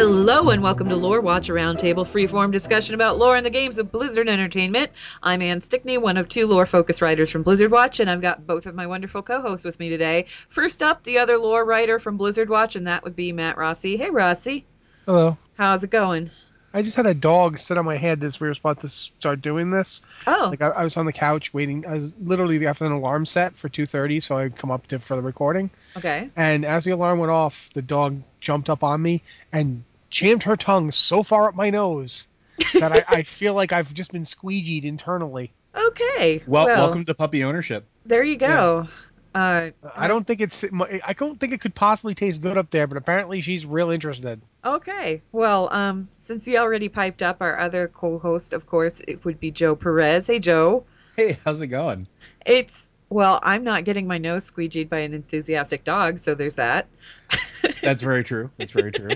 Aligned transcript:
Hello 0.00 0.48
and 0.48 0.62
welcome 0.62 0.88
to 0.88 0.96
Lore 0.96 1.20
Watch, 1.20 1.50
a 1.50 1.52
roundtable 1.52 2.06
freeform 2.06 2.50
discussion 2.50 2.94
about 2.94 3.18
lore 3.18 3.36
and 3.36 3.44
the 3.44 3.50
games 3.50 3.76
of 3.76 3.92
Blizzard 3.92 4.30
Entertainment. 4.30 4.90
I'm 5.22 5.42
Anne 5.42 5.60
Stickney, 5.60 5.98
one 5.98 6.16
of 6.16 6.26
two 6.26 6.46
lore 6.46 6.64
focus 6.64 7.02
writers 7.02 7.28
from 7.28 7.42
Blizzard 7.42 7.70
Watch, 7.70 8.00
and 8.00 8.08
I've 8.08 8.22
got 8.22 8.46
both 8.46 8.64
of 8.64 8.74
my 8.74 8.86
wonderful 8.86 9.20
co-hosts 9.20 9.66
with 9.66 9.78
me 9.78 9.90
today. 9.90 10.24
First 10.48 10.82
up, 10.82 11.04
the 11.04 11.18
other 11.18 11.36
lore 11.36 11.66
writer 11.66 11.98
from 11.98 12.16
Blizzard 12.16 12.48
Watch, 12.48 12.76
and 12.76 12.86
that 12.86 13.04
would 13.04 13.14
be 13.14 13.30
Matt 13.30 13.58
Rossi. 13.58 13.98
Hey 13.98 14.08
Rossi, 14.08 14.64
Hello. 15.04 15.36
how's 15.58 15.84
it 15.84 15.90
going? 15.90 16.30
I 16.72 16.80
just 16.80 16.96
had 16.96 17.04
a 17.04 17.12
dog 17.12 17.58
sit 17.58 17.76
on 17.76 17.84
my 17.84 17.96
head 17.96 18.24
as 18.24 18.40
we 18.40 18.46
were 18.46 18.54
about 18.58 18.80
to 18.80 18.88
start 18.88 19.42
doing 19.42 19.70
this. 19.70 20.00
Oh, 20.26 20.46
Like 20.50 20.62
I, 20.62 20.68
I 20.68 20.84
was 20.84 20.96
on 20.96 21.04
the 21.04 21.12
couch 21.12 21.52
waiting. 21.52 21.84
I 21.86 21.94
was 21.94 22.14
literally 22.22 22.66
after 22.66 22.86
an 22.86 22.92
alarm 22.92 23.26
set 23.26 23.54
for 23.54 23.68
2:30, 23.68 24.22
so 24.22 24.38
I'd 24.38 24.56
come 24.56 24.70
up 24.70 24.86
to 24.86 24.98
for 24.98 25.16
the 25.16 25.22
recording. 25.22 25.68
okay. 25.94 26.30
And 26.36 26.64
as 26.64 26.84
the 26.86 26.92
alarm 26.92 27.18
went 27.18 27.32
off, 27.32 27.68
the 27.74 27.82
dog 27.82 28.22
jumped 28.40 28.70
up 28.70 28.82
on 28.82 29.02
me 29.02 29.20
and 29.52 29.84
jammed 30.10 30.42
her 30.42 30.56
tongue 30.56 30.90
so 30.90 31.22
far 31.22 31.48
up 31.48 31.54
my 31.54 31.70
nose 31.70 32.28
that 32.74 32.92
I, 32.92 33.04
I 33.08 33.22
feel 33.22 33.54
like 33.54 33.72
I've 33.72 33.92
just 33.94 34.12
been 34.12 34.24
squeegeed 34.24 34.84
internally. 34.84 35.52
Okay. 35.72 36.42
Well, 36.48 36.66
welcome 36.66 37.04
to 37.04 37.14
puppy 37.14 37.44
ownership. 37.44 37.86
There 38.04 38.24
you 38.24 38.36
go. 38.36 38.88
Uh, 39.34 39.70
I 39.94 40.08
don't 40.08 40.26
think 40.26 40.40
it's. 40.40 40.64
I 40.64 41.12
don't 41.12 41.38
think 41.38 41.52
it 41.52 41.60
could 41.60 41.76
possibly 41.76 42.14
taste 42.16 42.40
good 42.40 42.58
up 42.58 42.70
there, 42.70 42.88
but 42.88 42.96
apparently 42.96 43.40
she's 43.40 43.64
real 43.64 43.90
interested. 43.90 44.40
Okay. 44.64 45.22
Well, 45.30 45.72
um, 45.72 46.08
since 46.18 46.48
you 46.48 46.58
already 46.58 46.88
piped 46.88 47.22
up, 47.22 47.36
our 47.40 47.56
other 47.56 47.86
co-host, 47.86 48.52
of 48.52 48.66
course, 48.66 49.00
it 49.06 49.24
would 49.24 49.38
be 49.38 49.52
Joe 49.52 49.76
Perez. 49.76 50.26
Hey, 50.26 50.40
Joe. 50.40 50.84
Hey, 51.16 51.38
how's 51.44 51.60
it 51.60 51.68
going? 51.68 52.08
It's 52.44 52.90
well, 53.08 53.38
I'm 53.42 53.62
not 53.62 53.84
getting 53.84 54.06
my 54.06 54.18
nose 54.18 54.50
squeegeed 54.50 54.88
by 54.88 54.98
an 54.98 55.14
enthusiastic 55.14 55.84
dog, 55.84 56.18
so 56.18 56.34
there's 56.34 56.56
that. 56.56 56.88
That's 57.82 58.02
very 58.02 58.24
true. 58.24 58.50
That's 58.56 58.72
very 58.72 58.90
true. 58.90 59.10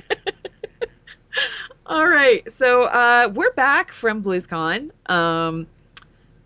All 1.87 2.07
right, 2.07 2.51
so 2.51 2.85
uh, 2.85 3.31
we're 3.35 3.53
back 3.53 3.93
from 3.93 4.23
BlizzCon, 4.23 4.91
um, 5.11 5.67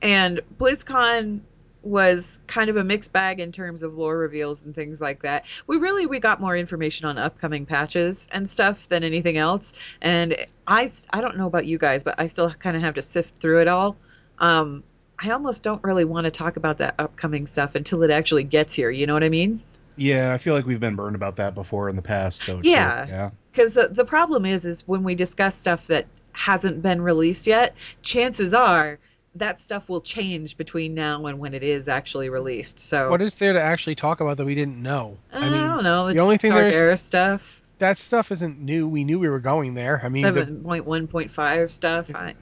and 0.02 0.40
BlizzCon 0.58 1.40
was 1.82 2.40
kind 2.48 2.68
of 2.68 2.76
a 2.76 2.82
mixed 2.82 3.12
bag 3.12 3.38
in 3.38 3.52
terms 3.52 3.84
of 3.84 3.94
lore 3.94 4.18
reveals 4.18 4.62
and 4.62 4.74
things 4.74 5.00
like 5.00 5.22
that. 5.22 5.44
We 5.68 5.76
really 5.76 6.06
we 6.06 6.18
got 6.18 6.40
more 6.40 6.56
information 6.56 7.06
on 7.06 7.18
upcoming 7.18 7.66
patches 7.66 8.28
and 8.32 8.50
stuff 8.50 8.88
than 8.88 9.04
anything 9.04 9.38
else. 9.38 9.74
And 10.02 10.36
I 10.66 10.88
I 11.10 11.20
don't 11.20 11.36
know 11.36 11.46
about 11.46 11.66
you 11.66 11.78
guys, 11.78 12.02
but 12.02 12.16
I 12.18 12.26
still 12.26 12.50
kind 12.54 12.76
of 12.76 12.82
have 12.82 12.94
to 12.94 13.02
sift 13.02 13.32
through 13.40 13.60
it 13.60 13.68
all. 13.68 13.96
Um, 14.40 14.82
I 15.20 15.30
almost 15.30 15.62
don't 15.62 15.82
really 15.84 16.04
want 16.04 16.24
to 16.24 16.32
talk 16.32 16.56
about 16.56 16.78
that 16.78 16.96
upcoming 16.98 17.46
stuff 17.46 17.76
until 17.76 18.02
it 18.02 18.10
actually 18.10 18.44
gets 18.44 18.74
here. 18.74 18.90
You 18.90 19.06
know 19.06 19.14
what 19.14 19.24
I 19.24 19.28
mean? 19.28 19.62
Yeah, 19.96 20.32
I 20.32 20.38
feel 20.38 20.54
like 20.54 20.64
we've 20.64 20.78
been 20.78 20.94
burned 20.94 21.16
about 21.16 21.36
that 21.36 21.54
before 21.54 21.88
in 21.88 21.96
the 21.96 22.02
past, 22.02 22.46
though. 22.46 22.62
too. 22.62 22.68
Yeah. 23.08 23.30
Because 23.58 23.74
the, 23.74 23.88
the 23.88 24.04
problem 24.04 24.46
is 24.46 24.64
is 24.64 24.86
when 24.86 25.02
we 25.02 25.16
discuss 25.16 25.56
stuff 25.56 25.88
that 25.88 26.06
hasn't 26.30 26.80
been 26.80 27.02
released 27.02 27.44
yet 27.48 27.74
chances 28.02 28.54
are 28.54 29.00
that 29.34 29.60
stuff 29.60 29.88
will 29.88 30.00
change 30.00 30.56
between 30.56 30.94
now 30.94 31.26
and 31.26 31.40
when 31.40 31.52
it 31.52 31.64
is 31.64 31.88
actually 31.88 32.28
released 32.28 32.78
so 32.78 33.10
What 33.10 33.20
is 33.20 33.34
there 33.34 33.52
to 33.52 33.60
actually 33.60 33.96
talk 33.96 34.20
about 34.20 34.36
that 34.36 34.46
we 34.46 34.54
didn't 34.54 34.80
know? 34.80 35.18
Uh, 35.32 35.38
I, 35.38 35.48
don't 35.48 35.82
know 35.82 36.06
the, 36.06 36.14
the 36.14 36.20
only 36.20 36.38
thing 36.38 36.54
there's- 36.54 36.72
Sargeras 36.72 37.00
stuff 37.00 37.60
That 37.78 37.98
stuff 37.98 38.30
isn't 38.30 38.60
new. 38.60 38.86
We 38.86 39.02
knew 39.02 39.18
we 39.18 39.28
were 39.28 39.40
going 39.40 39.74
there. 39.74 40.00
I 40.04 40.08
mean, 40.08 40.22
the, 40.32 40.42
7.1.5 40.44 41.70
stuff 41.72 42.14
I, 42.14 42.36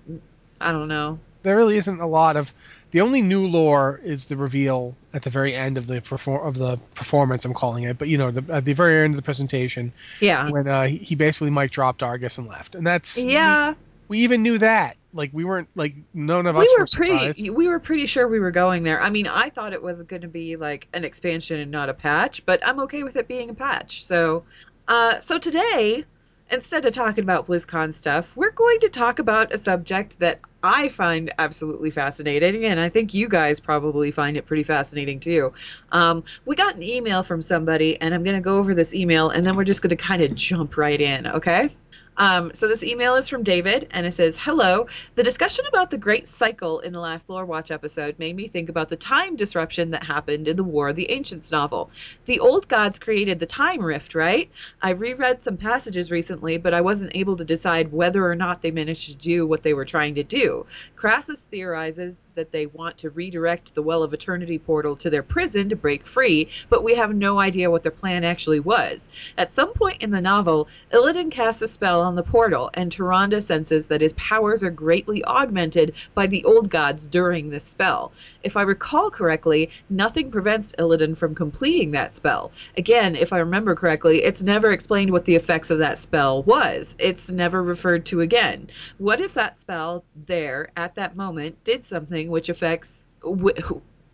I 0.60 0.70
don't 0.70 0.88
know 0.88 1.18
there 1.46 1.56
really 1.56 1.76
isn't 1.78 2.00
a 2.00 2.06
lot 2.06 2.36
of 2.36 2.52
the 2.96 3.02
only 3.02 3.20
new 3.20 3.46
lore 3.46 4.00
is 4.04 4.24
the 4.24 4.38
reveal 4.38 4.96
at 5.12 5.20
the 5.20 5.28
very 5.28 5.54
end 5.54 5.76
of 5.76 5.86
the 5.86 6.00
perform 6.00 6.46
of 6.46 6.54
the 6.54 6.78
performance 6.94 7.44
I'm 7.44 7.52
calling 7.52 7.82
it 7.82 7.98
but 7.98 8.08
you 8.08 8.16
know 8.16 8.30
the, 8.30 8.50
at 8.50 8.64
the 8.64 8.72
very 8.72 9.04
end 9.04 9.12
of 9.12 9.16
the 9.16 9.22
presentation. 9.22 9.92
Yeah. 10.18 10.48
When 10.48 10.66
uh, 10.66 10.86
he 10.86 11.14
basically 11.14 11.50
mic 11.50 11.72
dropped 11.72 12.02
Argus 12.02 12.38
and 12.38 12.48
left. 12.48 12.74
And 12.74 12.86
that's 12.86 13.18
yeah. 13.18 13.74
we, 14.08 14.16
we 14.16 14.18
even 14.20 14.42
knew 14.42 14.56
that. 14.56 14.96
Like 15.12 15.28
we 15.34 15.44
weren't 15.44 15.68
like 15.74 15.94
none 16.14 16.46
of 16.46 16.56
us 16.56 16.62
we 16.62 16.74
were 16.78 16.84
were 16.84 16.86
pretty 16.86 17.50
we 17.50 17.68
were 17.68 17.80
pretty 17.80 18.06
sure 18.06 18.26
we 18.28 18.40
were 18.40 18.50
going 18.50 18.82
there. 18.82 19.02
I 19.02 19.10
mean 19.10 19.26
i 19.26 19.50
thought 19.50 19.74
it 19.74 19.82
was 19.82 20.02
going 20.04 20.22
to 20.22 20.28
be 20.28 20.56
like 20.56 20.88
an 20.94 21.04
expansion 21.04 21.60
and 21.60 21.70
not 21.70 21.90
a 21.90 21.94
patch 21.94 22.46
but 22.46 22.66
i'm 22.66 22.80
okay 22.80 23.02
with 23.02 23.16
it 23.16 23.28
being 23.28 23.50
a 23.50 23.54
patch. 23.54 24.06
So 24.06 24.44
uh 24.88 25.20
so 25.20 25.38
today 25.38 26.06
instead 26.50 26.86
of 26.86 26.94
talking 26.94 27.24
about 27.24 27.46
blizzcon 27.46 27.92
stuff 27.92 28.34
we're 28.38 28.52
going 28.52 28.80
to 28.80 28.88
talk 28.88 29.18
about 29.18 29.52
a 29.52 29.58
subject 29.58 30.18
that 30.20 30.40
i 30.66 30.88
find 30.88 31.32
absolutely 31.38 31.90
fascinating 31.90 32.64
and 32.66 32.80
i 32.80 32.88
think 32.88 33.14
you 33.14 33.28
guys 33.28 33.60
probably 33.60 34.10
find 34.10 34.36
it 34.36 34.46
pretty 34.46 34.64
fascinating 34.64 35.20
too. 35.20 35.52
Um, 35.92 36.24
we 36.44 36.56
got 36.56 36.74
an 36.74 36.82
email 36.82 37.22
from 37.22 37.40
somebody 37.40 38.00
and 38.00 38.12
i'm 38.12 38.22
going 38.22 38.36
to 38.36 38.42
go 38.42 38.58
over 38.58 38.74
this 38.74 38.94
email 38.94 39.30
and 39.30 39.46
then 39.46 39.56
we're 39.56 39.64
just 39.64 39.82
going 39.82 39.90
to 39.90 39.96
kind 39.96 40.24
of 40.24 40.34
jump 40.34 40.76
right 40.76 41.00
in 41.00 41.26
okay 41.26 41.70
um, 42.18 42.52
so 42.54 42.68
this 42.68 42.82
email 42.82 43.14
is 43.16 43.28
from 43.28 43.42
David, 43.42 43.88
and 43.90 44.06
it 44.06 44.14
says, 44.14 44.36
"Hello. 44.38 44.86
The 45.14 45.22
discussion 45.22 45.66
about 45.66 45.90
the 45.90 45.98
Great 45.98 46.26
Cycle 46.26 46.80
in 46.80 46.92
the 46.92 47.00
last 47.00 47.28
Lore 47.28 47.44
Watch 47.44 47.70
episode 47.70 48.18
made 48.18 48.36
me 48.36 48.48
think 48.48 48.68
about 48.68 48.88
the 48.88 48.96
time 48.96 49.36
disruption 49.36 49.90
that 49.90 50.04
happened 50.04 50.48
in 50.48 50.56
the 50.56 50.64
War 50.64 50.88
of 50.88 50.96
the 50.96 51.10
Ancients 51.10 51.50
novel. 51.50 51.90
The 52.24 52.40
old 52.40 52.68
gods 52.68 52.98
created 52.98 53.38
the 53.38 53.46
time 53.46 53.82
rift, 53.82 54.14
right? 54.14 54.50
I 54.80 54.90
reread 54.90 55.44
some 55.44 55.56
passages 55.56 56.10
recently, 56.10 56.56
but 56.56 56.72
I 56.72 56.80
wasn't 56.80 57.14
able 57.14 57.36
to 57.36 57.44
decide 57.44 57.92
whether 57.92 58.26
or 58.26 58.34
not 58.34 58.62
they 58.62 58.70
managed 58.70 59.06
to 59.08 59.14
do 59.14 59.46
what 59.46 59.62
they 59.62 59.74
were 59.74 59.84
trying 59.84 60.14
to 60.14 60.22
do. 60.22 60.66
Krasus 60.96 61.44
theorizes 61.44 62.24
that 62.34 62.52
they 62.52 62.66
want 62.66 62.98
to 62.98 63.10
redirect 63.10 63.74
the 63.74 63.82
Well 63.82 64.02
of 64.02 64.14
Eternity 64.14 64.58
portal 64.58 64.96
to 64.96 65.10
their 65.10 65.22
prison 65.22 65.68
to 65.68 65.76
break 65.76 66.06
free, 66.06 66.48
but 66.68 66.84
we 66.84 66.94
have 66.94 67.14
no 67.14 67.38
idea 67.38 67.70
what 67.70 67.82
their 67.82 67.92
plan 67.92 68.24
actually 68.24 68.60
was. 68.60 69.08
At 69.36 69.54
some 69.54 69.72
point 69.72 70.02
in 70.02 70.10
the 70.10 70.20
novel, 70.20 70.68
Illidan 70.92 71.30
casts 71.30 71.62
a 71.62 71.68
spell 71.68 72.05
on 72.06 72.14
the 72.14 72.22
portal, 72.22 72.70
and 72.74 72.90
Tyrande 72.90 73.42
senses 73.42 73.88
that 73.88 74.00
his 74.00 74.12
powers 74.14 74.62
are 74.62 74.70
greatly 74.70 75.24
augmented 75.24 75.92
by 76.14 76.26
the 76.28 76.44
old 76.44 76.70
gods 76.70 77.06
during 77.06 77.50
this 77.50 77.64
spell. 77.64 78.12
If 78.44 78.56
I 78.56 78.62
recall 78.62 79.10
correctly, 79.10 79.70
nothing 79.90 80.30
prevents 80.30 80.72
Illidan 80.78 81.16
from 81.16 81.34
completing 81.34 81.90
that 81.90 82.16
spell. 82.16 82.52
Again, 82.76 83.16
if 83.16 83.32
I 83.32 83.38
remember 83.38 83.74
correctly, 83.74 84.22
it's 84.22 84.42
never 84.42 84.70
explained 84.70 85.10
what 85.10 85.24
the 85.24 85.34
effects 85.34 85.70
of 85.70 85.78
that 85.78 85.98
spell 85.98 86.44
was. 86.44 86.94
It's 86.98 87.30
never 87.30 87.62
referred 87.62 88.06
to 88.06 88.20
again. 88.20 88.70
What 88.98 89.20
if 89.20 89.34
that 89.34 89.60
spell 89.60 90.04
there 90.26 90.70
at 90.76 90.94
that 90.94 91.16
moment 91.16 91.62
did 91.64 91.84
something 91.84 92.30
which 92.30 92.48
affects 92.48 93.02
wh- 93.22 93.72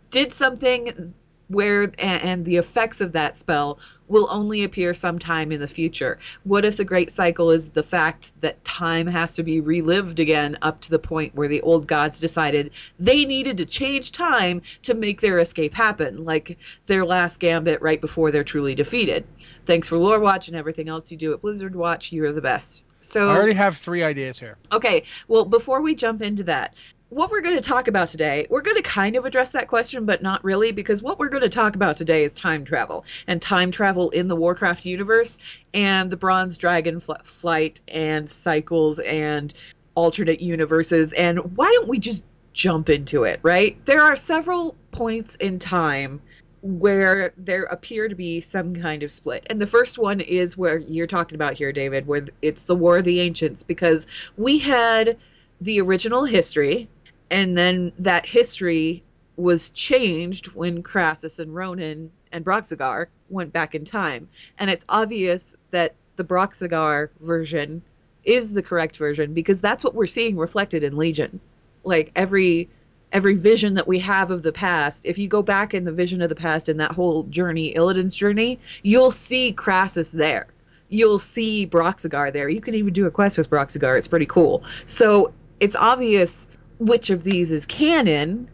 did 0.09 0.33
something 0.33 1.13
where 1.53 1.83
and, 1.83 1.93
and 1.99 2.45
the 2.45 2.57
effects 2.57 3.01
of 3.01 3.13
that 3.13 3.39
spell 3.39 3.79
will 4.07 4.27
only 4.29 4.63
appear 4.63 4.93
sometime 4.93 5.51
in 5.51 5.59
the 5.59 5.67
future. 5.67 6.19
What 6.43 6.65
if 6.65 6.77
the 6.77 6.85
great 6.85 7.09
cycle 7.11 7.51
is 7.51 7.69
the 7.69 7.83
fact 7.83 8.31
that 8.41 8.63
time 8.63 9.07
has 9.07 9.33
to 9.35 9.43
be 9.43 9.61
relived 9.61 10.19
again 10.19 10.57
up 10.61 10.81
to 10.81 10.91
the 10.91 10.99
point 10.99 11.35
where 11.35 11.47
the 11.47 11.61
old 11.61 11.87
gods 11.87 12.19
decided 12.19 12.71
they 12.99 13.25
needed 13.25 13.57
to 13.57 13.65
change 13.65 14.11
time 14.11 14.61
to 14.83 14.93
make 14.93 15.21
their 15.21 15.39
escape 15.39 15.73
happen, 15.73 16.25
like 16.25 16.57
their 16.85 17.05
last 17.05 17.39
gambit 17.39 17.81
right 17.81 18.01
before 18.01 18.31
they're 18.31 18.43
truly 18.43 18.75
defeated. 18.75 19.25
Thanks 19.65 19.87
for 19.87 19.97
Lore 19.97 20.19
Watch 20.19 20.47
and 20.47 20.57
everything 20.57 20.89
else 20.89 21.11
you 21.11 21.17
do 21.17 21.33
at 21.33 21.41
Blizzard 21.41 21.75
Watch. 21.75 22.11
You're 22.11 22.33
the 22.33 22.41
best. 22.41 22.83
So 23.01 23.29
I 23.29 23.35
already 23.35 23.53
have 23.53 23.77
three 23.77 24.03
ideas 24.03 24.39
here. 24.39 24.57
Okay, 24.71 25.03
well, 25.27 25.45
before 25.45 25.81
we 25.81 25.93
jump 25.93 26.21
into 26.21 26.43
that, 26.43 26.73
what 27.13 27.29
we're 27.29 27.41
going 27.41 27.55
to 27.55 27.61
talk 27.61 27.87
about 27.87 28.09
today, 28.09 28.47
we're 28.49 28.61
going 28.61 28.77
to 28.77 28.81
kind 28.83 29.15
of 29.15 29.25
address 29.25 29.51
that 29.51 29.67
question, 29.67 30.05
but 30.05 30.23
not 30.23 30.43
really, 30.43 30.71
because 30.71 31.03
what 31.03 31.19
we're 31.19 31.29
going 31.29 31.43
to 31.43 31.49
talk 31.49 31.75
about 31.75 31.95
today 31.95 32.23
is 32.23 32.33
time 32.33 32.65
travel 32.65 33.05
and 33.27 33.41
time 33.41 33.69
travel 33.69 34.09
in 34.09 34.27
the 34.27 34.35
Warcraft 34.35 34.83
universe 34.85 35.37
and 35.73 36.09
the 36.09 36.17
Bronze 36.17 36.57
Dragon 36.57 36.99
fl- 36.99 37.13
flight 37.23 37.81
and 37.87 38.27
cycles 38.29 38.97
and 38.99 39.53
alternate 39.93 40.41
universes. 40.41 41.13
And 41.13 41.55
why 41.55 41.71
don't 41.73 41.87
we 41.87 41.99
just 41.99 42.25
jump 42.53 42.89
into 42.89 43.25
it, 43.25 43.39
right? 43.43 43.83
There 43.85 44.01
are 44.01 44.15
several 44.15 44.75
points 44.91 45.35
in 45.35 45.59
time 45.59 46.19
where 46.63 47.33
there 47.37 47.63
appear 47.65 48.07
to 48.07 48.15
be 48.15 48.41
some 48.41 48.75
kind 48.75 49.03
of 49.03 49.11
split. 49.11 49.45
And 49.49 49.61
the 49.61 49.67
first 49.67 49.99
one 49.99 50.19
is 50.19 50.57
where 50.57 50.77
you're 50.77 51.07
talking 51.07 51.35
about 51.35 51.53
here, 51.53 51.71
David, 51.71 52.07
where 52.07 52.25
it's 52.41 52.63
the 52.63 52.75
War 52.75 52.97
of 52.97 53.05
the 53.05 53.19
Ancients, 53.19 53.63
because 53.63 54.07
we 54.37 54.59
had 54.59 55.17
the 55.61 55.81
original 55.81 56.25
history, 56.25 56.89
and 57.33 57.57
then 57.57 57.91
that 57.97 58.27
history 58.27 59.01
was 59.37 59.69
changed 59.69 60.45
when 60.49 60.83
Krasus 60.83 61.39
and 61.39 61.49
Rhonin 61.51 62.09
and 62.31 62.45
Broxigar 62.45 63.07
went 63.27 63.51
back 63.51 63.73
in 63.73 63.83
time. 63.83 64.29
And 64.59 64.69
it's 64.69 64.85
obvious 64.87 65.55
that 65.71 65.95
the 66.15 66.23
Broxigar 66.23 67.09
version 67.21 67.81
is 68.23 68.53
the 68.53 68.61
correct 68.61 68.97
version 68.97 69.33
because 69.33 69.59
that's 69.59 69.83
what 69.83 69.95
we're 69.95 70.05
seeing 70.05 70.37
reflected 70.37 70.83
in 70.83 70.95
Legion. 70.95 71.39
Like 71.83 72.11
every 72.15 72.69
every 73.11 73.35
vision 73.35 73.73
that 73.73 73.87
we 73.87 73.97
have 73.97 74.29
of 74.29 74.43
the 74.43 74.51
past, 74.51 75.03
if 75.03 75.17
you 75.17 75.27
go 75.27 75.41
back 75.41 75.73
in 75.73 75.85
the 75.85 75.91
vision 75.91 76.21
of 76.21 76.29
the 76.29 76.35
past 76.35 76.69
in 76.69 76.77
that 76.77 76.91
whole 76.91 77.23
journey, 77.23 77.73
Illidan's 77.73 78.15
journey, 78.15 78.59
you'll 78.83 79.11
see 79.11 79.53
Krasus 79.53 80.11
there. 80.11 80.45
You'll 80.89 81.19
see 81.19 81.65
Broxigar 81.65 82.31
there. 82.31 82.47
You 82.47 82.61
can 82.61 82.75
even 82.75 82.93
do 82.93 83.07
a 83.07 83.11
quest 83.11 83.39
with 83.39 83.49
Broxigar. 83.49 83.97
It's 83.97 84.07
pretty 84.07 84.27
cool. 84.27 84.63
So 84.85 85.33
it's 85.59 85.75
obvious 85.75 86.47
which 86.79 87.09
of 87.09 87.23
these 87.23 87.51
is 87.51 87.65
canon, 87.65 88.49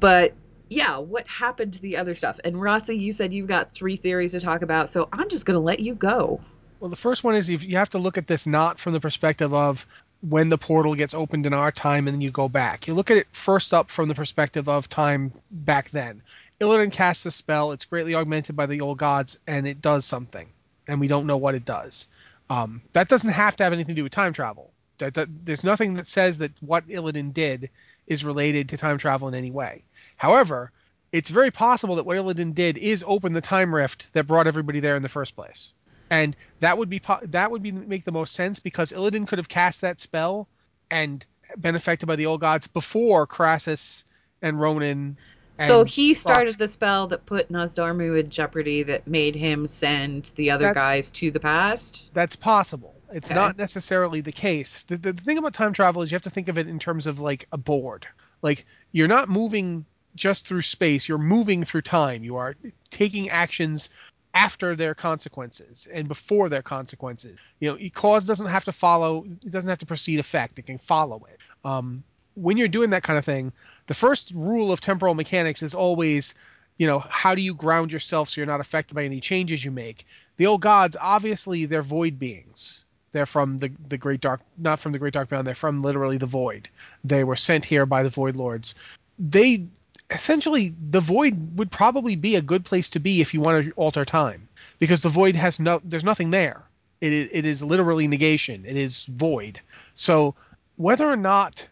but 0.00 0.34
yeah, 0.68 0.98
what 0.98 1.26
happened 1.28 1.74
to 1.74 1.82
the 1.82 1.96
other 1.96 2.14
stuff? 2.14 2.40
And 2.44 2.60
Rossi, 2.60 2.96
you 2.96 3.12
said 3.12 3.32
you've 3.32 3.46
got 3.46 3.74
three 3.74 3.96
theories 3.96 4.32
to 4.32 4.40
talk 4.40 4.62
about, 4.62 4.90
so 4.90 5.08
I'm 5.12 5.28
just 5.28 5.46
going 5.46 5.54
to 5.54 5.60
let 5.60 5.80
you 5.80 5.94
go. 5.94 6.40
Well, 6.80 6.90
the 6.90 6.96
first 6.96 7.24
one 7.24 7.34
is 7.34 7.48
you 7.48 7.76
have 7.76 7.88
to 7.90 7.98
look 7.98 8.18
at 8.18 8.26
this 8.26 8.46
not 8.46 8.78
from 8.78 8.92
the 8.92 9.00
perspective 9.00 9.54
of 9.54 9.86
when 10.20 10.48
the 10.48 10.58
portal 10.58 10.94
gets 10.94 11.14
opened 11.14 11.46
in 11.46 11.54
our 11.54 11.70
time 11.70 12.06
and 12.06 12.14
then 12.14 12.20
you 12.20 12.30
go 12.30 12.48
back. 12.48 12.86
You 12.86 12.94
look 12.94 13.10
at 13.10 13.16
it 13.16 13.28
first 13.32 13.72
up 13.72 13.90
from 13.90 14.08
the 14.08 14.14
perspective 14.14 14.68
of 14.68 14.88
time 14.88 15.32
back 15.50 15.90
then. 15.90 16.22
Illidan 16.60 16.90
casts 16.90 17.26
a 17.26 17.30
spell, 17.30 17.72
it's 17.72 17.84
greatly 17.84 18.14
augmented 18.14 18.56
by 18.56 18.66
the 18.66 18.80
old 18.80 18.98
gods, 18.98 19.38
and 19.46 19.66
it 19.66 19.82
does 19.82 20.04
something. 20.04 20.48
And 20.88 21.00
we 21.00 21.08
don't 21.08 21.26
know 21.26 21.36
what 21.36 21.54
it 21.54 21.64
does. 21.64 22.08
Um, 22.48 22.82
that 22.92 23.08
doesn't 23.08 23.30
have 23.30 23.56
to 23.56 23.64
have 23.64 23.72
anything 23.72 23.94
to 23.94 24.00
do 24.00 24.04
with 24.04 24.12
time 24.12 24.32
travel. 24.32 24.70
That, 24.98 25.14
that, 25.14 25.46
there's 25.46 25.64
nothing 25.64 25.94
that 25.94 26.06
says 26.06 26.38
that 26.38 26.52
what 26.60 26.88
Illidan 26.88 27.32
did 27.32 27.70
is 28.06 28.24
related 28.24 28.70
to 28.70 28.76
time 28.76 28.98
travel 28.98 29.28
in 29.28 29.34
any 29.34 29.50
way. 29.50 29.84
However, 30.16 30.72
it's 31.12 31.30
very 31.30 31.50
possible 31.50 31.96
that 31.96 32.06
what 32.06 32.16
Illidan 32.16 32.54
did 32.54 32.78
is 32.78 33.04
open 33.06 33.32
the 33.32 33.40
time 33.40 33.74
rift 33.74 34.12
that 34.12 34.26
brought 34.26 34.46
everybody 34.46 34.80
there 34.80 34.96
in 34.96 35.02
the 35.02 35.08
first 35.08 35.36
place 35.36 35.72
and 36.10 36.36
that 36.60 36.78
would 36.78 36.88
be 36.88 37.00
that 37.22 37.50
would 37.50 37.62
be 37.62 37.72
make 37.72 38.04
the 38.04 38.12
most 38.12 38.34
sense 38.34 38.60
because 38.60 38.92
Illidan 38.92 39.26
could 39.26 39.38
have 39.38 39.48
cast 39.48 39.80
that 39.80 40.00
spell 40.00 40.48
and 40.90 41.24
been 41.58 41.76
affected 41.76 42.06
by 42.06 42.16
the 42.16 42.26
old 42.26 42.40
gods 42.40 42.66
before 42.66 43.26
Krasus 43.26 44.04
and 44.42 44.58
Rhonin. 44.58 45.16
And 45.58 45.68
so 45.68 45.84
he 45.84 46.14
started 46.14 46.52
Fox. 46.52 46.56
the 46.56 46.68
spell 46.68 47.06
that 47.08 47.24
put 47.24 47.50
Nozdormu 47.50 48.20
in 48.20 48.30
jeopardy 48.30 48.82
that 48.84 49.06
made 49.06 49.34
him 49.34 49.66
send 49.66 50.30
the 50.36 50.50
other 50.50 50.66
That- 50.66 50.74
guys 50.74 51.10
to 51.12 51.30
the 51.30 51.40
past. 51.40 52.10
That's 52.12 52.36
possible. 52.36 52.94
It's 53.12 53.30
Okay. 53.30 53.34
not 53.34 53.56
necessarily 53.56 54.20
the 54.20 54.32
case. 54.32 54.84
The, 54.84 54.96
the, 54.96 55.12
the 55.12 55.22
thing 55.22 55.38
about 55.38 55.54
time 55.54 55.72
travel 55.72 56.02
is 56.02 56.10
you 56.10 56.16
have 56.16 56.22
to 56.22 56.30
think 56.30 56.48
of 56.48 56.58
it 56.58 56.68
in 56.68 56.78
terms 56.78 57.06
of 57.06 57.20
like 57.20 57.46
a 57.52 57.58
board. 57.58 58.06
Like 58.42 58.66
you're 58.92 59.08
not 59.08 59.28
moving 59.28 59.86
just 60.14 60.48
through 60.48 60.62
space, 60.62 61.08
you're 61.08 61.18
moving 61.18 61.64
through 61.64 61.82
time. 61.82 62.24
You 62.24 62.36
are 62.36 62.56
taking 62.90 63.28
actions 63.30 63.90
after 64.34 64.76
their 64.76 64.94
consequences 64.94 65.86
and 65.92 66.08
before 66.08 66.48
their 66.48 66.62
consequences. 66.62 67.38
You 67.60 67.70
know, 67.72 67.90
cause 67.94 68.26
doesn't 68.26 68.46
have 68.46 68.64
to 68.64 68.72
follow, 68.72 69.24
it 69.24 69.50
doesn't 69.50 69.68
have 69.68 69.78
to 69.78 69.86
precede 69.86 70.18
effect, 70.20 70.58
it 70.58 70.66
can 70.66 70.78
follow 70.78 71.26
it. 71.30 71.38
Um, 71.64 72.04
when 72.34 72.56
you're 72.56 72.68
doing 72.68 72.90
that 72.90 73.02
kind 73.02 73.18
of 73.18 73.24
thing, 73.24 73.52
the 73.86 73.94
first 73.94 74.32
rule 74.34 74.72
of 74.72 74.80
temporal 74.80 75.14
mechanics 75.14 75.62
is 75.62 75.74
always, 75.74 76.34
you 76.78 76.86
know, 76.86 76.98
how 77.08 77.34
do 77.34 77.42
you 77.42 77.54
ground 77.54 77.92
yourself 77.92 78.28
so 78.30 78.40
you're 78.40 78.46
not 78.46 78.60
affected 78.60 78.94
by 78.94 79.04
any 79.04 79.20
changes 79.20 79.64
you 79.64 79.70
make? 79.70 80.06
The 80.38 80.46
old 80.46 80.62
gods, 80.62 80.96
obviously, 81.00 81.66
they're 81.66 81.82
void 81.82 82.18
beings. 82.18 82.84
They're 83.12 83.26
from 83.26 83.58
the 83.58 83.70
the 83.88 83.96
great 83.96 84.20
dark, 84.20 84.40
not 84.58 84.80
from 84.80 84.92
the 84.92 84.98
great 84.98 85.14
dark 85.14 85.28
beyond. 85.28 85.46
They're 85.46 85.54
from 85.54 85.80
literally 85.80 86.18
the 86.18 86.26
void. 86.26 86.68
They 87.04 87.24
were 87.24 87.36
sent 87.36 87.64
here 87.64 87.86
by 87.86 88.02
the 88.02 88.08
void 88.08 88.36
lords. 88.36 88.74
They 89.18 89.66
essentially 90.10 90.74
the 90.90 91.00
void 91.00 91.58
would 91.58 91.70
probably 91.70 92.16
be 92.16 92.36
a 92.36 92.42
good 92.42 92.64
place 92.64 92.90
to 92.90 93.00
be 93.00 93.20
if 93.20 93.34
you 93.34 93.40
want 93.40 93.64
to 93.64 93.72
alter 93.72 94.04
time 94.04 94.48
because 94.78 95.02
the 95.02 95.08
void 95.08 95.36
has 95.36 95.58
no 95.58 95.80
there's 95.84 96.04
nothing 96.04 96.30
there. 96.30 96.62
It 97.00 97.12
is, 97.12 97.28
it 97.32 97.44
is 97.44 97.62
literally 97.62 98.08
negation. 98.08 98.64
It 98.66 98.76
is 98.76 99.06
void. 99.06 99.60
So 99.94 100.34
whether 100.76 101.06
or 101.06 101.16
not 101.16 101.68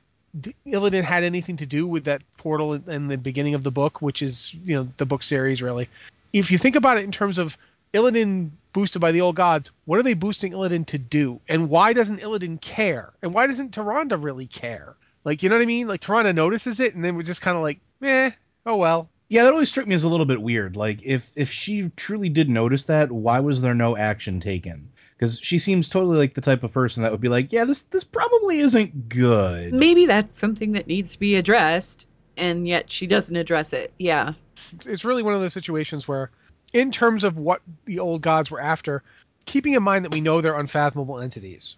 Illidan 0.66 1.04
had 1.04 1.22
anything 1.22 1.56
to 1.58 1.66
do 1.66 1.86
with 1.86 2.04
that 2.04 2.22
portal 2.36 2.74
in 2.74 3.08
the 3.08 3.16
beginning 3.16 3.54
of 3.54 3.62
the 3.62 3.70
book, 3.70 4.02
which 4.02 4.22
is 4.22 4.54
you 4.64 4.74
know 4.74 4.88
the 4.96 5.06
book 5.06 5.22
series 5.22 5.62
really. 5.62 5.88
If 6.32 6.50
you 6.50 6.58
think 6.58 6.74
about 6.74 6.98
it 6.98 7.04
in 7.04 7.12
terms 7.12 7.38
of 7.38 7.56
Illidan 7.94 8.50
boosted 8.72 9.00
by 9.00 9.12
the 9.12 9.20
old 9.20 9.36
gods, 9.36 9.70
what 9.84 9.98
are 9.98 10.02
they 10.02 10.14
boosting 10.14 10.52
Illidan 10.52 10.84
to 10.86 10.98
do? 10.98 11.40
And 11.48 11.70
why 11.70 11.92
doesn't 11.92 12.20
Illidan 12.20 12.60
care? 12.60 13.12
And 13.22 13.32
why 13.32 13.46
doesn't 13.46 13.74
Tyrande 13.74 14.22
really 14.22 14.46
care? 14.46 14.96
Like, 15.24 15.42
you 15.42 15.48
know 15.48 15.54
what 15.56 15.62
I 15.62 15.66
mean? 15.66 15.86
Like 15.86 16.00
Tyrande 16.00 16.34
notices 16.34 16.80
it, 16.80 16.94
and 16.94 17.04
then 17.04 17.14
we're 17.14 17.22
just 17.22 17.40
kind 17.40 17.56
of 17.56 17.62
like, 17.62 17.80
eh, 18.02 18.30
oh 18.66 18.76
well. 18.76 19.08
Yeah, 19.28 19.44
that 19.44 19.52
always 19.52 19.70
struck 19.70 19.86
me 19.86 19.94
as 19.94 20.04
a 20.04 20.08
little 20.08 20.26
bit 20.26 20.42
weird. 20.42 20.76
Like, 20.76 21.02
if 21.02 21.30
if 21.36 21.50
she 21.50 21.88
truly 21.96 22.28
did 22.28 22.50
notice 22.50 22.86
that, 22.86 23.10
why 23.10 23.40
was 23.40 23.60
there 23.62 23.74
no 23.74 23.96
action 23.96 24.40
taken? 24.40 24.90
Because 25.16 25.40
she 25.40 25.58
seems 25.58 25.88
totally 25.88 26.18
like 26.18 26.34
the 26.34 26.40
type 26.40 26.62
of 26.64 26.72
person 26.72 27.04
that 27.04 27.12
would 27.12 27.20
be 27.22 27.28
like, 27.30 27.52
yeah, 27.52 27.64
this 27.64 27.82
this 27.82 28.04
probably 28.04 28.58
isn't 28.58 29.08
good. 29.08 29.72
Maybe 29.72 30.06
that's 30.06 30.38
something 30.38 30.72
that 30.72 30.88
needs 30.88 31.12
to 31.12 31.18
be 31.20 31.36
addressed, 31.36 32.06
and 32.36 32.66
yet 32.68 32.90
she 32.90 33.06
doesn't 33.06 33.34
address 33.36 33.72
it. 33.72 33.92
Yeah. 33.98 34.34
It's- 34.74 34.86
It's 34.86 35.04
really 35.04 35.22
one 35.22 35.34
of 35.34 35.40
those 35.40 35.52
situations 35.54 36.06
where, 36.06 36.30
in 36.74 36.90
terms 36.90 37.24
of 37.24 37.38
what 37.38 37.62
the 37.86 38.00
old 38.00 38.20
gods 38.20 38.50
were 38.50 38.60
after, 38.60 39.02
keeping 39.46 39.72
in 39.74 39.82
mind 39.82 40.04
that 40.04 40.12
we 40.12 40.20
know 40.20 40.40
they're 40.42 40.58
unfathomable 40.58 41.20
entities, 41.20 41.76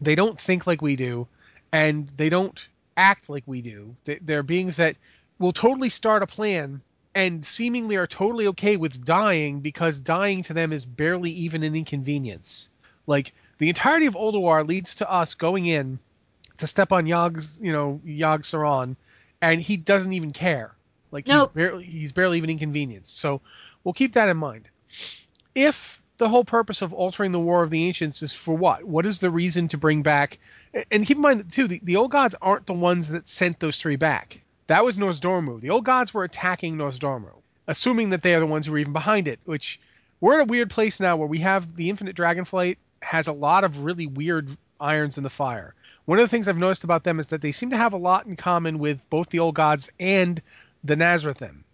they 0.00 0.14
don't 0.14 0.38
think 0.38 0.66
like 0.66 0.82
we 0.82 0.96
do, 0.96 1.26
and 1.72 2.10
they 2.16 2.28
don't 2.28 2.68
act 2.96 3.30
like 3.30 3.44
we 3.46 3.62
do. 3.62 3.96
They- 4.04 4.18
They're 4.20 4.42
beings 4.42 4.76
that 4.76 4.96
will 5.38 5.52
totally 5.52 5.88
start 5.88 6.22
a 6.22 6.26
plan 6.26 6.82
and 7.14 7.44
seemingly 7.44 7.96
are 7.96 8.06
totally 8.06 8.48
okay 8.48 8.76
with 8.76 9.04
dying 9.04 9.60
because 9.60 10.00
dying 10.00 10.42
to 10.44 10.54
them 10.54 10.72
is 10.72 10.84
barely 10.84 11.30
even 11.30 11.62
an 11.62 11.74
inconvenience. 11.76 12.68
Like 13.06 13.32
the 13.58 13.68
entirety 13.68 14.06
of 14.06 14.14
Ulduar 14.14 14.66
leads 14.66 14.96
to 14.96 15.10
us 15.10 15.34
going 15.34 15.66
in 15.66 15.98
to 16.58 16.66
step 16.66 16.90
on 16.92 17.06
Yogg's, 17.06 17.58
you 17.62 17.72
know, 17.72 18.00
Yogg-Saron, 18.06 18.96
and 19.40 19.60
he 19.60 19.76
doesn't 19.76 20.12
even 20.12 20.32
care. 20.32 20.72
Like 21.10 21.26
Nope. 21.28 21.50
he's 21.50 21.54
barely 21.54 21.84
he's 21.84 22.12
barely 22.12 22.38
even 22.38 22.50
inconvenienced. 22.50 23.18
So 23.18 23.40
we'll 23.84 23.92
keep 23.92 24.14
that 24.14 24.28
in 24.28 24.36
mind. 24.36 24.68
If 25.54 26.02
the 26.18 26.28
whole 26.28 26.44
purpose 26.44 26.82
of 26.82 26.92
altering 26.92 27.32
the 27.32 27.40
War 27.40 27.62
of 27.62 27.70
the 27.70 27.84
Ancients 27.84 28.22
is 28.22 28.32
for 28.32 28.54
what? 28.54 28.84
What 28.84 29.06
is 29.06 29.20
the 29.20 29.30
reason 29.30 29.68
to 29.68 29.78
bring 29.78 30.02
back? 30.02 30.38
And 30.90 31.06
keep 31.06 31.16
in 31.16 31.22
mind 31.22 31.50
too, 31.52 31.66
the, 31.66 31.80
the 31.82 31.96
old 31.96 32.10
gods 32.10 32.34
aren't 32.40 32.66
the 32.66 32.72
ones 32.72 33.08
that 33.08 33.28
sent 33.28 33.60
those 33.60 33.78
three 33.78 33.96
back. 33.96 34.40
That 34.68 34.84
was 34.84 34.98
Nozdormu. 34.98 35.60
The 35.60 35.70
old 35.70 35.84
gods 35.84 36.14
were 36.14 36.24
attacking 36.24 36.76
Nozdormu, 36.76 37.42
assuming 37.66 38.10
that 38.10 38.22
they 38.22 38.34
are 38.34 38.40
the 38.40 38.46
ones 38.46 38.66
who 38.66 38.74
are 38.74 38.78
even 38.78 38.92
behind 38.92 39.26
it. 39.28 39.40
Which 39.44 39.80
we're 40.20 40.34
in 40.34 40.40
a 40.40 40.44
weird 40.44 40.70
place 40.70 41.00
now 41.00 41.16
where 41.16 41.28
we 41.28 41.38
have 41.38 41.74
the 41.74 41.90
Infinite 41.90 42.16
Dragonflight 42.16 42.76
has 43.00 43.26
a 43.26 43.32
lot 43.32 43.64
of 43.64 43.84
really 43.84 44.06
weird 44.06 44.56
irons 44.80 45.16
in 45.16 45.24
the 45.24 45.30
fire. 45.30 45.74
One 46.04 46.18
of 46.18 46.24
the 46.24 46.28
things 46.28 46.48
I've 46.48 46.58
noticed 46.58 46.84
about 46.84 47.02
them 47.02 47.20
is 47.20 47.28
that 47.28 47.42
they 47.42 47.52
seem 47.52 47.70
to 47.70 47.76
have 47.76 47.92
a 47.92 47.98
lot 47.98 48.26
in 48.26 48.36
common 48.36 48.78
with 48.78 49.08
both 49.10 49.30
the 49.30 49.40
old 49.40 49.54
gods 49.54 49.90
and 49.98 50.40
the 50.84 50.96
Nathrezim. 50.96 51.64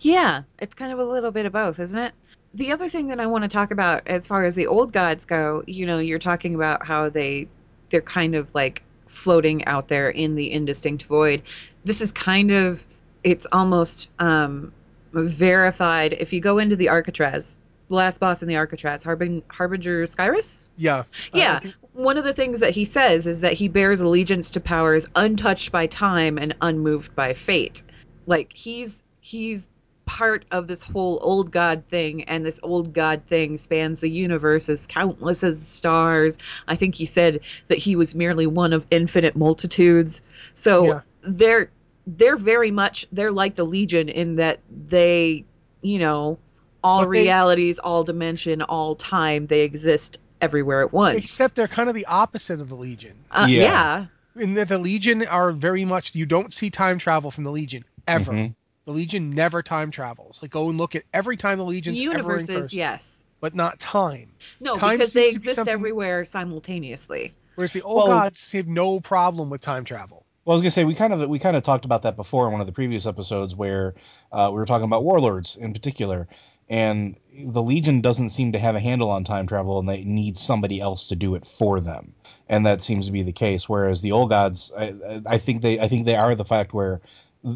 Yeah, 0.00 0.42
it's 0.58 0.74
kind 0.74 0.92
of 0.92 0.98
a 0.98 1.04
little 1.04 1.30
bit 1.30 1.46
of 1.46 1.52
both, 1.52 1.78
isn't 1.78 1.98
it? 1.98 2.12
The 2.54 2.70
other 2.72 2.88
thing 2.88 3.08
that 3.08 3.18
I 3.20 3.26
want 3.26 3.42
to 3.42 3.48
talk 3.48 3.70
about 3.72 4.06
as 4.06 4.26
far 4.26 4.44
as 4.44 4.54
the 4.54 4.66
old 4.66 4.92
gods 4.92 5.24
go, 5.24 5.64
you 5.66 5.86
know, 5.86 5.98
you're 5.98 6.18
talking 6.20 6.54
about 6.54 6.86
how 6.86 7.08
they 7.08 7.48
they're 7.90 8.00
kind 8.00 8.34
of 8.34 8.54
like 8.54 8.82
floating 9.08 9.64
out 9.66 9.88
there 9.88 10.10
in 10.10 10.34
the 10.36 10.50
indistinct 10.52 11.04
void. 11.04 11.42
This 11.84 12.00
is 12.00 12.12
kind 12.12 12.50
of 12.52 12.80
it's 13.24 13.46
almost 13.52 14.08
um 14.20 14.72
verified 15.12 16.12
if 16.14 16.32
you 16.32 16.40
go 16.40 16.58
into 16.58 16.76
the 16.76 16.88
Arcatraz, 16.88 17.58
the 17.88 17.94
last 17.94 18.18
boss 18.20 18.42
in 18.42 18.48
the 18.48 18.56
Arcatraz, 18.56 19.02
Harbin, 19.02 19.42
Harbinger 19.48 20.06
Skyriss? 20.06 20.64
Yeah. 20.76 20.98
Uh, 20.98 21.04
Yeah. 21.32 21.58
Think- 21.60 21.74
One 21.92 22.16
of 22.18 22.24
the 22.24 22.32
things 22.32 22.60
that 22.60 22.72
he 22.72 22.84
says 22.84 23.26
is 23.26 23.40
that 23.40 23.52
he 23.52 23.68
bears 23.68 24.00
allegiance 24.00 24.50
to 24.52 24.60
powers 24.60 25.06
untouched 25.14 25.70
by 25.70 25.86
time 25.86 26.38
and 26.38 26.54
unmoved 26.60 27.14
by 27.14 27.32
fate. 27.34 27.82
Like 28.26 28.52
he's 28.52 29.02
he's 29.20 29.68
part 30.06 30.44
of 30.50 30.66
this 30.66 30.82
whole 30.82 31.18
old 31.22 31.50
god 31.50 31.82
thing 31.88 32.24
and 32.24 32.44
this 32.44 32.60
old 32.62 32.92
god 32.92 33.22
thing 33.28 33.56
spans 33.58 34.00
the 34.00 34.10
universe 34.10 34.68
as 34.68 34.86
countless 34.86 35.42
as 35.42 35.60
the 35.60 35.66
stars. 35.70 36.38
I 36.68 36.76
think 36.76 36.94
he 36.94 37.06
said 37.06 37.40
that 37.68 37.78
he 37.78 37.96
was 37.96 38.14
merely 38.14 38.46
one 38.46 38.72
of 38.72 38.86
infinite 38.90 39.34
multitudes. 39.36 40.20
So 40.54 40.84
Yeah. 40.86 41.00
they're 41.22 41.70
they're 42.06 42.36
very 42.36 42.70
much 42.70 43.06
they're 43.12 43.32
like 43.32 43.54
the 43.54 43.64
legion 43.64 44.08
in 44.10 44.36
that 44.36 44.60
they, 44.88 45.44
you 45.80 45.98
know, 45.98 46.38
all 46.82 47.04
But 47.04 47.12
they- 47.12 47.20
realities, 47.22 47.78
all 47.78 48.04
dimension, 48.04 48.60
all 48.60 48.94
time, 48.96 49.46
they 49.46 49.62
exist 49.62 50.18
everywhere 50.42 50.82
at 50.82 50.92
once. 50.92 51.16
Except 51.18 51.54
they're 51.54 51.66
kind 51.66 51.88
of 51.88 51.94
the 51.94 52.04
opposite 52.04 52.60
of 52.60 52.68
the 52.68 52.74
Legion. 52.74 53.14
Uh, 53.30 53.46
Yeah. 53.48 53.62
yeah. 53.62 54.06
In 54.42 54.52
that 54.54 54.68
the 54.68 54.76
Legion 54.78 55.26
are 55.26 55.50
very 55.52 55.86
much 55.86 56.14
you 56.14 56.26
don't 56.26 56.52
see 56.52 56.68
time 56.68 56.98
travel 56.98 57.30
from 57.30 57.44
the 57.44 57.50
Legion 57.52 57.84
ever. 58.06 58.32
Mhm. 58.32 58.54
The 58.84 58.92
Legion 58.92 59.30
never 59.30 59.62
time 59.62 59.90
travels. 59.90 60.42
Like 60.42 60.50
go 60.50 60.68
and 60.68 60.78
look 60.78 60.94
at 60.94 61.04
every 61.12 61.36
time 61.36 61.58
the 61.58 61.64
Legion's 61.64 61.98
ever 62.00 62.10
in 62.10 62.16
Universes, 62.18 62.62
person, 62.64 62.78
yes. 62.78 63.24
but 63.40 63.54
not 63.54 63.78
time. 63.78 64.32
No, 64.60 64.76
Time 64.76 64.98
because 64.98 65.12
they 65.12 65.30
seems 65.30 65.34
to 65.34 65.40
be 65.40 65.50
exist 65.50 65.68
everywhere 65.68 66.24
simultaneously. 66.24 67.34
Whereas 67.54 67.72
the 67.72 67.82
old 67.82 68.08
Well- 68.08 68.18
gods 68.18 68.52
have 68.52 68.66
no 68.66 69.00
problem 69.00 69.50
with 69.50 69.60
time 69.60 69.84
travel. 69.84 70.26
Well, 70.44 70.52
I 70.52 70.56
was 70.56 70.60
gonna 70.60 70.72
say 70.72 70.84
we 70.84 70.94
kind 70.94 71.14
of 71.14 71.26
we 71.30 71.38
kind 71.38 71.56
of 71.56 71.62
talked 71.62 71.86
about 71.86 72.02
that 72.02 72.16
before 72.16 72.46
in 72.46 72.52
one 72.52 72.60
of 72.60 72.66
the 72.66 72.74
previous 72.74 73.06
episodes 73.06 73.56
where 73.56 73.94
uh, 74.30 74.50
we 74.50 74.56
were 74.56 74.66
talking 74.66 74.84
about 74.84 75.02
warlords 75.02 75.56
in 75.56 75.72
particular, 75.72 76.28
and 76.68 77.16
the 77.34 77.62
Legion 77.62 78.02
doesn't 78.02 78.28
seem 78.28 78.52
to 78.52 78.58
have 78.58 78.74
a 78.74 78.80
handle 78.80 79.10
on 79.10 79.24
time 79.24 79.46
travel, 79.46 79.78
and 79.78 79.88
they 79.88 80.04
need 80.04 80.36
somebody 80.36 80.82
else 80.82 81.08
to 81.08 81.16
do 81.16 81.34
it 81.34 81.46
for 81.46 81.80
them, 81.80 82.12
and 82.46 82.66
that 82.66 82.82
seems 82.82 83.06
to 83.06 83.12
be 83.12 83.22
the 83.22 83.32
case. 83.32 83.70
Whereas 83.70 84.02
the 84.02 84.12
old 84.12 84.28
gods, 84.28 84.70
I, 84.78 85.22
I 85.24 85.38
think 85.38 85.62
they 85.62 85.80
I 85.80 85.88
think 85.88 86.04
they 86.04 86.16
are 86.16 86.34
the 86.34 86.44
fact 86.44 86.74
where 86.74 87.00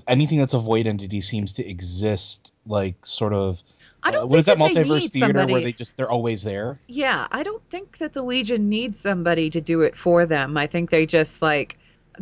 anything 0.07 0.39
that's 0.39 0.55
a 0.55 0.59
void 0.59 0.87
entity 0.87 1.21
seems 1.21 1.55
to 1.55 1.69
exist 1.69 2.53
like 2.67 3.05
sort 3.05 3.33
of. 3.33 3.63
I 4.03 4.13
don't 4.13 4.25
uh, 4.25 4.27
what 4.27 4.39
is 4.39 4.47
that, 4.47 4.59
that 4.59 4.73
multiverse 4.73 5.11
theater 5.11 5.27
somebody. 5.27 5.53
where 5.53 5.63
they 5.63 5.73
just 5.73 5.97
they're 5.97 6.11
always 6.11 6.43
there? 6.43 6.79
Yeah, 6.87 7.27
I 7.31 7.43
don't 7.43 7.63
think 7.71 7.99
that 7.99 8.13
the 8.13 8.23
Legion 8.23 8.69
needs 8.69 9.01
somebody 9.01 9.51
to 9.51 9.61
do 9.61 9.81
it 9.83 9.97
for 9.97 10.25
them. 10.27 10.57
I 10.57 10.67
think 10.67 10.91
they 10.91 11.07
just 11.07 11.43
like 11.43 11.79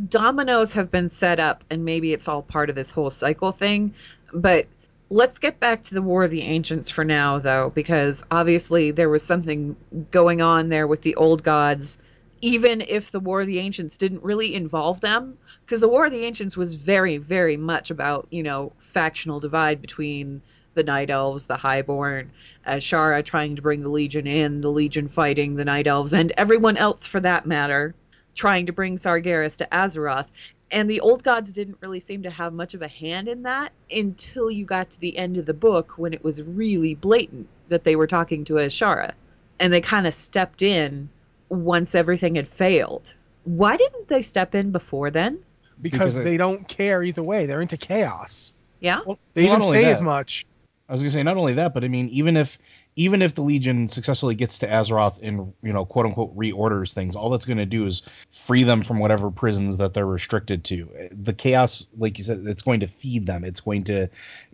dominoes 0.08 0.73
have 0.73 0.90
been 0.90 1.08
set 1.08 1.40
up, 1.40 1.64
and 1.70 1.85
maybe 1.85 2.12
it's 2.12 2.28
all 2.28 2.42
part 2.42 2.70
of 2.70 2.76
this 2.76 2.90
whole 2.90 3.11
cycle 3.11 3.52
thing. 3.52 3.94
But 4.32 4.66
let's 5.11 5.38
get 5.38 5.61
back 5.61 5.82
to 5.82 5.94
the 5.94 6.02
War 6.02 6.25
of 6.25 6.30
the 6.30 6.42
Ancients 6.42 6.90
for 6.90 7.04
now, 7.04 7.38
though, 7.38 7.70
because 7.75 8.25
obviously 8.30 8.90
there 8.90 9.08
was 9.08 9.23
something 9.23 9.76
going 10.11 10.42
on 10.42 10.68
there 10.68 10.87
with 10.87 11.02
the 11.02 11.14
old 11.16 11.42
gods, 11.42 11.99
even 12.40 12.80
if 12.80 13.11
the 13.11 13.20
War 13.20 13.42
of 13.42 13.46
the 13.46 13.58
Ancients 13.58 13.96
didn't 13.96 14.23
really 14.23 14.54
involve 14.54 15.00
them. 15.00 15.38
Because 15.66 15.80
the 15.80 15.88
War 15.88 16.06
of 16.06 16.12
the 16.12 16.25
Ancients 16.25 16.56
was 16.56 16.75
very, 16.75 17.18
very 17.18 17.56
much 17.56 17.90
about, 17.90 18.28
you 18.30 18.42
know, 18.42 18.73
factional 18.78 19.40
divide 19.40 19.82
between 19.82 20.40
the 20.75 20.85
Night 20.85 21.11
Elves, 21.11 21.46
the 21.46 21.56
Highborn, 21.56 22.30
Azshara 22.66 23.25
trying 23.25 23.56
to 23.56 23.62
bring 23.62 23.82
the 23.82 23.88
Legion 23.88 24.26
in, 24.26 24.61
the 24.61 24.70
Legion 24.70 25.08
fighting 25.08 25.56
the 25.56 25.64
Night 25.64 25.87
Elves, 25.87 26.12
and 26.12 26.32
everyone 26.37 26.76
else 26.76 27.06
for 27.06 27.18
that 27.20 27.46
matter, 27.46 27.94
trying 28.35 28.66
to 28.66 28.73
bring 28.73 28.96
Sargeras 28.96 29.56
to 29.56 29.66
Azeroth 29.73 30.28
and 30.70 30.90
the 30.90 31.00
old 31.00 31.23
gods 31.23 31.52
didn't 31.52 31.78
really 31.80 32.00
seem 32.00 32.23
to 32.25 32.30
have 32.30 32.52
much 32.52 32.75
of 32.75 32.82
a 32.82 32.88
hand 32.88 33.28
in 33.28 33.42
that 33.42 33.73
until 33.90 34.50
you 34.50 34.64
got 34.64 34.90
to 34.90 35.00
the 35.00 35.16
end 35.16 35.37
of 35.37 35.46
the 35.46 35.54
book 35.54 35.92
when 35.96 36.12
it 36.12 36.25
was 36.25 36.42
really 36.42 36.94
blatant 36.94 37.46
that 37.68 37.85
they 37.85 37.94
were 37.94 38.06
talking 38.06 38.44
to 38.44 38.54
Azshara. 38.54 39.12
And 39.61 39.73
they 39.73 39.80
kind 39.80 40.06
of 40.06 40.14
stepped 40.14 40.62
in 40.62 41.08
once 41.49 41.94
everything 41.94 42.35
had 42.35 42.49
failed. 42.49 43.14
Why 43.44 43.76
didn't 43.76 44.08
they 44.08 44.23
step 44.23 44.54
in 44.54 44.73
before 44.73 45.11
then? 45.11 45.38
Because, 45.80 45.99
Because 45.99 46.16
it- 46.16 46.25
they 46.25 46.37
don't 46.37 46.66
care 46.68 47.02
either 47.02 47.23
way. 47.23 47.47
They're 47.47 47.61
into 47.61 47.76
chaos. 47.76 48.54
Yeah? 48.80 49.00
Well, 49.06 49.18
They 49.35 49.42
not 49.47 49.49
even 49.56 49.62
only 49.62 49.78
say 49.78 49.85
that- 49.85 49.92
as 49.92 50.02
much. 50.02 50.47
I 50.88 50.92
was 50.92 51.02
gonna 51.02 51.11
say 51.11 51.23
not 51.25 51.37
only 51.37 51.54
that, 51.54 51.75
but 51.75 51.83
I 51.83 51.88
mean, 51.88 52.09
even 52.11 52.37
if 52.37 52.59
even 52.99 53.21
if 53.21 53.35
the 53.35 53.42
Legion 53.42 53.88
successfully 53.88 54.35
gets 54.35 54.59
to 54.61 54.68
Azeroth 54.68 55.18
and 55.21 55.52
you 55.62 55.73
know 55.73 55.85
quote 55.85 56.06
unquote 56.06 56.35
reorders 56.37 56.92
things, 56.95 57.16
all 57.16 57.28
that's 57.28 57.45
gonna 57.45 57.66
do 57.66 57.85
is 57.87 58.02
free 58.30 58.62
them 58.62 58.83
from 58.83 59.00
whatever 59.00 59.30
prisons 59.30 59.78
that 59.78 59.95
they're 59.95 60.06
restricted 60.06 60.62
to. 60.64 60.88
The 61.11 61.33
chaos, 61.33 61.87
like 61.99 62.18
you 62.18 62.25
said, 62.25 62.42
it's 62.47 62.62
going 62.62 62.80
to 62.80 62.87
feed 62.87 63.26
them. 63.26 63.42
It's 63.42 63.61
going 63.61 63.83
to 63.85 64.09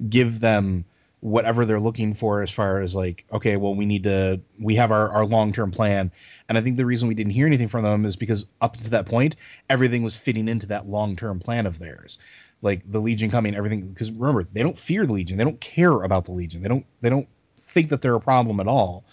give 0.08 0.40
them 0.40 0.84
whatever 1.22 1.64
they're 1.64 1.78
looking 1.78 2.14
for 2.14 2.42
as 2.42 2.50
far 2.50 2.80
as 2.80 2.96
like, 2.96 3.24
okay, 3.32 3.56
well, 3.56 3.76
we 3.76 3.86
need 3.86 4.02
to 4.02 4.40
we 4.60 4.74
have 4.74 4.90
our, 4.90 5.08
our 5.08 5.24
long 5.24 5.52
term 5.52 5.70
plan. 5.70 6.10
And 6.48 6.58
I 6.58 6.60
think 6.60 6.76
the 6.76 6.84
reason 6.84 7.06
we 7.06 7.14
didn't 7.14 7.32
hear 7.32 7.46
anything 7.46 7.68
from 7.68 7.84
them 7.84 8.04
is 8.04 8.16
because 8.16 8.46
up 8.60 8.76
to 8.78 8.90
that 8.90 9.06
point, 9.06 9.36
everything 9.70 10.02
was 10.02 10.16
fitting 10.16 10.48
into 10.48 10.66
that 10.66 10.88
long 10.88 11.14
term 11.14 11.38
plan 11.38 11.66
of 11.66 11.78
theirs. 11.78 12.18
Like 12.60 12.82
the 12.84 13.00
legion 13.00 13.30
coming 13.30 13.54
everything 13.54 13.88
because 13.88 14.10
remember 14.10 14.42
they 14.52 14.64
don't 14.64 14.78
fear 14.78 15.06
the 15.06 15.12
legion. 15.12 15.38
They 15.38 15.44
don't 15.44 15.60
care 15.60 16.02
about 16.02 16.24
the 16.24 16.32
legion. 16.32 16.60
They 16.60 16.68
don't 16.68 16.84
they 17.00 17.08
don't 17.08 17.28
think 17.56 17.90
that 17.90 18.02
they're 18.02 18.16
a 18.16 18.20
problem 18.20 18.58
at 18.58 18.66
all 18.66 19.04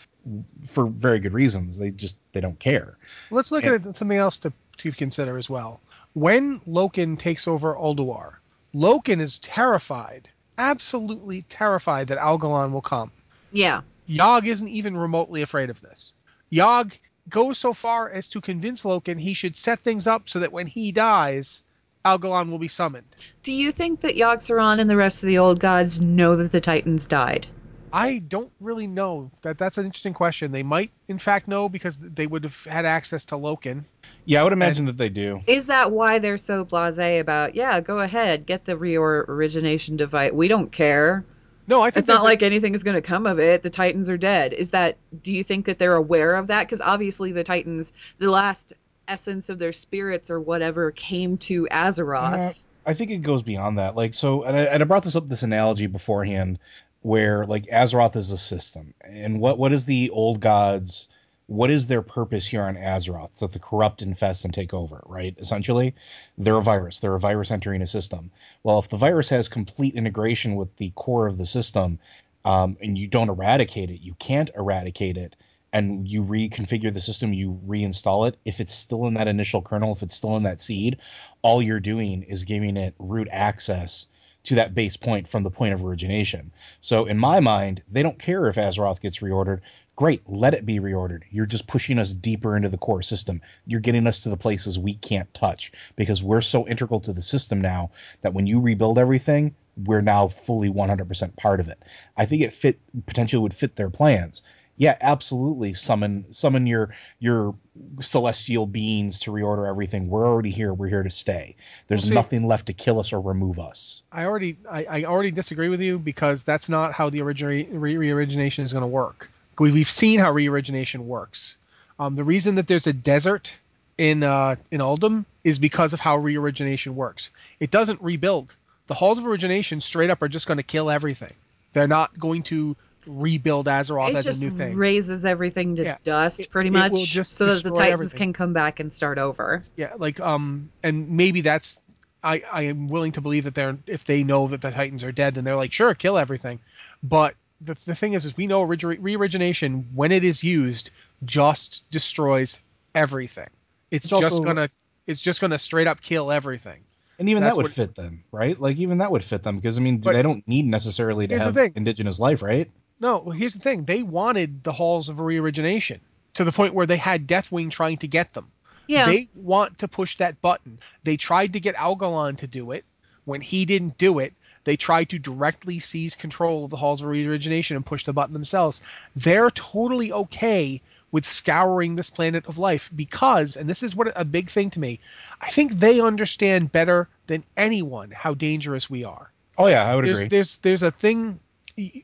for 0.66 0.88
very 0.88 1.20
good 1.20 1.34
reasons. 1.34 1.78
They 1.78 1.92
just 1.92 2.18
they 2.32 2.42
don't 2.42 2.60
care. 2.60 2.98
Let's 3.30 3.52
look 3.52 3.64
at 3.64 3.96
something 3.96 4.18
else 4.18 4.40
to, 4.40 4.54
to 4.78 4.92
consider 4.92 5.38
as 5.38 5.48
well. 5.48 5.80
When 6.14 6.60
Loken 6.62 7.20
takes 7.20 7.48
over 7.48 7.76
Ulduar, 7.76 8.38
Loken 8.74 9.22
is 9.22 9.38
terrified, 9.38 10.28
absolutely 10.60 11.42
terrified 11.44 12.08
that 12.10 12.20
Algalon 12.20 12.72
will 12.72 12.82
come. 12.82 13.12
Yeah. 13.52 13.82
Yogg 14.08 14.46
isn't 14.46 14.68
even 14.68 14.96
remotely 14.96 15.42
afraid 15.42 15.70
of 15.70 15.82
this. 15.82 16.14
Yogg 16.52 16.94
goes 17.30 17.58
so 17.58 17.74
far 17.74 18.10
as 18.10 18.30
to 18.30 18.42
convince 18.42 18.84
Loken 18.84 19.20
he 19.20 19.34
should 19.34 19.56
set 19.56 19.80
things 19.80 20.06
up 20.06 20.28
so 20.28 20.40
that 20.40 20.52
when 20.52 20.68
he 20.68 20.92
dies, 20.92 21.64
Algalon 22.06 22.50
will 22.50 22.60
be 22.60 22.68
summoned. 22.68 23.06
Do 23.44 23.54
you 23.54 23.72
think 23.72 24.02
that 24.02 24.16
Yogg-Saron 24.16 24.80
and 24.80 24.90
the 24.90 24.96
rest 24.96 25.24
of 25.24 25.28
the 25.28 25.38
old 25.38 25.60
gods 25.60 26.00
know 26.00 26.36
that 26.36 26.52
the 26.52 26.62
Titans 26.62 27.06
died? 27.06 27.48
I 27.92 28.20
don't 28.20 28.52
really 28.60 28.88
know. 28.88 29.32
That 29.42 29.58
that's 29.58 29.78
an 29.78 29.86
interesting 29.86 30.14
question. 30.14 30.52
They 30.52 30.64
might, 30.64 30.92
in 31.08 31.18
fact, 31.18 31.48
know 31.48 31.70
because 31.70 32.00
they 32.00 32.28
would 32.28 32.44
have 32.44 32.64
had 32.66 32.86
access 32.86 33.26
to 33.26 33.36
Loken. 33.36 33.84
yeah 34.26 34.42
i 34.42 34.44
would 34.44 34.54
imagine 34.54 34.86
that 34.86 34.98
they 34.98 35.10
do 35.10 35.42
Is 35.48 35.66
that 35.68 35.92
why 35.92 36.20
they're 36.20 36.38
so 36.38 36.66
blasé 36.66 37.20
about, 37.20 37.56
yeah, 37.56 37.80
go 37.80 38.00
ahead, 38.00 38.46
get 38.46 38.66
the 38.66 38.74
reorigination 38.74 39.98
device. 39.98 40.32
We 40.32 40.48
don't 40.48 40.72
care. 40.72 41.26
No, 41.68 41.82
I 41.82 41.92
think 41.92 42.02
It's 42.02 42.08
not 42.08 42.24
like 42.24 42.42
anything 42.42 42.74
is 42.74 42.82
going 42.82 42.96
to 42.96 43.02
come 43.02 43.28
of 43.28 43.40
it. 43.40 43.62
The 43.62 43.70
Titans 43.70 44.10
are 44.10 44.18
dead. 44.18 44.54
Is 44.54 44.72
that, 44.72 44.98
do 45.22 45.32
you 45.32 45.44
think 45.44 45.66
that 45.68 45.78
they're 45.78 45.96
aware 45.96 46.36
of 46.36 46.48
that? 46.48 46.66
Because 46.66 46.82
obviously 46.82 47.32
the 47.32 47.44
Titans, 47.44 47.94
the 48.18 48.32
last 48.32 48.74
essence 49.08 49.50
of 49.50 49.60
their 49.60 49.74
spirits 49.74 50.32
or 50.32 50.40
whatever 50.40 50.92
came 50.92 51.38
to 51.38 51.68
Azeroth. 51.72 52.38
Yeah. 52.38 52.52
I 52.86 52.94
think 52.94 53.12
it 53.12 53.18
goes 53.20 53.44
beyond 53.44 53.78
that. 53.78 53.96
Like 53.96 54.16
so, 54.16 54.44
and 54.44 54.58
I, 54.58 54.62
and 54.62 54.82
I 54.82 54.86
brought 54.86 55.04
this 55.04 55.16
up 55.16 55.28
this 55.28 55.44
analogy 55.44 55.86
beforehand, 55.86 56.58
where 57.02 57.46
like 57.46 57.66
Azeroth 57.68 58.16
is 58.16 58.32
a 58.32 58.38
system, 58.38 58.94
and 59.02 59.40
what 59.40 59.58
what 59.58 59.72
is 59.72 59.86
the 59.86 60.10
old 60.10 60.40
gods? 60.40 61.08
What 61.48 61.72
is 61.72 61.88
their 61.88 62.04
purpose 62.04 62.46
here 62.46 62.62
on 62.62 62.76
Azeroth? 62.76 63.36
So 63.36 63.48
that 63.48 63.54
the 63.54 63.60
corrupt 63.60 64.04
infest 64.04 64.46
and 64.46 64.54
take 64.54 64.74
over, 64.74 65.02
right? 65.08 65.36
Essentially, 65.40 65.96
they're 66.38 66.58
a 66.58 66.62
virus. 66.62 67.00
They're 67.00 67.16
a 67.16 67.20
virus 67.20 67.50
entering 67.50 67.82
a 67.82 67.88
system. 67.88 68.30
Well, 68.62 68.78
if 68.80 68.90
the 68.90 68.98
virus 68.98 69.30
has 69.30 69.50
complete 69.50 69.96
integration 69.96 70.56
with 70.56 70.76
the 70.76 70.92
core 70.92 71.26
of 71.26 71.40
the 71.40 71.48
system, 71.48 71.98
um, 72.46 72.78
and 72.82 72.98
you 72.98 73.08
don't 73.08 73.30
eradicate 73.30 73.90
it, 73.90 74.02
you 74.02 74.14
can't 74.20 74.52
eradicate 74.56 75.18
it, 75.18 75.36
and 75.74 76.08
you 76.08 76.24
reconfigure 76.24 76.94
the 76.94 77.02
system, 77.02 77.34
you 77.34 77.60
reinstall 77.66 78.28
it. 78.28 78.38
If 78.46 78.60
it's 78.60 78.74
still 78.74 79.08
in 79.08 79.16
that 79.16 79.28
initial 79.28 79.62
kernel, 79.62 79.94
if 79.94 80.04
it's 80.04 80.16
still 80.16 80.38
in 80.38 80.44
that 80.44 80.62
seed, 80.62 80.98
all 81.42 81.62
you're 81.62 81.80
doing 81.80 82.24
is 82.24 82.44
giving 82.44 82.78
it 82.78 82.94
root 83.00 83.28
access 83.32 84.08
to 84.44 84.56
that 84.56 84.74
base 84.74 84.98
point 84.98 85.28
from 85.28 85.44
the 85.44 85.52
point 85.52 85.74
of 85.74 85.84
origination. 85.84 86.52
So 86.82 87.06
in 87.06 87.18
my 87.18 87.40
mind, 87.40 87.84
they 87.92 88.04
don't 88.04 88.20
care 88.20 88.48
if 88.48 88.56
Azeroth 88.56 89.02
gets 89.02 89.20
reordered. 89.20 89.62
Great, 89.96 90.22
let 90.28 90.54
it 90.54 90.66
be 90.66 90.80
reordered. 90.80 91.24
You're 91.30 91.46
just 91.46 91.68
pushing 91.68 92.00
us 92.00 92.14
deeper 92.14 92.56
into 92.56 92.70
the 92.70 92.78
core 92.78 93.02
system. 93.02 93.42
You're 93.66 93.82
getting 93.82 94.08
us 94.08 94.22
to 94.22 94.30
the 94.30 94.38
places 94.38 94.80
we 94.80 94.94
can't 94.94 95.34
touch 95.34 95.74
because 95.98 96.24
we're 96.24 96.40
so 96.40 96.66
integral 96.66 97.02
to 97.02 97.12
the 97.12 97.22
system 97.22 97.60
now 97.60 97.92
that 98.22 98.34
when 98.34 98.48
you 98.48 98.62
rebuild 98.62 98.98
everything, 98.98 99.56
we're 99.76 100.02
now 100.02 100.30
fully 100.30 100.70
100% 100.70 101.36
part 101.36 101.60
of 101.60 101.68
it. 101.68 101.80
I 102.16 102.26
think 102.26 102.44
it 102.44 102.54
fit 102.54 102.80
potentially 103.06 103.42
would 103.42 103.54
fit 103.54 103.76
their 103.76 103.90
plans. 103.90 104.42
Yeah, 104.78 104.98
absolutely. 105.02 105.74
Summon 105.74 106.32
summon 106.32 106.66
your 106.66 106.96
your 107.20 107.56
celestial 108.02 108.66
beings 108.66 109.20
to 109.20 109.32
reorder 109.32 109.68
everything. 109.70 110.10
We're 110.10 110.28
already 110.28 110.52
here. 110.52 110.74
We're 110.74 110.88
here 110.90 111.04
to 111.04 111.10
stay. 111.10 111.56
There's 111.88 112.02
Well, 112.04 112.10
see- 112.10 112.16
nothing 112.16 112.48
left 112.48 112.68
to 112.68 112.74
kill 112.74 113.00
us 113.00 113.14
or 113.14 113.22
remove 113.22 113.60
us. 113.60 114.02
I 114.12 114.26
already 114.26 114.58
I, 114.70 114.86
I 114.90 115.04
already 115.06 115.32
disagree 115.32 115.70
with 115.70 115.82
you 115.82 116.00
because 116.00 116.44
that's 116.44 116.70
not 116.70 116.94
how 116.94 117.10
the 117.10 117.20
origina- 117.20 117.68
re- 117.72 117.96
reorigination 117.96 118.64
is 118.64 118.74
going 118.74 118.82
to 118.84 118.88
work. 118.88 119.30
We, 119.60 119.72
we've 119.72 119.90
seen 119.90 120.20
how 120.20 120.32
reorigination 120.32 121.00
works. 121.00 121.58
Um, 122.00 122.16
the 122.16 122.24
reason 122.24 122.56
that 122.56 122.68
there's 122.68 122.88
a 122.88 122.94
desert 122.94 123.58
in 123.98 124.24
uh, 124.24 124.56
in 124.72 124.80
Uldum 124.82 125.26
is 125.44 125.60
because 125.60 125.94
of 125.94 126.00
how 126.00 126.18
reorigination 126.18 126.94
works. 126.94 127.32
It 127.60 127.70
doesn't 127.72 128.02
rebuild. 128.02 128.56
The 128.88 128.94
halls 128.94 129.20
of 129.20 129.26
origination 129.28 129.82
straight 129.82 130.10
up 130.10 130.22
are 130.22 130.28
just 130.30 130.48
going 130.48 130.58
to 130.58 130.64
kill 130.64 130.90
everything. 130.90 131.34
They're 131.74 131.88
not 131.88 132.18
going 132.18 132.44
to 132.44 132.76
rebuild 133.06 133.68
Azeroth 133.68 134.10
it 134.10 134.16
as 134.16 134.26
just 134.26 134.40
a 134.40 134.44
new 134.44 134.52
thing. 134.52 134.74
It 134.74 134.76
raises 134.76 135.26
everything 135.26 135.76
to 135.78 135.84
Yeah. 135.84 135.98
dust, 136.04 136.50
pretty 136.52 136.70
it 136.70 136.74
much, 136.74 136.92
will 136.92 137.06
just 137.06 137.34
so 137.38 137.46
that 137.46 137.64
the 137.64 137.72
Titans 137.72 137.92
everything. 137.94 138.18
can 138.18 138.34
come 138.34 138.54
back 138.54 138.80
and 138.80 138.92
start 138.92 139.18
over. 139.18 139.64
Yeah, 139.76 139.94
like 139.98 140.20
um, 140.20 140.70
and 140.84 141.10
maybe 141.12 141.42
that's 141.42 141.82
I 142.24 142.44
I 142.52 142.64
am 142.64 142.88
willing 142.90 143.14
to 143.14 143.22
believe 143.22 143.46
that 143.46 143.56
they're 143.56 143.78
if 143.88 144.04
they 144.04 144.24
know 144.24 144.48
that 144.50 144.62
the 144.62 144.72
Titans 144.72 145.04
are 145.04 145.12
dead, 145.12 145.36
then 145.36 145.44
they're 145.44 145.56
like, 145.56 145.72
sure, 145.74 145.94
kill 145.94 146.18
everything. 146.18 146.60
But 147.02 147.36
the 147.62 147.76
the 147.86 147.96
thing 147.96 148.14
is, 148.14 148.26
is 148.26 148.36
we 148.38 148.48
know 148.48 148.66
origi- 148.66 148.98
re-origination 149.00 149.88
when 149.96 150.12
it 150.12 150.24
is 150.24 150.44
used 150.44 150.92
just 151.24 151.90
destroys 151.92 152.62
everything. 152.96 153.50
It's, 153.92 154.06
It's 154.06 154.10
just 154.20 154.34
also- 154.34 154.44
gonna 154.44 154.70
it's 155.08 155.22
just 155.22 155.42
gonna 155.42 155.58
straight 155.60 155.88
up 155.88 156.02
kill 156.02 156.32
everything. 156.32 156.82
And 157.18 157.28
even 157.28 157.44
That's 157.44 157.54
that 157.56 157.58
would 157.58 157.64
what- 157.64 157.72
fit 157.74 157.96
them, 157.96 158.24
right? 158.32 158.60
Like 158.60 158.78
even 158.78 159.00
that 159.00 159.12
would 159.12 159.24
fit 159.24 159.44
them 159.44 159.58
because 159.58 159.78
I 159.78 159.82
mean 159.82 160.00
they 160.02 160.22
don't 160.22 160.48
need 160.48 160.66
necessarily 160.66 161.28
to 161.28 161.40
have 161.40 161.58
indigenous 161.76 162.20
life, 162.20 162.42
right? 162.42 162.70
No, 163.00 163.20
well, 163.20 163.36
here's 163.36 163.54
the 163.54 163.60
thing: 163.60 163.86
they 163.86 164.04
wanted 164.04 164.64
the 164.64 164.74
halls 164.74 165.10
of 165.10 165.20
re-origination 165.20 166.02
to 166.34 166.44
the 166.44 166.52
point 166.52 166.74
where 166.74 166.86
they 166.86 166.98
had 166.98 167.28
Deathwing 167.28 167.72
trying 167.72 167.98
to 167.98 168.08
get 168.08 168.34
them. 168.34 168.52
Yeah. 168.88 169.06
They 169.06 169.30
want 169.36 169.78
to 169.80 169.88
push 169.88 170.18
that 170.18 170.42
button. 170.42 170.80
They 171.04 171.18
tried 171.18 171.54
to 171.54 171.60
get 171.60 171.76
Algalon 171.76 172.38
to 172.38 172.48
do 172.48 172.72
it. 172.72 172.86
When 173.26 173.42
he 173.42 173.66
didn't 173.66 173.98
do 173.98 174.20
it, 174.20 174.34
they 174.64 174.76
tried 174.76 175.10
to 175.10 175.20
directly 175.20 175.80
seize 175.80 176.16
control 176.16 176.66
of 176.66 176.72
the 176.72 176.78
halls 176.78 177.02
of 177.02 177.08
reorigination 177.08 177.76
and 177.76 177.86
push 177.86 178.04
the 178.04 178.14
button 178.14 178.34
themselves. 178.34 178.82
They're 179.16 179.52
totally 179.52 180.12
okay 180.12 180.82
with 181.12 181.26
scouring 181.26 181.96
this 181.96 182.10
planet 182.10 182.46
of 182.48 182.58
life 182.58 182.90
because, 182.96 183.56
and 183.56 183.70
this 183.70 183.84
is 183.84 183.96
what 183.96 184.12
a 184.16 184.26
big 184.26 184.50
thing 184.50 184.70
to 184.72 184.80
me, 184.80 185.00
I 185.42 185.50
think 185.50 185.74
they 185.74 186.00
understand 186.00 186.72
better 186.72 187.08
than 187.28 187.44
anyone 187.58 188.12
how 188.12 188.34
dangerous 188.34 188.90
we 188.90 189.04
are 189.04 189.32
Oh 189.60 189.68
yeah, 189.68 189.84
I 189.84 189.96
would 189.96 190.06
there's 190.06 190.20
agree. 190.20 190.30
there's 190.30 190.58
there's 190.60 190.84
a 190.84 190.92
thing 190.92 191.38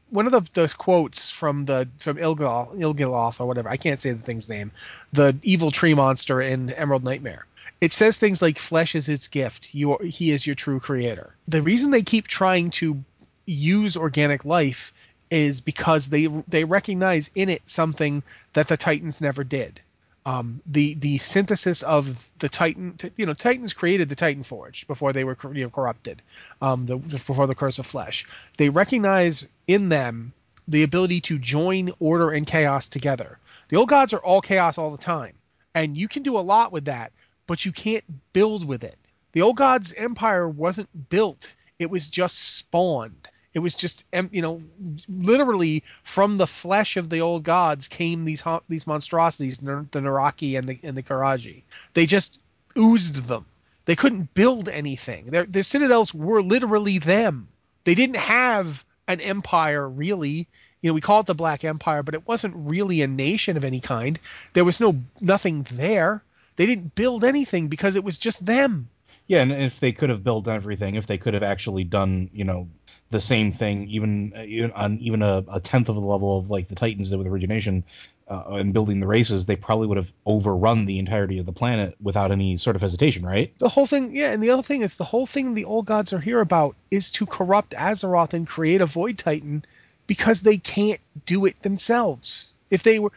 one 0.09 0.25
of 0.25 0.31
the, 0.31 0.61
the 0.61 0.73
quotes 0.77 1.29
from 1.29 1.65
the 1.65 1.87
from 1.97 2.17
Ilgaloth 2.17 3.39
or 3.39 3.45
whatever 3.45 3.69
I 3.69 3.77
can't 3.77 3.99
say 3.99 4.11
the 4.11 4.21
thing's 4.21 4.49
name 4.49 4.71
the 5.13 5.35
evil 5.43 5.71
tree 5.71 5.93
monster 5.93 6.41
in 6.41 6.71
Emerald 6.71 7.03
Nightmare 7.03 7.45
it 7.81 7.91
says 7.91 8.17
things 8.17 8.41
like 8.41 8.57
flesh 8.57 8.95
is 8.95 9.09
its 9.09 9.27
gift 9.27 9.73
you 9.73 9.93
are, 9.93 10.03
he 10.03 10.31
is 10.31 10.45
your 10.45 10.55
true 10.55 10.79
creator 10.79 11.35
the 11.47 11.61
reason 11.61 11.91
they 11.91 12.03
keep 12.03 12.27
trying 12.27 12.69
to 12.71 13.03
use 13.45 13.97
organic 13.97 14.45
life 14.45 14.93
is 15.31 15.61
because 15.61 16.09
they 16.09 16.27
they 16.47 16.63
recognize 16.63 17.29
in 17.35 17.49
it 17.49 17.61
something 17.65 18.23
that 18.53 18.67
the 18.67 18.77
titans 18.77 19.21
never 19.21 19.43
did 19.43 19.81
um, 20.25 20.61
the 20.65 20.95
the 20.95 21.19
synthesis 21.19 21.83
of 21.83 22.27
the 22.39 22.49
Titan. 22.49 22.97
You 23.15 23.27
know, 23.27 23.33
Titans 23.33 23.73
created 23.73 24.09
the 24.09 24.15
Titan 24.15 24.41
Forge 24.41 24.87
before 24.87 25.13
they 25.13 25.23
were 25.23 25.37
you 25.53 25.65
know, 25.65 25.69
corrupted, 25.69 26.21
um, 26.61 26.87
the, 26.87 26.97
before 26.97 27.45
the 27.45 27.53
Curse 27.53 27.77
of 27.77 27.85
Flesh. 27.85 28.25
They 28.57 28.69
recognize 28.69 29.47
in 29.67 29.89
them 29.89 30.33
the 30.67 30.83
ability 30.83 31.21
to 31.21 31.37
join 31.37 31.91
order 31.99 32.31
and 32.31 32.47
chaos 32.47 32.87
together. 32.87 33.37
The 33.69 33.77
old 33.77 33.89
gods 33.89 34.13
are 34.13 34.23
all 34.23 34.41
chaos 34.41 34.77
all 34.77 34.91
the 34.91 34.97
time, 34.97 35.33
and 35.73 35.97
you 35.97 36.07
can 36.07 36.23
do 36.23 36.37
a 36.37 36.39
lot 36.39 36.71
with 36.71 36.85
that, 36.85 37.11
but 37.47 37.65
you 37.65 37.71
can't 37.71 38.03
build 38.33 38.67
with 38.67 38.83
it. 38.83 38.97
The 39.33 39.41
old 39.41 39.57
gods' 39.57 39.93
empire 39.93 40.47
wasn't 40.47 41.09
built; 41.09 41.53
it 41.79 41.89
was 41.89 42.09
just 42.09 42.57
spawned. 42.57 43.29
It 43.53 43.59
was 43.59 43.75
just, 43.75 44.03
you 44.31 44.41
know, 44.41 44.61
literally 45.07 45.83
from 46.03 46.37
the 46.37 46.47
flesh 46.47 46.97
of 46.97 47.09
the 47.09 47.21
old 47.21 47.43
gods 47.43 47.87
came 47.87 48.25
these 48.25 48.43
these 48.67 48.85
monstrosities, 48.85 49.59
the 49.59 49.85
N'raqi 49.93 50.57
and 50.57 50.67
the 50.67 50.79
and 50.83 50.97
the 50.97 51.03
Qiraji. 51.03 51.63
They 51.93 52.05
just 52.05 52.39
oozed 52.77 53.27
them. 53.27 53.45
They 53.85 53.95
couldn't 53.95 54.33
build 54.33 54.67
anything. 54.67 55.27
Their 55.27 55.45
their 55.45 55.63
citadels 55.63 56.13
were 56.13 56.41
literally 56.41 56.97
them. 56.99 57.47
They 57.85 57.95
didn't 57.95 58.17
have 58.17 58.83
an 59.07 59.21
empire 59.21 59.89
really. 59.89 60.47
You 60.81 60.91
know, 60.91 60.93
we 60.93 61.01
call 61.01 61.21
it 61.21 61.25
the 61.25 61.33
Black 61.33 61.63
Empire, 61.63 62.03
but 62.03 62.13
it 62.13 62.27
wasn't 62.27 62.53
really 62.55 63.01
a 63.01 63.07
nation 63.07 63.57
of 63.57 63.65
any 63.65 63.79
kind. 63.79 64.19
There 64.53 64.65
was 64.65 64.79
no 64.79 65.01
nothing 65.19 65.65
there. 65.71 66.23
They 66.57 66.65
didn't 66.65 66.95
build 66.95 67.23
anything 67.23 67.67
because 67.67 67.95
it 67.95 68.03
was 68.03 68.17
just 68.17 68.45
them. 68.45 68.89
Yeah, 69.27 69.41
and 69.41 69.51
if 69.51 69.79
they 69.79 69.91
could 69.91 70.09
have 70.09 70.23
built 70.23 70.47
everything, 70.47 70.95
if 70.95 71.07
they 71.07 71.17
could 71.17 71.33
have 71.33 71.43
actually 71.43 71.83
done, 71.83 72.29
you 72.31 72.43
know, 72.43 72.67
the 73.09 73.21
same 73.21 73.51
thing, 73.51 73.87
even 73.89 74.33
uh, 74.35 74.69
on 74.75 74.99
even 74.99 75.21
a, 75.21 75.43
a, 75.51 75.59
tenth 75.59 75.89
of 75.89 75.95
the 75.95 76.01
level 76.01 76.37
of 76.37 76.49
like 76.49 76.67
the 76.67 76.75
Titans 76.75 77.09
did 77.09 77.17
with 77.17 77.27
origination 77.27 77.83
uh, 78.27 78.43
and 78.49 78.73
building 78.73 78.99
the 78.99 79.07
races, 79.07 79.45
they 79.45 79.55
probably 79.55 79.87
would 79.87 79.97
have 79.97 80.11
overrun 80.25 80.85
the 80.85 80.99
entirety 80.99 81.37
of 81.37 81.45
the 81.45 81.51
planet 81.51 81.95
without 82.01 82.31
any 82.31 82.57
sort 82.57 82.75
of 82.75 82.81
hesitation, 82.81 83.25
right? 83.25 83.55
The 83.59 83.69
whole 83.69 83.85
thing, 83.85 84.15
yeah. 84.15 84.31
And 84.31 84.41
the 84.41 84.49
other 84.49 84.63
thing 84.63 84.81
is 84.81 84.95
the 84.95 85.03
whole 85.03 85.25
thing 85.25 85.53
the 85.53 85.65
old 85.65 85.85
gods 85.85 86.11
are 86.11 86.19
here 86.19 86.41
about 86.41 86.75
is 86.89 87.11
to 87.11 87.25
corrupt 87.25 87.73
Azeroth 87.73 88.33
and 88.33 88.47
create 88.47 88.81
a 88.81 88.85
Void 88.85 89.17
Titan 89.17 89.63
because 90.07 90.41
they 90.41 90.57
can't 90.57 91.01
do 91.25 91.45
it 91.45 91.61
themselves. 91.61 92.53
If 92.71 92.83
they 92.83 92.99
were, 92.99 93.11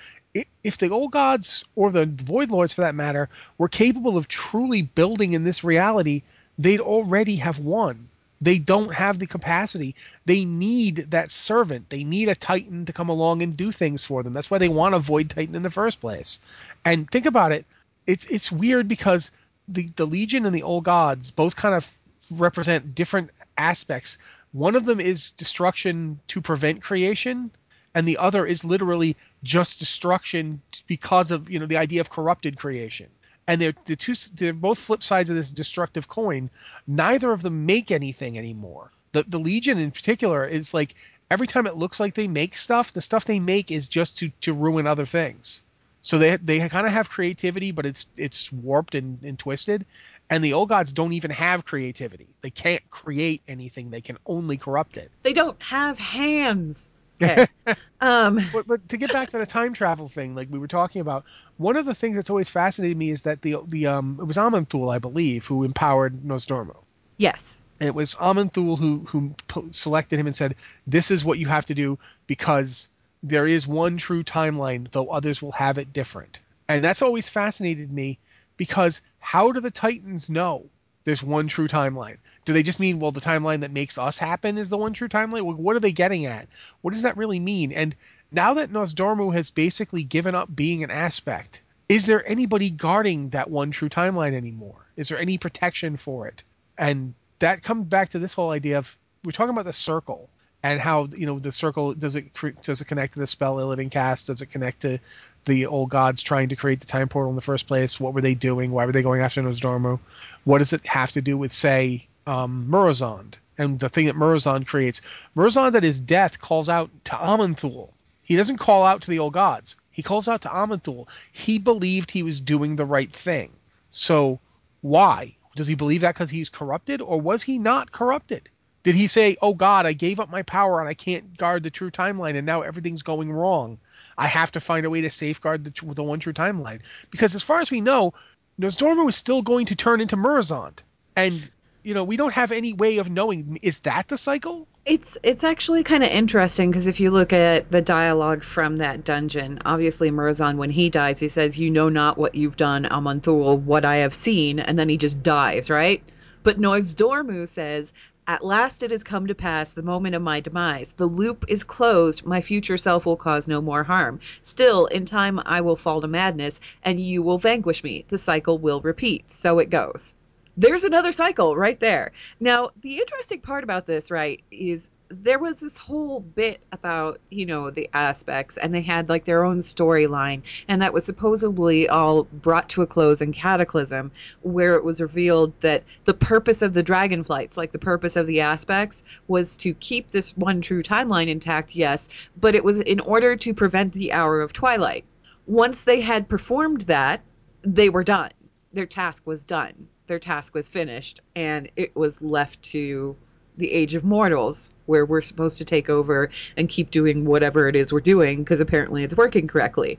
if 0.62 0.76
the 0.76 0.90
old 0.90 1.12
gods 1.12 1.64
or 1.74 1.90
the 1.90 2.06
Void 2.06 2.50
Lords, 2.50 2.74
for 2.74 2.82
that 2.82 2.94
matter, 2.94 3.30
were 3.56 3.68
capable 3.68 4.16
of 4.18 4.28
truly 4.28 4.82
building 4.82 5.32
in 5.32 5.44
this 5.44 5.64
reality, 5.64 6.22
they'd 6.58 6.80
already 6.80 7.36
have 7.36 7.58
won 7.58 8.07
they 8.40 8.58
don't 8.58 8.94
have 8.94 9.18
the 9.18 9.26
capacity. 9.26 9.94
They 10.24 10.44
need 10.44 11.10
that 11.10 11.30
servant. 11.30 11.90
They 11.90 12.04
need 12.04 12.28
a 12.28 12.34
Titan 12.34 12.84
to 12.84 12.92
come 12.92 13.08
along 13.08 13.42
and 13.42 13.56
do 13.56 13.72
things 13.72 14.04
for 14.04 14.22
them. 14.22 14.32
That's 14.32 14.50
why 14.50 14.58
they 14.58 14.68
want 14.68 14.94
a 14.94 15.00
Void 15.00 15.30
Titan 15.30 15.54
in 15.54 15.62
the 15.62 15.70
first 15.70 16.00
place. 16.00 16.38
And 16.84 17.10
think 17.10 17.26
about 17.26 17.52
it. 17.52 17.66
It's 18.06 18.26
it's 18.26 18.52
weird 18.52 18.88
because 18.88 19.30
the 19.66 19.90
the 19.96 20.06
Legion 20.06 20.46
and 20.46 20.54
the 20.54 20.62
Old 20.62 20.84
Gods 20.84 21.30
both 21.30 21.56
kind 21.56 21.74
of 21.74 21.98
represent 22.30 22.94
different 22.94 23.30
aspects. 23.56 24.18
One 24.52 24.76
of 24.76 24.84
them 24.84 25.00
is 25.00 25.32
destruction 25.32 26.20
to 26.28 26.40
prevent 26.40 26.80
creation, 26.80 27.50
and 27.94 28.06
the 28.06 28.16
other 28.18 28.46
is 28.46 28.64
literally 28.64 29.16
just 29.42 29.78
destruction 29.78 30.62
because 30.86 31.30
of 31.30 31.50
you 31.50 31.58
know 31.58 31.66
the 31.66 31.76
idea 31.76 32.00
of 32.00 32.08
corrupted 32.08 32.56
creation 32.56 33.08
and 33.48 33.60
they're 33.60 33.74
the 33.86 33.96
two 33.96 34.14
they're 34.34 34.52
both 34.52 34.78
flip 34.78 35.02
sides 35.02 35.30
of 35.30 35.36
this 35.36 35.50
destructive 35.50 36.06
coin. 36.06 36.50
Neither 36.86 37.32
of 37.32 37.42
them 37.42 37.66
make 37.66 37.90
anything 37.90 38.38
anymore. 38.38 38.92
The 39.12 39.24
the 39.26 39.38
Legion 39.38 39.78
in 39.78 39.90
particular 39.90 40.46
is 40.46 40.72
like 40.72 40.94
every 41.30 41.48
time 41.48 41.66
it 41.66 41.74
looks 41.74 41.98
like 41.98 42.14
they 42.14 42.28
make 42.28 42.56
stuff, 42.56 42.92
the 42.92 43.00
stuff 43.00 43.24
they 43.24 43.40
make 43.40 43.72
is 43.72 43.88
just 43.88 44.18
to 44.18 44.30
to 44.42 44.52
ruin 44.52 44.86
other 44.86 45.06
things. 45.06 45.62
So 46.02 46.18
they 46.18 46.36
they 46.36 46.68
kind 46.68 46.86
of 46.86 46.92
have 46.92 47.08
creativity, 47.10 47.72
but 47.72 47.86
it's 47.86 48.06
it's 48.16 48.52
warped 48.52 48.94
and, 48.94 49.22
and 49.24 49.38
twisted. 49.38 49.84
And 50.30 50.44
the 50.44 50.52
old 50.52 50.68
gods 50.68 50.92
don't 50.92 51.14
even 51.14 51.30
have 51.30 51.64
creativity. 51.64 52.28
They 52.42 52.50
can't 52.50 52.88
create 52.90 53.40
anything. 53.48 53.88
They 53.88 54.02
can 54.02 54.18
only 54.26 54.58
corrupt 54.58 54.98
it. 54.98 55.10
They 55.22 55.32
don't 55.32 55.60
have 55.62 55.98
hands. 55.98 56.86
Okay. 57.22 57.46
um, 58.00 58.40
but, 58.52 58.66
but 58.66 58.88
to 58.88 58.96
get 58.96 59.12
back 59.12 59.30
to 59.30 59.38
the 59.38 59.46
time 59.46 59.72
travel 59.72 60.08
thing, 60.08 60.34
like 60.34 60.48
we 60.50 60.58
were 60.58 60.68
talking 60.68 61.00
about, 61.00 61.24
one 61.56 61.76
of 61.76 61.86
the 61.86 61.94
things 61.94 62.16
that's 62.16 62.30
always 62.30 62.50
fascinated 62.50 62.96
me 62.96 63.10
is 63.10 63.22
that 63.22 63.42
the 63.42 63.56
the 63.66 63.86
um 63.86 64.18
it 64.20 64.24
was 64.24 64.36
Aman'Thul, 64.36 64.92
I 64.94 64.98
believe, 64.98 65.46
who 65.46 65.64
empowered 65.64 66.22
Nozdormu. 66.22 66.76
Yes. 67.16 67.64
And 67.80 67.88
it 67.88 67.94
was 67.94 68.14
Aman'Thul 68.16 68.78
who 68.78 69.04
who 69.08 69.34
selected 69.70 70.18
him 70.18 70.26
and 70.26 70.36
said, 70.36 70.54
"This 70.86 71.10
is 71.10 71.24
what 71.24 71.38
you 71.38 71.48
have 71.48 71.66
to 71.66 71.74
do 71.74 71.98
because 72.26 72.88
there 73.22 73.46
is 73.46 73.66
one 73.66 73.96
true 73.96 74.22
timeline, 74.22 74.90
though 74.90 75.08
others 75.08 75.42
will 75.42 75.52
have 75.52 75.78
it 75.78 75.92
different." 75.92 76.40
And 76.68 76.84
that's 76.84 77.02
always 77.02 77.28
fascinated 77.28 77.90
me 77.92 78.18
because 78.56 79.00
how 79.18 79.52
do 79.52 79.60
the 79.60 79.70
Titans 79.70 80.28
know 80.28 80.66
there's 81.08 81.22
one 81.22 81.48
true 81.48 81.68
timeline? 81.68 82.18
Do 82.44 82.52
they 82.52 82.62
just 82.62 82.78
mean, 82.78 82.98
well, 82.98 83.12
the 83.12 83.20
timeline 83.22 83.60
that 83.60 83.70
makes 83.70 83.96
us 83.96 84.18
happen 84.18 84.58
is 84.58 84.68
the 84.68 84.76
one 84.76 84.92
true 84.92 85.08
timeline? 85.08 85.42
What 85.56 85.74
are 85.74 85.80
they 85.80 85.92
getting 85.92 86.26
at? 86.26 86.48
What 86.82 86.92
does 86.92 87.02
that 87.02 87.16
really 87.16 87.40
mean? 87.40 87.72
And 87.72 87.96
now 88.30 88.54
that 88.54 88.68
Nozdormu 88.68 89.32
has 89.32 89.50
basically 89.50 90.04
given 90.04 90.34
up 90.34 90.54
being 90.54 90.84
an 90.84 90.90
aspect, 90.90 91.62
is 91.88 92.04
there 92.04 92.28
anybody 92.28 92.68
guarding 92.68 93.30
that 93.30 93.48
one 93.48 93.70
true 93.70 93.88
timeline 93.88 94.34
anymore? 94.34 94.84
Is 94.96 95.08
there 95.08 95.18
any 95.18 95.38
protection 95.38 95.96
for 95.96 96.28
it? 96.28 96.42
And 96.76 97.14
that 97.38 97.62
comes 97.62 97.86
back 97.86 98.10
to 98.10 98.18
this 98.18 98.34
whole 98.34 98.50
idea 98.50 98.76
of 98.76 98.94
we're 99.24 99.32
talking 99.32 99.54
about 99.54 99.64
the 99.64 99.72
circle 99.72 100.28
and 100.62 100.78
how 100.78 101.08
you 101.16 101.24
know 101.24 101.38
the 101.38 101.52
circle 101.52 101.94
does 101.94 102.16
it 102.16 102.34
does 102.62 102.82
it 102.82 102.84
connect 102.84 103.14
to 103.14 103.20
the 103.20 103.26
spell 103.26 103.56
Illidan 103.56 103.90
cast? 103.90 104.26
Does 104.26 104.42
it 104.42 104.50
connect 104.50 104.82
to 104.82 104.98
the 105.44 105.66
old 105.66 105.90
gods 105.90 106.22
trying 106.22 106.48
to 106.50 106.56
create 106.56 106.80
the 106.80 106.86
time 106.86 107.08
portal 107.08 107.30
in 107.30 107.36
the 107.36 107.42
first 107.42 107.66
place? 107.66 107.98
What 107.98 108.14
were 108.14 108.20
they 108.20 108.34
doing? 108.34 108.70
Why 108.70 108.86
were 108.86 108.92
they 108.92 109.02
going 109.02 109.20
after 109.20 109.42
Nozdormu? 109.42 109.98
What 110.44 110.58
does 110.58 110.72
it 110.72 110.86
have 110.86 111.12
to 111.12 111.22
do 111.22 111.36
with 111.36 111.52
say 111.52 112.08
um, 112.28 112.66
Murozond 112.70 113.34
and 113.56 113.80
the 113.80 113.88
thing 113.88 114.06
that 114.06 114.14
Murozond 114.14 114.66
creates. 114.66 115.00
Murozond 115.34 115.74
at 115.74 115.82
his 115.82 115.98
death 115.98 116.40
calls 116.40 116.68
out 116.68 116.90
to 117.04 117.12
Aman'Thul. 117.12 117.88
He 118.22 118.36
doesn't 118.36 118.58
call 118.58 118.84
out 118.84 119.02
to 119.02 119.10
the 119.10 119.18
old 119.18 119.32
gods. 119.32 119.76
He 119.90 120.02
calls 120.02 120.28
out 120.28 120.42
to 120.42 120.48
Aman'Thul. 120.48 121.08
He 121.32 121.58
believed 121.58 122.10
he 122.10 122.22
was 122.22 122.40
doing 122.40 122.76
the 122.76 122.84
right 122.84 123.10
thing. 123.10 123.50
So 123.90 124.38
why? 124.82 125.36
Does 125.56 125.66
he 125.66 125.74
believe 125.74 126.02
that 126.02 126.14
because 126.14 126.30
he's 126.30 126.50
corrupted, 126.50 127.00
or 127.00 127.20
was 127.20 127.42
he 127.42 127.58
not 127.58 127.90
corrupted? 127.90 128.48
Did 128.84 128.94
he 128.94 129.08
say, 129.08 129.36
"Oh 129.42 129.54
God, 129.54 129.86
I 129.86 129.92
gave 129.92 130.20
up 130.20 130.30
my 130.30 130.42
power 130.42 130.78
and 130.78 130.88
I 130.88 130.94
can't 130.94 131.36
guard 131.36 131.62
the 131.64 131.70
true 131.70 131.90
timeline, 131.90 132.36
and 132.36 132.46
now 132.46 132.62
everything's 132.62 133.02
going 133.02 133.32
wrong. 133.32 133.78
I 134.18 134.26
have 134.26 134.50
to 134.52 134.60
find 134.60 134.84
a 134.84 134.90
way 134.90 135.00
to 135.00 135.10
safeguard 135.10 135.64
the, 135.64 135.94
the 135.94 136.02
one 136.02 136.18
true 136.18 136.34
timeline"? 136.34 136.80
Because 137.10 137.34
as 137.34 137.42
far 137.42 137.60
as 137.60 137.70
we 137.70 137.80
know, 137.80 138.12
Nozdormu 138.60 139.08
is 139.08 139.16
still 139.16 139.40
going 139.40 139.66
to 139.66 139.76
turn 139.76 140.00
into 140.00 140.16
Murozond, 140.16 140.80
and 141.16 141.48
you 141.84 141.94
know, 141.94 142.04
we 142.04 142.16
don't 142.18 142.34
have 142.34 142.52
any 142.52 142.72
way 142.74 142.98
of 142.98 143.08
knowing 143.08 143.58
is 143.62 143.78
that 143.80 144.08
the 144.08 144.18
cycle? 144.18 144.66
It's 144.84 145.16
it's 145.22 145.44
actually 145.44 145.84
kind 145.84 146.02
of 146.02 146.10
interesting 146.10 146.70
because 146.70 146.86
if 146.86 146.98
you 146.98 147.10
look 147.10 147.32
at 147.32 147.70
the 147.70 147.80
dialogue 147.80 148.42
from 148.42 148.78
that 148.78 149.04
dungeon, 149.04 149.60
obviously 149.64 150.10
Murozond, 150.10 150.56
when 150.56 150.70
he 150.70 150.90
dies, 150.90 151.20
he 151.20 151.28
says, 151.28 151.58
"You 151.58 151.70
know 151.70 151.88
not 151.88 152.18
what 152.18 152.34
you've 152.34 152.56
done, 152.56 152.84
Aman'Thul, 152.84 153.60
what 153.60 153.84
I 153.84 153.96
have 153.96 154.12
seen," 154.12 154.58
and 154.58 154.78
then 154.78 154.88
he 154.88 154.96
just 154.96 155.22
dies, 155.22 155.70
right? 155.70 156.02
But 156.42 156.58
Nozdormu 156.58 157.46
says, 157.46 157.92
"At 158.30 158.44
last 158.44 158.82
it 158.82 158.90
has 158.90 159.02
come 159.02 159.26
to 159.26 159.34
pass, 159.34 159.72
the 159.72 159.80
moment 159.80 160.14
of 160.14 160.20
my 160.20 160.38
demise. 160.38 160.92
The 160.98 161.06
loop 161.06 161.46
is 161.48 161.64
closed. 161.64 162.26
My 162.26 162.42
future 162.42 162.76
self 162.76 163.06
will 163.06 163.16
cause 163.16 163.48
no 163.48 163.62
more 163.62 163.84
harm. 163.84 164.20
Still, 164.42 164.84
in 164.84 165.06
time 165.06 165.40
I 165.46 165.62
will 165.62 165.76
fall 165.76 166.02
to 166.02 166.08
madness, 166.08 166.60
and 166.82 167.00
you 167.00 167.22
will 167.22 167.38
vanquish 167.38 167.82
me. 167.82 168.04
The 168.10 168.18
cycle 168.18 168.58
will 168.58 168.82
repeat. 168.82 169.30
So 169.30 169.58
it 169.58 169.70
goes." 169.70 170.14
there's 170.58 170.84
another 170.84 171.12
cycle 171.12 171.56
right 171.56 171.78
there. 171.80 172.10
Now, 172.40 172.70
the 172.82 172.98
interesting 172.98 173.40
part 173.40 173.62
about 173.64 173.86
this, 173.86 174.10
right, 174.10 174.42
is 174.50 174.90
there 175.10 175.38
was 175.38 175.58
this 175.58 175.78
whole 175.78 176.20
bit 176.20 176.60
about, 176.72 177.18
you 177.30 177.46
know, 177.46 177.70
the 177.70 177.88
aspects, 177.94 178.56
and 178.56 178.74
they 178.74 178.82
had 178.82 179.08
like 179.08 179.24
their 179.24 179.44
own 179.44 179.58
storyline, 179.58 180.42
and 180.68 180.82
that 180.82 180.92
was 180.92 181.04
supposedly 181.04 181.88
all 181.88 182.24
brought 182.24 182.68
to 182.68 182.82
a 182.82 182.86
close 182.86 183.22
in 183.22 183.32
Cataclysm, 183.32 184.10
where 184.42 184.74
it 184.74 184.84
was 184.84 185.00
revealed 185.00 185.52
that 185.60 185.82
the 186.04 186.14
purpose 186.14 186.60
of 186.60 186.74
the 186.74 186.82
Dragonflights, 186.82 187.56
like 187.56 187.72
the 187.72 187.78
purpose 187.78 188.16
of 188.16 188.26
the 188.26 188.40
aspects, 188.40 189.02
was 189.28 189.56
to 189.58 189.74
keep 189.74 190.10
this 190.10 190.36
one 190.36 190.60
true 190.60 190.82
timeline 190.82 191.28
intact, 191.28 191.74
yes, 191.74 192.08
but 192.40 192.54
it 192.54 192.64
was 192.64 192.80
in 192.80 193.00
order 193.00 193.36
to 193.36 193.54
prevent 193.54 193.92
the 193.94 194.12
Hour 194.12 194.42
of 194.42 194.52
Twilight. 194.52 195.04
Once 195.46 195.82
they 195.82 196.00
had 196.02 196.28
performed 196.28 196.82
that, 196.82 197.22
they 197.62 197.88
were 197.88 198.04
done. 198.04 198.30
Their 198.72 198.86
task 198.86 199.26
was 199.26 199.42
done 199.42 199.88
their 200.08 200.18
task 200.18 200.54
was 200.54 200.70
finished 200.70 201.20
and 201.36 201.70
it 201.76 201.94
was 201.94 202.22
left 202.22 202.62
to 202.62 203.14
the 203.58 203.70
age 203.72 203.94
of 203.94 204.04
mortals 204.04 204.70
where 204.86 205.04
we're 205.04 205.20
supposed 205.22 205.58
to 205.58 205.64
take 205.64 205.90
over 205.90 206.30
and 206.56 206.68
keep 206.68 206.90
doing 206.90 207.24
whatever 207.24 207.68
it 207.68 207.76
is 207.76 207.92
we're 207.92 208.00
doing 208.00 208.42
because 208.42 208.60
apparently 208.60 209.04
it's 209.04 209.16
working 209.16 209.46
correctly. 209.46 209.98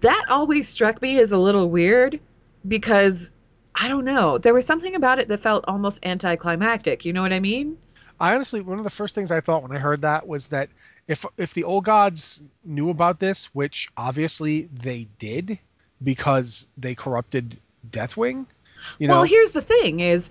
That 0.00 0.24
always 0.28 0.68
struck 0.68 1.00
me 1.00 1.18
as 1.20 1.30
a 1.32 1.38
little 1.38 1.70
weird 1.70 2.18
because 2.66 3.30
I 3.74 3.88
don't 3.88 4.04
know. 4.04 4.38
There 4.38 4.54
was 4.54 4.66
something 4.66 4.94
about 4.94 5.18
it 5.18 5.28
that 5.28 5.40
felt 5.40 5.64
almost 5.68 6.04
anticlimactic. 6.04 7.04
You 7.04 7.12
know 7.12 7.22
what 7.22 7.32
I 7.32 7.40
mean? 7.40 7.76
I 8.20 8.34
honestly, 8.34 8.60
one 8.60 8.78
of 8.78 8.84
the 8.84 8.90
first 8.90 9.14
things 9.14 9.30
I 9.30 9.40
thought 9.40 9.62
when 9.62 9.72
I 9.72 9.78
heard 9.78 10.02
that 10.02 10.26
was 10.26 10.48
that 10.48 10.68
if 11.08 11.26
if 11.36 11.54
the 11.54 11.64
old 11.64 11.84
gods 11.84 12.42
knew 12.64 12.90
about 12.90 13.20
this, 13.20 13.46
which 13.46 13.88
obviously 13.96 14.68
they 14.72 15.08
did, 15.18 15.58
because 16.02 16.66
they 16.78 16.94
corrupted 16.94 17.58
Deathwing. 17.90 18.46
You 18.98 19.08
know, 19.08 19.14
Well, 19.14 19.24
here's 19.24 19.52
the 19.52 19.62
thing: 19.62 20.00
is 20.00 20.30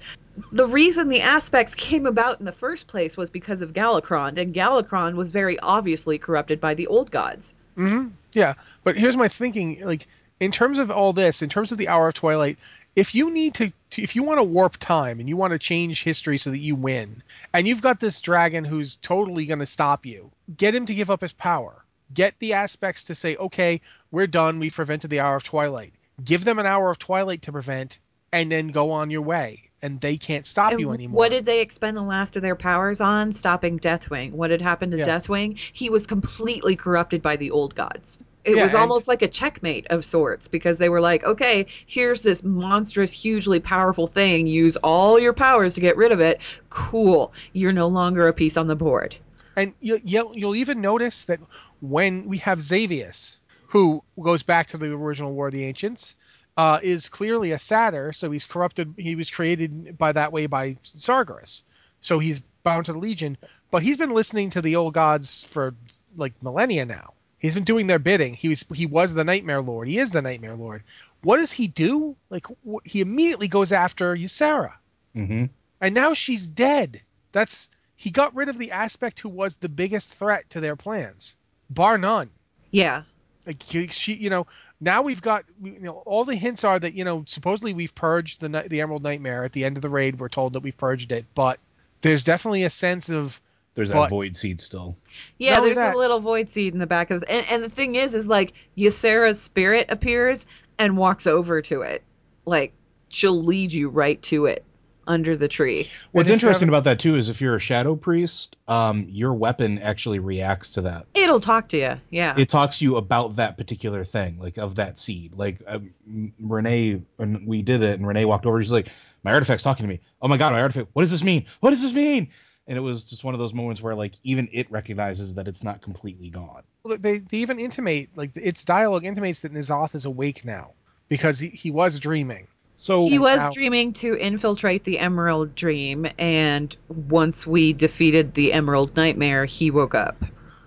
the 0.51 0.67
reason 0.67 1.09
the 1.09 1.21
aspects 1.21 1.75
came 1.75 2.05
about 2.05 2.39
in 2.39 2.45
the 2.45 2.51
first 2.51 2.87
place 2.87 3.17
was 3.17 3.29
because 3.29 3.61
of 3.61 3.73
Galakrond, 3.73 4.37
and 4.37 4.53
Galakrond 4.53 5.15
was 5.15 5.31
very 5.31 5.59
obviously 5.59 6.17
corrupted 6.17 6.59
by 6.59 6.73
the 6.73 6.87
old 6.87 7.11
gods. 7.11 7.55
hmm 7.75 8.07
Yeah, 8.33 8.53
but 8.83 8.97
here's 8.97 9.17
my 9.17 9.27
thinking: 9.27 9.85
like 9.85 10.07
in 10.39 10.51
terms 10.51 10.79
of 10.79 10.91
all 10.91 11.13
this, 11.13 11.41
in 11.41 11.49
terms 11.49 11.71
of 11.71 11.77
the 11.77 11.87
Hour 11.87 12.07
of 12.09 12.13
Twilight, 12.13 12.57
if 12.95 13.15
you 13.15 13.31
need 13.31 13.55
to, 13.55 13.71
to 13.91 14.01
if 14.01 14.15
you 14.15 14.23
want 14.23 14.39
to 14.39 14.43
warp 14.43 14.77
time 14.77 15.19
and 15.19 15.27
you 15.27 15.37
want 15.37 15.51
to 15.51 15.59
change 15.59 16.03
history 16.03 16.37
so 16.37 16.51
that 16.51 16.59
you 16.59 16.75
win, 16.75 17.23
and 17.53 17.67
you've 17.67 17.81
got 17.81 17.99
this 17.99 18.21
dragon 18.21 18.63
who's 18.63 18.97
totally 18.97 19.45
going 19.45 19.59
to 19.59 19.65
stop 19.65 20.05
you, 20.05 20.31
get 20.55 20.75
him 20.75 20.85
to 20.85 20.95
give 20.95 21.09
up 21.09 21.21
his 21.21 21.33
power. 21.33 21.83
Get 22.13 22.35
the 22.37 22.53
aspects 22.53 23.05
to 23.05 23.15
say, 23.15 23.35
okay, 23.37 23.81
we're 24.11 24.27
done. 24.27 24.59
We've 24.59 24.73
prevented 24.73 25.09
the 25.09 25.21
Hour 25.21 25.37
of 25.37 25.43
Twilight. 25.43 25.93
Give 26.23 26.43
them 26.43 26.59
an 26.59 26.67
Hour 26.67 26.91
of 26.91 26.99
Twilight 26.99 27.41
to 27.43 27.51
prevent, 27.51 27.97
and 28.33 28.51
then 28.51 28.69
go 28.69 28.91
on 28.91 29.11
your 29.11 29.21
way, 29.21 29.69
and 29.83 30.01
they 30.01 30.17
can't 30.17 30.45
stop 30.45 30.71
And 30.71 30.81
you 30.81 30.91
anymore. 30.91 31.17
What 31.19 31.29
did 31.29 31.45
they 31.45 31.61
expend 31.61 31.95
the 31.95 32.01
last 32.01 32.35
of 32.35 32.41
their 32.41 32.55
powers 32.55 32.99
on? 32.99 33.31
Stopping 33.31 33.79
Deathwing. 33.79 34.31
What 34.31 34.49
had 34.49 34.61
happened 34.61 34.91
to 34.93 34.97
Yeah. 34.97 35.05
Deathwing? 35.05 35.59
He 35.71 35.89
was 35.89 36.07
completely 36.07 36.75
corrupted 36.75 37.21
by 37.21 37.35
the 37.35 37.51
old 37.51 37.75
gods. 37.75 38.19
It 38.43 38.55
Yeah, 38.57 38.63
was 38.63 38.73
almost 38.73 39.07
like 39.07 39.21
a 39.21 39.27
checkmate 39.27 39.87
of 39.87 40.03
sorts 40.03 40.47
because 40.49 40.77
they 40.79 40.89
were 40.89 40.99
like, 40.99 41.23
okay, 41.23 41.67
here's 41.85 42.23
this 42.23 42.43
monstrous, 42.43 43.13
hugely 43.13 43.59
powerful 43.59 44.07
thing. 44.07 44.47
Use 44.47 44.75
all 44.77 45.17
your 45.19 45.31
powers 45.31 45.75
to 45.75 45.81
get 45.81 45.95
rid 45.95 46.11
of 46.11 46.19
it. 46.19 46.41
Cool. 46.69 47.31
You're 47.53 47.71
no 47.71 47.87
longer 47.87 48.27
a 48.27 48.33
piece 48.33 48.57
on 48.57 48.67
the 48.67 48.75
board. 48.75 49.15
And 49.55 49.73
you, 49.79 50.01
you'll, 50.03 50.35
you'll 50.35 50.55
even 50.55 50.81
notice 50.81 51.25
that 51.25 51.39
when 51.81 52.25
we 52.27 52.39
have 52.39 52.59
Xavius, 52.59 53.39
who 53.67 54.03
goes 54.21 54.43
back 54.43 54.67
to 54.67 54.77
the 54.77 54.91
original 54.91 55.33
War 55.33 55.47
of 55.47 55.53
the 55.53 55.63
Ancients, 55.63 56.15
uh, 56.57 56.79
is 56.83 57.09
clearly 57.09 57.51
a 57.51 57.59
satyr, 57.59 58.13
so 58.13 58.31
he's 58.31 58.47
corrupted. 58.47 58.93
He 58.97 59.15
was 59.15 59.29
created 59.29 59.97
by 59.97 60.11
that 60.11 60.31
way 60.31 60.45
by 60.45 60.75
Sargeras, 60.83 61.63
so 62.01 62.19
he's 62.19 62.41
bound 62.63 62.85
to 62.85 62.93
the 62.93 62.99
Legion. 62.99 63.37
But 63.71 63.83
he's 63.83 63.97
been 63.97 64.11
listening 64.11 64.49
to 64.51 64.61
the 64.61 64.75
old 64.75 64.93
gods 64.93 65.43
for 65.43 65.73
like 66.15 66.33
millennia 66.43 66.85
now. 66.85 67.13
He's 67.39 67.55
been 67.55 67.63
doing 67.63 67.87
their 67.87 67.99
bidding. 67.99 68.35
He 68.35 68.49
was 68.49 68.65
he 68.73 68.85
was 68.85 69.13
the 69.13 69.23
Nightmare 69.23 69.61
Lord. 69.61 69.87
He 69.87 69.99
is 69.99 70.11
the 70.11 70.21
Nightmare 70.21 70.55
Lord. 70.55 70.83
What 71.23 71.37
does 71.37 71.51
he 71.51 71.67
do? 71.67 72.15
Like 72.29 72.45
wh- 72.67 72.85
he 72.85 73.01
immediately 73.01 73.47
goes 73.47 73.71
after 73.71 74.15
Ysera 74.15 74.73
hmm 75.13 75.45
and 75.81 75.93
now 75.93 76.13
she's 76.13 76.47
dead. 76.47 77.01
That's 77.33 77.67
he 77.97 78.09
got 78.09 78.33
rid 78.33 78.47
of 78.47 78.57
the 78.57 78.71
aspect 78.71 79.19
who 79.19 79.27
was 79.27 79.55
the 79.55 79.67
biggest 79.67 80.13
threat 80.13 80.49
to 80.51 80.61
their 80.61 80.77
plans, 80.77 81.35
bar 81.69 81.97
none. 81.97 82.29
Yeah. 82.71 83.03
Like 83.45 83.61
she, 83.91 84.13
you 84.13 84.29
know, 84.29 84.47
now 84.83 85.01
we've 85.01 85.21
got, 85.21 85.45
you 85.63 85.79
know, 85.79 86.03
all 86.05 86.25
the 86.25 86.35
hints 86.35 86.63
are 86.63 86.79
that 86.79 86.93
you 86.93 87.03
know 87.03 87.23
supposedly 87.25 87.73
we've 87.73 87.95
purged 87.95 88.41
the 88.41 88.65
the 88.67 88.81
Emerald 88.81 89.03
Nightmare 89.03 89.43
at 89.43 89.53
the 89.53 89.65
end 89.65 89.77
of 89.77 89.81
the 89.81 89.89
raid. 89.89 90.19
We're 90.19 90.29
told 90.29 90.53
that 90.53 90.59
we've 90.61 90.77
purged 90.77 91.11
it, 91.11 91.25
but 91.35 91.59
there's 92.01 92.23
definitely 92.23 92.63
a 92.63 92.69
sense 92.69 93.09
of 93.09 93.39
There's 93.75 93.91
But- 93.91 94.03
that 94.03 94.09
void 94.09 94.35
seed 94.35 94.61
still. 94.61 94.95
Yeah, 95.39 95.55
Not 95.55 95.63
there's 95.63 95.77
that- 95.77 95.95
a 95.95 95.97
little 95.97 96.19
void 96.19 96.49
seed 96.49 96.73
in 96.73 96.79
the 96.79 96.87
back 96.87 97.09
of 97.09 97.21
the, 97.21 97.31
and, 97.31 97.45
and 97.49 97.63
the 97.63 97.69
thing 97.69 97.95
is 97.95 98.13
is 98.13 98.27
like 98.27 98.53
Ysera's 98.77 99.41
spirit 99.41 99.87
appears 99.89 100.45
and 100.77 100.97
walks 100.97 101.25
over 101.25 101.61
to 101.63 101.81
it. 101.81 102.03
Like 102.45 102.73
she'll 103.09 103.41
lead 103.43 103.71
you 103.73 103.89
right 103.89 104.21
to 104.23 104.45
it 104.45 104.63
under 105.07 105.35
the 105.35 105.47
tree. 105.47 105.89
What's 106.11 106.29
interesting 106.29 106.69
about 106.69 106.83
that 106.85 106.99
too 106.99 107.15
is 107.15 107.29
if 107.29 107.41
you're 107.41 107.55
a 107.55 107.59
shadow 107.59 107.95
priest, 107.95 108.55
um, 108.67 109.05
your 109.09 109.33
weapon 109.33 109.79
actually 109.79 110.19
reacts 110.19 110.71
to 110.71 110.81
that. 110.81 111.07
It'll 111.13 111.39
talk 111.39 111.69
to 111.69 111.77
you. 111.77 111.99
Yeah. 112.09 112.35
It 112.37 112.49
talks 112.49 112.79
to 112.79 112.85
you 112.85 112.95
about 112.95 113.35
that 113.37 113.57
particular 113.57 114.03
thing, 114.03 114.39
like 114.39 114.57
of 114.57 114.75
that 114.75 114.97
seed. 114.99 115.33
Like 115.35 115.61
um, 115.67 115.93
Renee, 116.39 117.01
and 117.19 117.47
we 117.47 117.61
did 117.61 117.81
it, 117.81 117.99
and 117.99 118.07
Renee 118.07 118.25
walked 118.25 118.45
over. 118.45 118.61
She's 118.61 118.71
like, 118.71 118.89
"My 119.23 119.33
artifact's 119.33 119.63
talking 119.63 119.83
to 119.83 119.89
me. 119.89 119.99
Oh 120.21 120.27
my 120.27 120.37
god, 120.37 120.53
my 120.53 120.61
artifact! 120.61 120.89
What 120.93 121.03
does 121.03 121.11
this 121.11 121.23
mean? 121.23 121.45
What 121.59 121.71
does 121.71 121.81
this 121.81 121.93
mean?" 121.93 122.29
And 122.65 122.77
it 122.77 122.81
was 122.81 123.03
just 123.09 123.25
one 123.25 123.33
of 123.33 123.41
those 123.41 123.53
moments 123.53 123.81
where, 123.81 123.93
like, 123.93 124.13
even 124.23 124.47
it 124.53 124.71
recognizes 124.71 125.35
that 125.35 125.49
it's 125.49 125.65
not 125.65 125.81
completely 125.81 126.29
gone. 126.29 126.63
Well, 126.83 126.97
they, 126.97 127.19
they 127.19 127.37
even 127.37 127.59
intimate 127.59 128.09
like 128.15 128.31
its 128.35 128.63
dialogue 128.63 129.05
intimates 129.05 129.41
that 129.41 129.53
N'Zoth 129.53 129.95
is 129.95 130.05
awake 130.05 130.45
now 130.45 130.71
because 131.09 131.39
he, 131.39 131.49
he 131.49 131.71
was 131.71 131.99
dreaming. 131.99 132.47
So 132.83 133.07
he 133.07 133.17
was 133.17 133.47
dreaming 133.53 133.93
to 133.93 134.13
infiltrate 134.15 134.83
the 134.83 134.99
Emerald 134.99 135.55
Dream, 135.55 136.05
and 136.17 136.75
once 136.89 137.47
we 137.47 137.71
defeated 137.71 138.33
the 138.33 138.51
Emerald 138.51 138.93
Nightmare, 138.97 139.45
he 139.45 139.71
woke 139.71 139.95
up. 139.95 140.21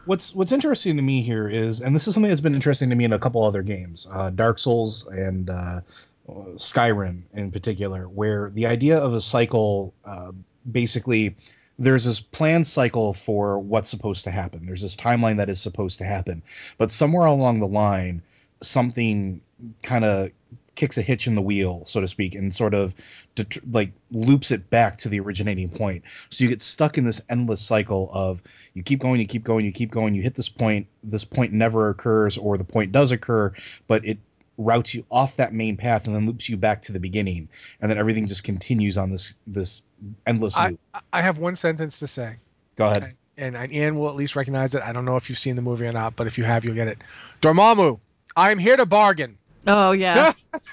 What's 0.07 0.35
what's 0.35 0.51
interesting 0.51 0.97
to 0.97 1.03
me 1.03 1.21
here 1.21 1.47
is, 1.47 1.83
and 1.83 1.95
this 1.95 2.09
is 2.09 2.15
something 2.15 2.31
that's 2.31 2.41
been 2.41 2.55
interesting 2.55 2.89
to 2.89 2.97
me 2.97 3.05
in 3.05 3.13
a 3.13 3.19
couple 3.19 3.45
other 3.45 3.63
games, 3.63 4.07
uh, 4.11 4.31
Dark 4.31 4.59
Souls 4.59 5.07
and 5.09 5.51
uh, 5.51 5.83
Skyrim 6.55 7.21
in 7.35 7.53
particular, 7.53 8.09
where 8.09 8.49
the 8.49 8.65
idea 8.65 8.97
of 8.97 9.13
a 9.13 9.21
cycle, 9.21 9.93
uh, 10.07 10.33
basically, 10.73 11.37
there's 11.79 12.07
this 12.07 12.19
planned 12.19 12.67
cycle 12.67 13.13
for 13.13 13.59
what's 13.59 13.91
supposed 13.91 14.25
to 14.25 14.31
happen. 14.31 14.65
There's 14.65 14.81
this 14.81 14.97
timeline 14.97 15.37
that 15.37 15.51
is 15.51 15.61
supposed 15.61 15.99
to 15.99 16.05
happen, 16.05 16.43
but 16.79 16.91
somewhere 16.91 17.27
along 17.27 17.61
the 17.61 17.69
line, 17.69 18.23
something 18.63 19.43
kind 19.83 20.07
of 20.07 20.31
kicks 20.77 20.99
a 20.99 21.03
hitch 21.03 21.27
in 21.27 21.35
the 21.35 21.43
wheel, 21.43 21.83
so 21.87 22.01
to 22.01 22.07
speak, 22.07 22.35
and 22.35 22.55
sort 22.55 22.75
of 22.75 22.95
det- 23.35 23.73
like 23.73 23.93
loops 24.11 24.51
it 24.51 24.71
back 24.71 24.99
to 24.99 25.09
the 25.09 25.19
originating 25.19 25.69
point. 25.69 26.05
So 26.31 26.45
you 26.45 26.51
get 26.51 26.63
stuck 26.63 26.99
in 26.99 27.05
this 27.05 27.21
endless 27.29 27.61
cycle 27.61 28.11
of 28.13 28.43
you 28.75 28.83
keep 28.83 29.01
going, 29.01 29.21
you 29.21 29.27
keep 29.27 29.43
going, 29.43 29.65
you 29.65 29.73
keep 29.73 29.91
going, 29.91 30.15
you 30.15 30.23
hit 30.23 30.35
this 30.35 30.49
point, 30.49 30.87
this 31.03 31.25
point 31.25 31.53
never 31.53 31.89
occurs, 31.89 32.39
or 32.39 32.57
the 32.59 32.65
point 32.65 32.93
does 32.93 33.11
occur, 33.11 33.53
but 33.89 34.05
it 34.05 34.19
routes 34.59 34.95
you 34.95 35.05
off 35.11 35.37
that 35.37 35.53
main 35.53 35.77
path 35.77 36.07
and 36.07 36.15
then 36.15 36.27
loops 36.27 36.49
you 36.49 36.57
back 36.57 36.83
to 36.83 36.93
the 36.93 37.01
beginning, 37.01 37.49
and 37.81 37.91
then 37.91 37.99
everything 37.99 38.27
just 38.27 38.45
continues 38.45 38.97
on 38.97 39.11
this 39.11 39.35
this 39.47 39.83
endless 40.27 40.57
I, 40.57 40.69
loop. 40.71 40.81
I 41.13 41.23
have 41.23 41.39
one 41.39 41.57
sentence 41.57 41.99
to 41.99 42.07
say. 42.07 42.37
Go 42.77 42.87
ahead. 42.87 43.15
and 43.39 43.57
I- 43.57 43.69
Ian 43.71 43.97
will 43.97 44.09
at 44.09 44.15
least 44.15 44.37
recognize 44.37 44.75
it. 44.75 44.83
I 44.83 44.93
don't 44.93 45.05
know 45.05 45.17
if 45.17 45.29
you've 45.29 45.39
seen 45.39 45.57
the 45.57 45.63
movie 45.63 45.87
or 45.87 45.93
not, 45.93 46.17
but 46.17 46.27
if 46.27 46.39
you 46.39 46.45
have, 46.45 46.65
you'll 46.65 46.75
get 46.75 46.89
it. 46.89 46.99
Dormammu, 47.43 47.99
I 48.37 48.51
am 48.51 48.59
here 48.59 48.77
to 48.77 48.87
bargain. 48.87 49.39
Oh 49.67 49.93
yeah. 49.93 50.33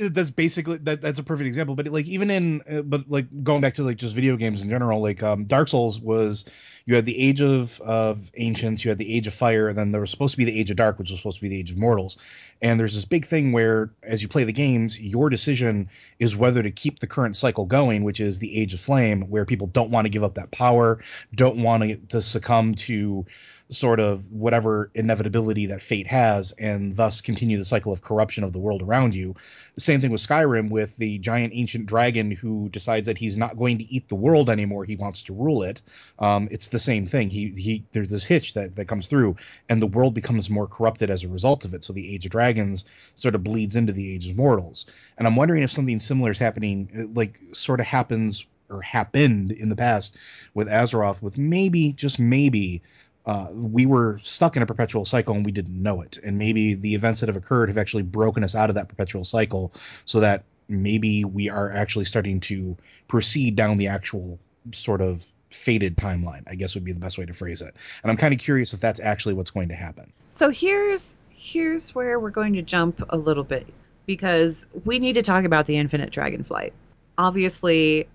That's- 0.00 0.30
basically 0.30 0.78
that, 0.78 1.00
that's 1.00 1.18
a 1.18 1.22
perfect 1.22 1.46
example 1.46 1.74
but 1.74 1.86
like 1.88 2.06
even 2.06 2.30
in 2.30 2.62
uh, 2.70 2.82
but 2.82 3.08
like 3.08 3.26
going 3.44 3.60
back 3.60 3.74
to 3.74 3.82
like 3.82 3.96
just 3.96 4.14
video 4.14 4.36
games 4.36 4.62
in 4.62 4.70
general 4.70 5.00
like 5.00 5.22
um 5.22 5.44
dark 5.44 5.68
souls 5.68 6.00
was 6.00 6.44
you 6.86 6.94
had 6.94 7.04
the 7.04 7.18
age 7.18 7.40
of 7.40 7.80
of 7.80 8.30
ancients 8.36 8.84
you 8.84 8.88
had 8.90 8.98
the 8.98 9.14
age 9.14 9.26
of 9.26 9.34
fire 9.34 9.68
and 9.68 9.78
then 9.78 9.92
there 9.92 10.00
was 10.00 10.10
supposed 10.10 10.32
to 10.32 10.38
be 10.38 10.44
the 10.44 10.58
age 10.58 10.70
of 10.70 10.76
dark 10.76 10.98
which 10.98 11.10
was 11.10 11.18
supposed 11.20 11.38
to 11.38 11.42
be 11.42 11.48
the 11.48 11.58
age 11.58 11.70
of 11.70 11.78
mortals 11.78 12.18
and 12.62 12.78
there's 12.78 12.94
this 12.94 13.04
big 13.04 13.24
thing 13.24 13.52
where 13.52 13.90
as 14.02 14.22
you 14.22 14.28
play 14.28 14.44
the 14.44 14.52
games 14.52 15.00
your 15.00 15.30
decision 15.30 15.88
is 16.18 16.36
whether 16.36 16.62
to 16.62 16.70
keep 16.70 16.98
the 16.98 17.06
current 17.06 17.36
cycle 17.36 17.64
going 17.66 18.04
which 18.04 18.20
is 18.20 18.38
the 18.38 18.58
age 18.60 18.74
of 18.74 18.80
flame 18.80 19.22
where 19.22 19.44
people 19.44 19.66
don't 19.66 19.90
want 19.90 20.04
to 20.04 20.10
give 20.10 20.24
up 20.24 20.34
that 20.34 20.50
power 20.50 21.00
don't 21.34 21.62
want 21.62 21.82
to, 21.82 21.96
to 21.96 22.22
succumb 22.22 22.74
to 22.74 23.24
sort 23.70 23.98
of 23.98 24.32
whatever 24.32 24.90
inevitability 24.94 25.66
that 25.66 25.82
fate 25.82 26.06
has 26.06 26.52
and 26.52 26.96
thus 26.96 27.20
continue 27.20 27.56
the 27.56 27.64
cycle 27.64 27.92
of 27.92 28.02
corruption 28.02 28.44
of 28.44 28.52
the 28.52 28.58
world 28.58 28.82
around 28.82 29.14
you. 29.14 29.34
Same 29.78 30.00
thing 30.00 30.10
with 30.10 30.20
skyrim 30.20 30.70
with 30.70 30.96
the 30.98 31.18
giant 31.18 31.52
ancient 31.54 31.86
dragon 31.86 32.30
who 32.30 32.68
decides 32.68 33.06
that 33.06 33.18
he's 33.18 33.36
not 33.36 33.56
going 33.56 33.78
to 33.78 33.84
eat 33.84 34.08
the 34.08 34.14
world 34.14 34.50
anymore. 34.50 34.84
He 34.84 34.96
wants 34.96 35.22
to 35.24 35.34
rule 35.34 35.62
it. 35.62 35.80
Um, 36.18 36.48
it's 36.50 36.68
the 36.68 36.78
same 36.78 37.06
thing. 37.06 37.30
He, 37.30 37.48
he 37.48 37.84
there's 37.92 38.10
this 38.10 38.26
hitch 38.26 38.54
that, 38.54 38.76
that 38.76 38.86
comes 38.86 39.06
through 39.06 39.36
and 39.68 39.80
the 39.80 39.86
world 39.86 40.14
becomes 40.14 40.50
more 40.50 40.66
corrupted 40.66 41.10
as 41.10 41.24
a 41.24 41.28
result 41.28 41.64
of 41.64 41.74
it. 41.74 41.84
So 41.84 41.92
the 41.92 42.14
age 42.14 42.26
of 42.26 42.32
dragons 42.32 42.84
sort 43.14 43.34
of 43.34 43.42
bleeds 43.42 43.76
into 43.76 43.92
the 43.92 44.14
age 44.14 44.28
of 44.28 44.36
mortals. 44.36 44.86
And 45.16 45.26
i'm 45.26 45.36
wondering 45.36 45.62
if 45.62 45.70
something 45.70 45.98
similar 45.98 46.30
is 46.30 46.38
happening 46.38 46.90
uh, 46.98 47.06
like 47.14 47.38
sort 47.52 47.80
of 47.80 47.86
happens 47.86 48.46
or 48.70 48.82
happened 48.82 49.52
in 49.52 49.68
the 49.68 49.76
past 49.76 50.16
with 50.54 50.68
azeroth 50.68 51.22
with 51.22 51.38
maybe 51.38 51.92
just 51.92 52.18
maybe 52.18 52.82
uh, 53.26 53.48
we 53.52 53.86
were 53.86 54.18
stuck 54.22 54.56
in 54.56 54.62
a 54.62 54.66
perpetual 54.66 55.04
cycle 55.04 55.34
and 55.34 55.44
we 55.44 55.52
didn't 55.52 55.80
know 55.80 56.02
it. 56.02 56.18
And 56.24 56.38
maybe 56.38 56.74
the 56.74 56.94
events 56.94 57.20
that 57.20 57.28
have 57.28 57.36
occurred 57.36 57.68
have 57.68 57.78
actually 57.78 58.02
broken 58.02 58.44
us 58.44 58.54
out 58.54 58.68
of 58.68 58.74
that 58.76 58.88
perpetual 58.88 59.24
cycle 59.24 59.72
so 60.04 60.20
that 60.20 60.44
maybe 60.68 61.24
we 61.24 61.48
are 61.48 61.70
actually 61.70 62.04
starting 62.04 62.40
to 62.40 62.76
proceed 63.08 63.56
down 63.56 63.78
the 63.78 63.88
actual 63.88 64.38
sort 64.72 65.00
of 65.00 65.26
faded 65.50 65.96
timeline, 65.96 66.42
I 66.46 66.54
guess 66.54 66.74
would 66.74 66.84
be 66.84 66.92
the 66.92 67.00
best 67.00 67.16
way 67.16 67.26
to 67.26 67.32
phrase 67.32 67.62
it. 67.62 67.74
And 68.02 68.10
I'm 68.10 68.16
kind 68.16 68.34
of 68.34 68.40
curious 68.40 68.74
if 68.74 68.80
that's 68.80 69.00
actually 69.00 69.34
what's 69.34 69.50
going 69.50 69.68
to 69.68 69.74
happen. 69.74 70.12
So 70.28 70.50
here's 70.50 71.16
here's 71.30 71.94
where 71.94 72.18
we're 72.18 72.30
going 72.30 72.54
to 72.54 72.62
jump 72.62 73.02
a 73.10 73.16
little 73.16 73.44
bit 73.44 73.66
because 74.06 74.66
we 74.84 74.98
need 74.98 75.14
to 75.14 75.22
talk 75.22 75.44
about 75.44 75.66
the 75.66 75.76
infinite 75.76 76.10
dragonflight. 76.10 76.72
Obviously, 77.16 78.08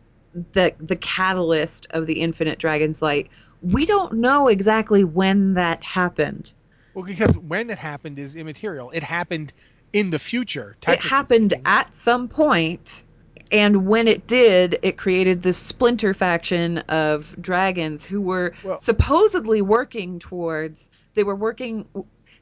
the 0.54 0.74
the 0.80 0.96
catalyst 0.96 1.88
of 1.92 2.06
the 2.06 2.22
infinite 2.22 2.60
dragonflight, 2.60 3.30
we 3.62 3.86
don't 3.86 4.14
know 4.14 4.48
exactly 4.48 5.04
when 5.04 5.56
that 5.56 5.84
happened. 5.84 6.54
Well, 6.94 7.06
because 7.06 7.38
when 7.38 7.70
it 7.70 7.78
happened 7.78 8.20
is 8.20 8.36
immaterial. 8.36 8.92
It 8.92 9.04
happened 9.04 9.54
in 9.94 10.10
the 10.10 10.20
future. 10.20 10.76
It 10.88 11.00
happened 11.00 11.52
speaking. 11.52 11.66
at 11.66 11.96
some 11.96 12.28
point, 12.28 13.04
and 13.52 13.88
when 13.88 14.08
it 14.08 14.28
did, 14.28 14.80
it 14.82 14.98
created 14.98 15.42
this 15.42 15.58
splinter 15.58 16.14
faction 16.14 16.80
of 16.90 17.36
dragons 17.42 18.06
who 18.06 18.22
were 18.22 18.54
Well- 18.64 18.78
supposedly 18.78 19.62
working 19.62 20.20
towards. 20.20 20.90
They 21.16 21.24
were 21.24 21.36
working. 21.36 21.86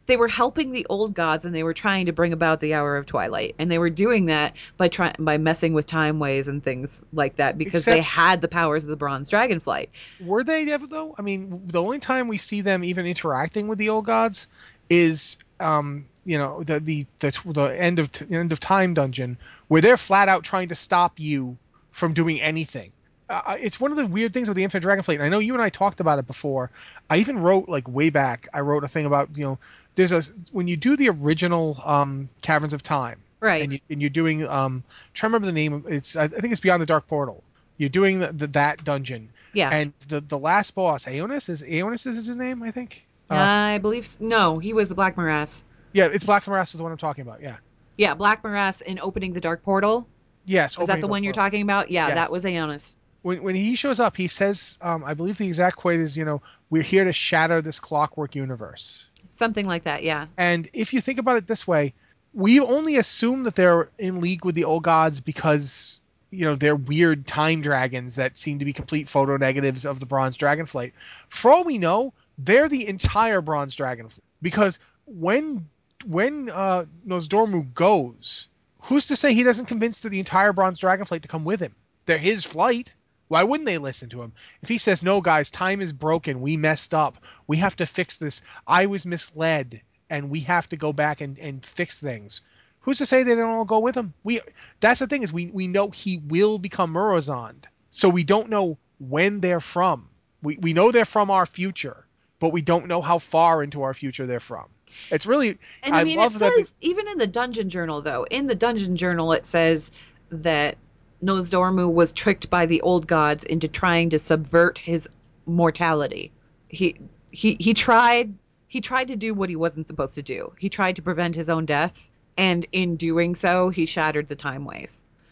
They 0.07 0.17
were 0.17 0.27
helping 0.27 0.71
the 0.71 0.85
old 0.89 1.13
gods 1.13 1.45
and 1.45 1.53
they 1.53 1.63
were 1.63 1.73
trying 1.73 2.05
to 2.07 2.11
bring 2.11 2.33
about 2.33 2.59
the 2.59 2.73
hour 2.73 2.97
of 2.97 3.05
twilight 3.05 3.55
and 3.59 3.69
they 3.71 3.77
were 3.77 3.89
doing 3.89 4.25
that 4.25 4.53
by 4.77 4.87
trying 4.87 5.15
by 5.19 5.37
messing 5.37 5.73
with 5.73 5.85
time 5.85 6.19
ways 6.19 6.47
and 6.47 6.63
things 6.63 7.03
like 7.13 7.35
that 7.35 7.57
because 7.57 7.85
they 7.85 8.01
had 8.01 8.41
the 8.41 8.47
powers 8.47 8.83
of 8.83 8.89
the 8.89 8.95
bronze 8.95 9.29
dragonflight 9.29 9.89
Were 10.19 10.43
they 10.43 10.71
ever 10.71 10.87
though? 10.87 11.15
I 11.17 11.21
mean, 11.21 11.61
the 11.65 11.81
only 11.81 11.99
time 11.99 12.27
we 12.27 12.37
see 12.37 12.61
them 12.61 12.83
even 12.83 13.05
interacting 13.05 13.67
with 13.67 13.77
the 13.77 13.89
old 13.89 14.05
gods 14.05 14.47
is, 14.89 15.37
um, 15.59 16.05
you 16.25 16.37
know, 16.37 16.63
the 16.63 16.79
the 16.79 17.05
the, 17.19 17.39
the 17.45 17.81
end 17.81 17.99
of 17.99 18.09
end 18.31 18.51
of 18.51 18.59
time 18.59 18.93
dungeon 18.93 19.37
where 19.67 19.81
they're 19.81 19.97
flat 19.97 20.29
out 20.29 20.43
trying 20.43 20.69
to 20.69 20.75
stop 20.75 21.19
you 21.19 21.57
from 21.91 22.13
doing 22.13 22.39
anything. 22.41 22.91
Uh, 23.29 23.57
it's 23.59 23.79
one 23.79 23.91
of 23.91 23.97
the 23.97 24.05
weird 24.05 24.33
things 24.33 24.47
with 24.47 24.55
the 24.55 24.63
Infinite 24.63 24.87
Dragonflight. 24.87 25.15
And 25.15 25.23
I 25.23 25.29
know 25.29 25.39
you 25.39 25.53
and 25.53 25.61
I 25.61 25.69
talked 25.69 25.99
about 25.99 26.17
it 26.17 26.27
before. 26.27 26.71
I 27.09 27.17
even 27.17 27.39
wrote 27.39 27.67
like 27.67 27.85
way 27.87 28.09
back. 28.09 28.47
I 28.53 28.61
wrote 28.61 28.85
a 28.85 28.87
thing 28.87 29.05
about 29.05 29.37
you 29.37 29.43
know, 29.43 29.59
there's 29.97 30.13
a 30.13 30.21
when 30.53 30.67
you 30.69 30.77
do 30.77 30.95
the 30.95 31.10
original 31.10 31.77
um, 31.83 32.29
Caverns 32.41 32.73
of 32.73 32.81
Time, 32.81 33.19
right 33.41 33.62
and, 33.63 33.73
you, 33.73 33.79
and 33.89 34.01
you're 34.01 34.10
doing 34.10 34.47
um, 34.47 34.83
try 35.13 35.27
to 35.27 35.31
remember 35.31 35.47
the 35.47 35.51
name. 35.53 35.73
of 35.73 35.88
It's 35.88 36.15
I 36.15 36.29
think 36.29 36.53
it's 36.53 36.62
Beyond 36.62 36.81
the 36.81 36.86
Dark 36.86 37.07
Portal. 37.07 37.43
You're 37.77 37.89
doing 37.89 38.19
the, 38.19 38.31
the, 38.31 38.47
that 38.47 38.83
dungeon, 38.86 39.29
yeah 39.53 39.69
and 39.69 39.93
the 40.07 40.21
the 40.21 40.38
last 40.39 40.73
boss, 40.73 41.05
Aeonus 41.05 41.49
is 41.49 41.62
Aeonus 41.62 42.05
is 42.07 42.15
his 42.27 42.36
name, 42.36 42.63
I 42.63 42.71
think. 42.71 43.05
Uh, 43.29 43.36
i 43.36 43.77
believe 43.79 44.10
no 44.21 44.57
he 44.57 44.71
was 44.71 44.88
the 44.88 44.95
black 44.95 45.17
morass 45.17 45.62
yeah, 45.91 46.05
it's 46.05 46.23
Black 46.23 46.45
Morass 46.47 46.73
is 46.73 46.77
the 46.77 46.83
one 46.83 46.91
I'm 46.93 46.97
talking 46.97 47.23
about. 47.23 47.41
Yeah. 47.41 47.57
yeah 47.97 48.13
black 48.13 48.41
morass 48.43 48.79
in 48.79 48.99
opening 48.99 49.33
the 49.33 49.41
dark 49.41 49.63
portal 49.63 50.07
Yes. 50.45 50.79
is 50.79 50.88
that 50.88 51.01
the 51.01 51.07
one 51.07 51.23
you're 51.25 51.33
portal. 51.33 51.47
talking 51.47 51.62
about 51.62 51.91
yeah 51.91 52.07
Yes. 52.07 52.15
that 52.15 52.31
was 52.31 52.45
aeonus 52.45 52.95
When 53.23 53.43
when 53.43 53.55
he 53.55 53.75
shows 53.75 53.99
up, 53.99 54.15
he 54.15 54.27
says, 54.27 54.77
um, 54.81 55.03
I 55.03 55.13
believe 55.13 55.38
the 55.38 55.47
exact 55.47 55.75
quote 55.75 55.99
is, 55.99 56.15
you 56.15 56.23
know, 56.23 56.41
we're 56.69 56.83
here 56.83 57.03
to 57.03 57.12
shatter 57.12 57.62
this 57.62 57.79
clockwork 57.81 58.36
universe. 58.36 59.06
Something 59.38 59.67
like 59.67 59.84
that 59.84 60.04
yeah 60.04 60.26
And 60.38 60.67
if 60.73 60.93
you 60.93 61.02
think 61.02 61.19
about 61.19 61.38
it 61.38 61.47
this 61.47 61.67
way, 61.67 61.93
we 62.34 62.60
only 62.60 62.97
assume 62.97 63.43
that 63.43 63.56
they're 63.56 63.89
in 64.00 64.19
league 64.19 64.43
with 64.43 64.56
the 64.56 64.63
old 64.63 64.84
gods 64.84 65.21
because 65.21 66.02
you 66.32 66.43
know 66.43 66.56
they're 66.56 66.76
weird 66.76 67.26
time 67.28 67.62
dragons 67.62 68.15
that 68.15 68.38
seem 68.38 68.60
to 68.60 68.65
be 68.65 68.73
complete 68.73 69.08
photo 69.08 69.38
negatives 69.38 69.86
of 69.86 70.00
the 70.00 70.06
bronze 70.06 70.38
dragonflight. 70.38 70.91
For 71.30 71.52
all 71.52 71.63
we 71.63 71.78
know, 71.78 72.13
they're 72.38 72.67
the 72.67 72.88
entire 72.88 73.41
bronze 73.41 73.76
dragonflight 73.76 74.19
because 74.41 74.80
when 75.06 75.67
when 76.06 76.50
uh, 76.50 76.86
Nozdormu 77.08 77.73
goes, 77.73 78.50
who's 78.82 79.08
to 79.08 79.15
say 79.15 79.34
he 79.34 79.43
doesn't 79.43 79.65
convince 79.65 80.02
the 80.02 80.19
entire 80.19 80.54
bronze 80.54 80.80
dragonflight 80.80 81.21
to 81.21 81.28
come 81.28 81.45
with 81.45 81.60
him? 81.60 81.76
They're 82.06 82.17
his 82.17 82.43
flight. 82.43 82.93
Why 83.27 83.43
wouldn't 83.43 83.65
they 83.67 83.77
listen 83.77 84.09
to 84.09 84.21
him? 84.21 84.33
If 84.61 84.69
he 84.69 84.77
says, 84.77 85.03
"No, 85.03 85.21
guys, 85.21 85.51
time 85.51 85.81
is 85.81 85.91
broken. 85.93 86.41
We 86.41 86.57
messed 86.57 86.93
up. 86.93 87.17
We 87.45 87.57
have 87.57 87.75
to 87.77 87.85
fix 87.85 88.17
this. 88.17 88.41
I 88.65 88.85
was 88.85 89.05
misled, 89.05 89.81
and 90.09 90.29
we 90.29 90.41
have 90.41 90.69
to 90.69 90.77
go 90.77 90.93
back 90.93 91.21
and, 91.21 91.37
and 91.37 91.65
fix 91.65 91.99
things." 91.99 92.41
Who's 92.81 92.99
to 92.99 93.05
say 93.05 93.23
they 93.23 93.35
don't 93.35 93.49
all 93.49 93.65
go 93.65 93.79
with 93.79 93.97
him? 93.97 94.13
We 94.23 94.39
that's 94.79 95.01
the 95.01 95.07
thing 95.07 95.23
is 95.23 95.33
we 95.33 95.47
we 95.47 95.67
know 95.67 95.89
he 95.89 96.17
will 96.17 96.57
become 96.57 96.93
Murozond. 96.93 97.65
so 97.91 98.07
we 98.07 98.23
don't 98.23 98.49
know 98.49 98.77
when 98.99 99.41
they're 99.41 99.59
from. 99.59 100.07
We 100.41 100.57
we 100.57 100.71
know 100.71 100.91
they're 100.93 101.03
from 101.03 101.29
our 101.29 101.45
future, 101.45 102.05
but 102.39 102.53
we 102.53 102.61
don't 102.61 102.87
know 102.87 103.01
how 103.01 103.19
far 103.19 103.61
into 103.61 103.83
our 103.83 103.93
future 103.93 104.25
they're 104.25 104.39
from. 104.39 104.69
It's 105.11 105.25
really 105.25 105.57
And 105.83 105.95
I, 105.95 106.01
I 106.01 106.03
mean, 106.05 106.17
love 106.17 106.37
it 106.37 106.39
that 106.39 106.53
says 106.55 106.75
even 106.79 107.09
in 107.09 107.17
the 107.17 107.27
dungeon 107.27 107.69
journal, 107.69 108.01
though, 108.01 108.25
in 108.29 108.47
the 108.47 108.55
dungeon 108.55 108.95
journal, 108.95 109.33
it 109.33 109.45
says 109.45 109.91
that 110.29 110.77
Nozdormu 111.23 111.91
was 111.91 112.12
tricked 112.12 112.49
by 112.49 112.65
the 112.65 112.82
old 112.82 113.08
gods 113.08 113.43
into 113.43 113.67
trying 113.67 114.10
to 114.12 114.19
subvert 114.19 114.77
his 114.77 115.10
mortality. 115.45 116.32
He 116.67 116.95
he 117.32 117.58
he 117.60 117.73
tried 117.73 118.34
he 118.67 118.82
tried 118.82 119.08
to 119.08 119.15
do 119.15 119.34
what 119.34 119.49
he 119.49 119.56
wasn't 119.56 119.88
supposed 119.88 120.15
to 120.15 120.21
do. 120.21 120.53
He 120.60 120.69
tried 120.69 120.95
to 120.97 121.01
prevent 121.01 121.36
his 121.36 121.49
own 121.49 121.65
death, 121.65 122.10
and 122.38 122.65
in 122.71 122.95
doing 122.97 123.36
so, 123.36 123.69
he 123.69 123.86
shattered 123.86 124.27
the 124.27 124.36
time 124.36 124.65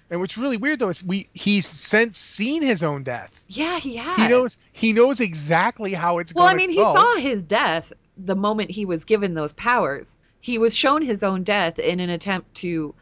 and 0.09 0.19
what's 0.19 0.37
really 0.37 0.57
weird 0.57 0.79
though 0.79 0.89
is 0.89 1.03
we 1.03 1.27
he's 1.33 1.65
since 1.65 2.17
seen 2.17 2.61
his 2.61 2.83
own 2.83 3.03
death. 3.03 3.41
Yeah, 3.47 3.79
he 3.79 3.95
has. 3.97 4.15
He 4.15 4.27
knows 4.27 4.57
he 4.71 4.93
knows 4.93 5.19
exactly 5.19 5.93
how 5.93 6.19
it's 6.19 6.33
Well, 6.33 6.45
going. 6.45 6.57
Well, 6.57 6.63
I 6.63 6.67
mean, 6.67 6.69
he 6.69 6.83
go. 6.83 6.93
saw 6.93 7.15
his 7.17 7.43
death 7.43 7.91
the 8.17 8.35
moment 8.35 8.71
he 8.71 8.85
was 8.85 9.03
given 9.03 9.33
those 9.33 9.53
powers. 9.53 10.15
He 10.41 10.57
was 10.57 10.75
shown 10.75 11.01
his 11.01 11.23
own 11.23 11.43
death 11.43 11.79
in 11.79 11.99
an 11.99 12.09
attempt 12.09 12.53
to 12.55 12.93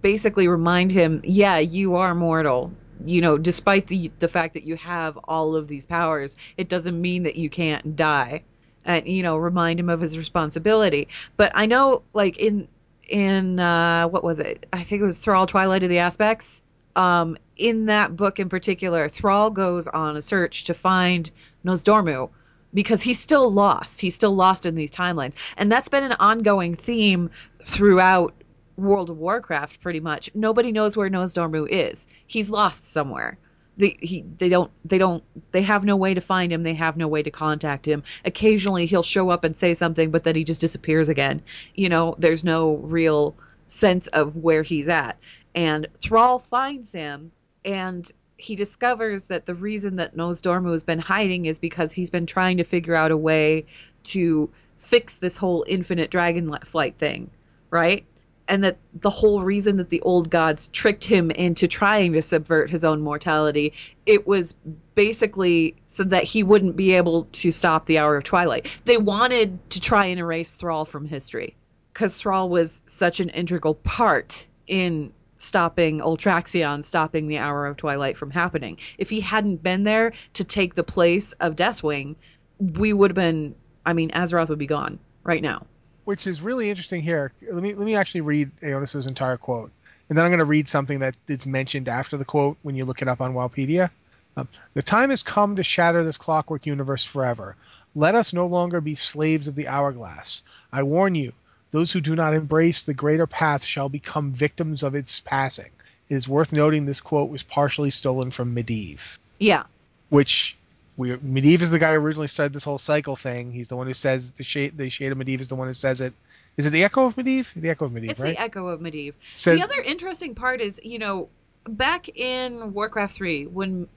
basically 0.00 0.48
remind 0.48 0.92
him, 0.92 1.20
yeah, 1.24 1.58
you 1.58 1.96
are 1.96 2.14
mortal. 2.14 2.72
You 3.04 3.20
know, 3.20 3.36
despite 3.36 3.88
the 3.88 4.10
the 4.18 4.28
fact 4.28 4.54
that 4.54 4.64
you 4.64 4.76
have 4.76 5.18
all 5.24 5.56
of 5.56 5.68
these 5.68 5.84
powers, 5.84 6.36
it 6.56 6.68
doesn't 6.68 7.00
mean 7.00 7.24
that 7.24 7.36
you 7.36 7.50
can't 7.50 7.96
die. 7.96 8.44
And 8.84 9.06
you 9.06 9.22
know, 9.22 9.36
remind 9.36 9.80
him 9.80 9.88
of 9.88 10.00
his 10.00 10.16
responsibility. 10.16 11.08
But 11.36 11.52
I 11.54 11.66
know, 11.66 12.02
like 12.12 12.38
in 12.38 12.68
in 13.08 13.58
uh, 13.60 14.08
what 14.08 14.24
was 14.24 14.38
it? 14.38 14.66
I 14.72 14.82
think 14.82 15.02
it 15.02 15.04
was 15.04 15.18
Thrall 15.18 15.46
Twilight 15.46 15.82
of 15.82 15.90
the 15.90 15.98
Aspects. 15.98 16.62
Um, 16.96 17.36
in 17.56 17.86
that 17.86 18.16
book 18.16 18.38
in 18.38 18.48
particular, 18.48 19.08
Thrall 19.08 19.50
goes 19.50 19.88
on 19.88 20.16
a 20.16 20.22
search 20.22 20.64
to 20.64 20.74
find 20.74 21.30
Nozdormu 21.64 22.30
because 22.72 23.02
he's 23.02 23.18
still 23.18 23.50
lost. 23.50 24.00
He's 24.00 24.14
still 24.14 24.34
lost 24.34 24.66
in 24.66 24.74
these 24.74 24.90
timelines. 24.90 25.34
And 25.56 25.70
that's 25.70 25.88
been 25.88 26.04
an 26.04 26.16
ongoing 26.18 26.74
theme 26.74 27.30
throughout 27.64 28.34
World 28.76 29.10
of 29.10 29.18
Warcraft 29.18 29.80
pretty 29.80 30.00
much. 30.00 30.30
Nobody 30.34 30.72
knows 30.72 30.96
where 30.96 31.10
Nozdormu 31.10 31.68
is. 31.68 32.06
He's 32.26 32.50
lost 32.50 32.90
somewhere. 32.90 33.38
They 33.76 33.96
he 34.00 34.24
they 34.38 34.48
don't 34.48 34.70
they 34.84 34.98
don't 34.98 35.24
they 35.50 35.62
have 35.62 35.84
no 35.84 35.96
way 35.96 36.14
to 36.14 36.20
find 36.20 36.52
him. 36.52 36.62
They 36.62 36.74
have 36.74 36.96
no 36.96 37.08
way 37.08 37.22
to 37.22 37.30
contact 37.30 37.86
him. 37.86 38.02
Occasionally 38.24 38.86
he'll 38.86 39.02
show 39.02 39.30
up 39.30 39.42
and 39.44 39.56
say 39.56 39.74
something 39.74 40.10
but 40.10 40.24
then 40.24 40.36
he 40.36 40.44
just 40.44 40.60
disappears 40.60 41.08
again. 41.08 41.42
You 41.74 41.88
know, 41.88 42.14
there's 42.18 42.44
no 42.44 42.76
real 42.76 43.34
sense 43.68 44.06
of 44.08 44.36
where 44.36 44.62
he's 44.62 44.88
at. 44.88 45.18
And 45.54 45.88
Thrall 46.00 46.38
finds 46.38 46.92
him 46.92 47.32
and 47.64 48.10
he 48.36 48.56
discovers 48.56 49.24
that 49.24 49.46
the 49.46 49.54
reason 49.54 49.96
that 49.96 50.16
Nozdormu 50.16 50.72
has 50.72 50.84
been 50.84 50.98
hiding 50.98 51.46
is 51.46 51.58
because 51.58 51.92
he's 51.92 52.10
been 52.10 52.26
trying 52.26 52.56
to 52.58 52.64
figure 52.64 52.94
out 52.94 53.10
a 53.10 53.16
way 53.16 53.64
to 54.04 54.50
fix 54.78 55.14
this 55.14 55.36
whole 55.36 55.64
infinite 55.66 56.10
dragon 56.10 56.54
flight 56.64 56.96
thing, 56.98 57.30
right? 57.70 58.04
And 58.46 58.62
that 58.62 58.76
the 59.00 59.10
whole 59.10 59.42
reason 59.42 59.78
that 59.78 59.88
the 59.88 60.00
old 60.02 60.28
gods 60.28 60.68
tricked 60.68 61.04
him 61.04 61.30
into 61.30 61.66
trying 61.66 62.12
to 62.12 62.22
subvert 62.22 62.68
his 62.68 62.84
own 62.84 63.00
mortality, 63.00 63.72
it 64.04 64.26
was 64.26 64.54
basically 64.94 65.74
so 65.86 66.04
that 66.04 66.24
he 66.24 66.42
wouldn't 66.42 66.76
be 66.76 66.92
able 66.92 67.24
to 67.32 67.50
stop 67.50 67.86
the 67.86 67.98
hour 67.98 68.16
of 68.16 68.24
twilight. 68.24 68.66
They 68.84 68.98
wanted 68.98 69.58
to 69.70 69.80
try 69.80 70.06
and 70.06 70.20
erase 70.20 70.56
Thrall 70.56 70.84
from 70.84 71.06
history 71.06 71.56
because 71.92 72.16
Thrall 72.16 72.48
was 72.48 72.82
such 72.86 73.20
an 73.20 73.30
integral 73.30 73.76
part 73.76 74.46
in 74.66 75.12
stopping 75.36 76.00
Ultraxion, 76.00 76.84
stopping 76.84 77.28
the 77.28 77.38
Hour 77.38 77.66
of 77.66 77.76
Twilight 77.76 78.16
from 78.16 78.30
happening. 78.30 78.78
If 78.98 79.10
he 79.10 79.20
hadn't 79.20 79.62
been 79.62 79.84
there 79.84 80.12
to 80.34 80.44
take 80.44 80.74
the 80.74 80.84
place 80.84 81.32
of 81.32 81.56
Deathwing, 81.56 82.16
we 82.58 82.92
would 82.92 83.10
have 83.10 83.16
been. 83.16 83.54
I 83.86 83.92
mean, 83.92 84.10
Azeroth 84.10 84.48
would 84.48 84.58
be 84.58 84.66
gone 84.66 84.98
right 85.22 85.42
now. 85.42 85.66
Which 86.04 86.26
is 86.26 86.42
really 86.42 86.70
interesting 86.70 87.02
here. 87.02 87.32
Let 87.42 87.62
me 87.62 87.74
let 87.74 87.84
me 87.84 87.96
actually 87.96 88.22
read 88.22 88.50
Aeonus's 88.62 89.06
entire 89.06 89.36
quote, 89.36 89.70
and 90.08 90.18
then 90.18 90.24
I'm 90.24 90.30
going 90.30 90.38
to 90.38 90.44
read 90.44 90.68
something 90.68 90.98
that 91.00 91.16
is 91.28 91.46
mentioned 91.46 91.88
after 91.88 92.16
the 92.16 92.24
quote 92.24 92.58
when 92.62 92.76
you 92.76 92.84
look 92.84 93.02
it 93.02 93.08
up 93.08 93.20
on 93.20 93.34
Wikipedia. 93.34 93.90
Um, 94.36 94.48
the 94.74 94.82
time 94.82 95.10
has 95.10 95.22
come 95.22 95.56
to 95.56 95.62
shatter 95.62 96.04
this 96.04 96.18
clockwork 96.18 96.66
universe 96.66 97.04
forever. 97.04 97.56
Let 97.94 98.14
us 98.16 98.32
no 98.32 98.46
longer 98.46 98.80
be 98.80 98.96
slaves 98.96 99.46
of 99.46 99.54
the 99.54 99.68
hourglass. 99.68 100.42
I 100.72 100.82
warn 100.82 101.14
you, 101.14 101.32
those 101.70 101.92
who 101.92 102.00
do 102.00 102.16
not 102.16 102.34
embrace 102.34 102.82
the 102.82 102.94
greater 102.94 103.26
path 103.26 103.64
shall 103.64 103.88
become 103.88 104.32
victims 104.32 104.82
of 104.82 104.94
its 104.94 105.20
passing. 105.20 105.70
It 106.08 106.16
is 106.16 106.28
worth 106.28 106.52
noting 106.52 106.84
this 106.84 107.00
quote 107.00 107.30
was 107.30 107.42
partially 107.42 107.90
stolen 107.90 108.30
from 108.30 108.54
Medivh, 108.54 109.18
Yeah, 109.38 109.64
which 110.08 110.56
we 110.96 111.10
Medivh 111.16 111.60
is 111.60 111.70
the 111.70 111.78
guy 111.78 111.92
who 111.92 112.00
originally 112.00 112.28
said 112.28 112.52
this 112.52 112.64
whole 112.64 112.78
cycle 112.78 113.16
thing. 113.16 113.52
He's 113.52 113.68
the 113.68 113.76
one 113.76 113.86
who 113.86 113.94
says 113.94 114.32
the 114.32 114.44
shade 114.44 114.76
the 114.76 114.88
shade 114.90 115.12
of 115.12 115.18
Medivh 115.18 115.40
is 115.40 115.48
the 115.48 115.56
one 115.56 115.66
who 115.66 115.74
says 115.74 116.00
it. 116.00 116.12
Is 116.56 116.66
it 116.66 116.70
the 116.70 116.84
echo 116.84 117.04
of 117.04 117.16
Medivh? 117.16 117.52
The 117.54 117.70
echo 117.70 117.86
of 117.86 117.92
Medivh, 117.92 118.10
it's 118.10 118.20
right? 118.20 118.36
the 118.36 118.42
echo 118.42 118.68
of 118.68 118.80
Medivh. 118.80 119.14
says 119.32 119.58
the 119.58 119.64
other 119.64 119.80
interesting 119.80 120.34
part 120.34 120.60
is, 120.60 120.80
you 120.84 120.98
know, 120.98 121.28
back 121.68 122.08
in 122.16 122.72
Warcraft 122.72 123.16
3, 123.16 123.46
when 123.46 123.88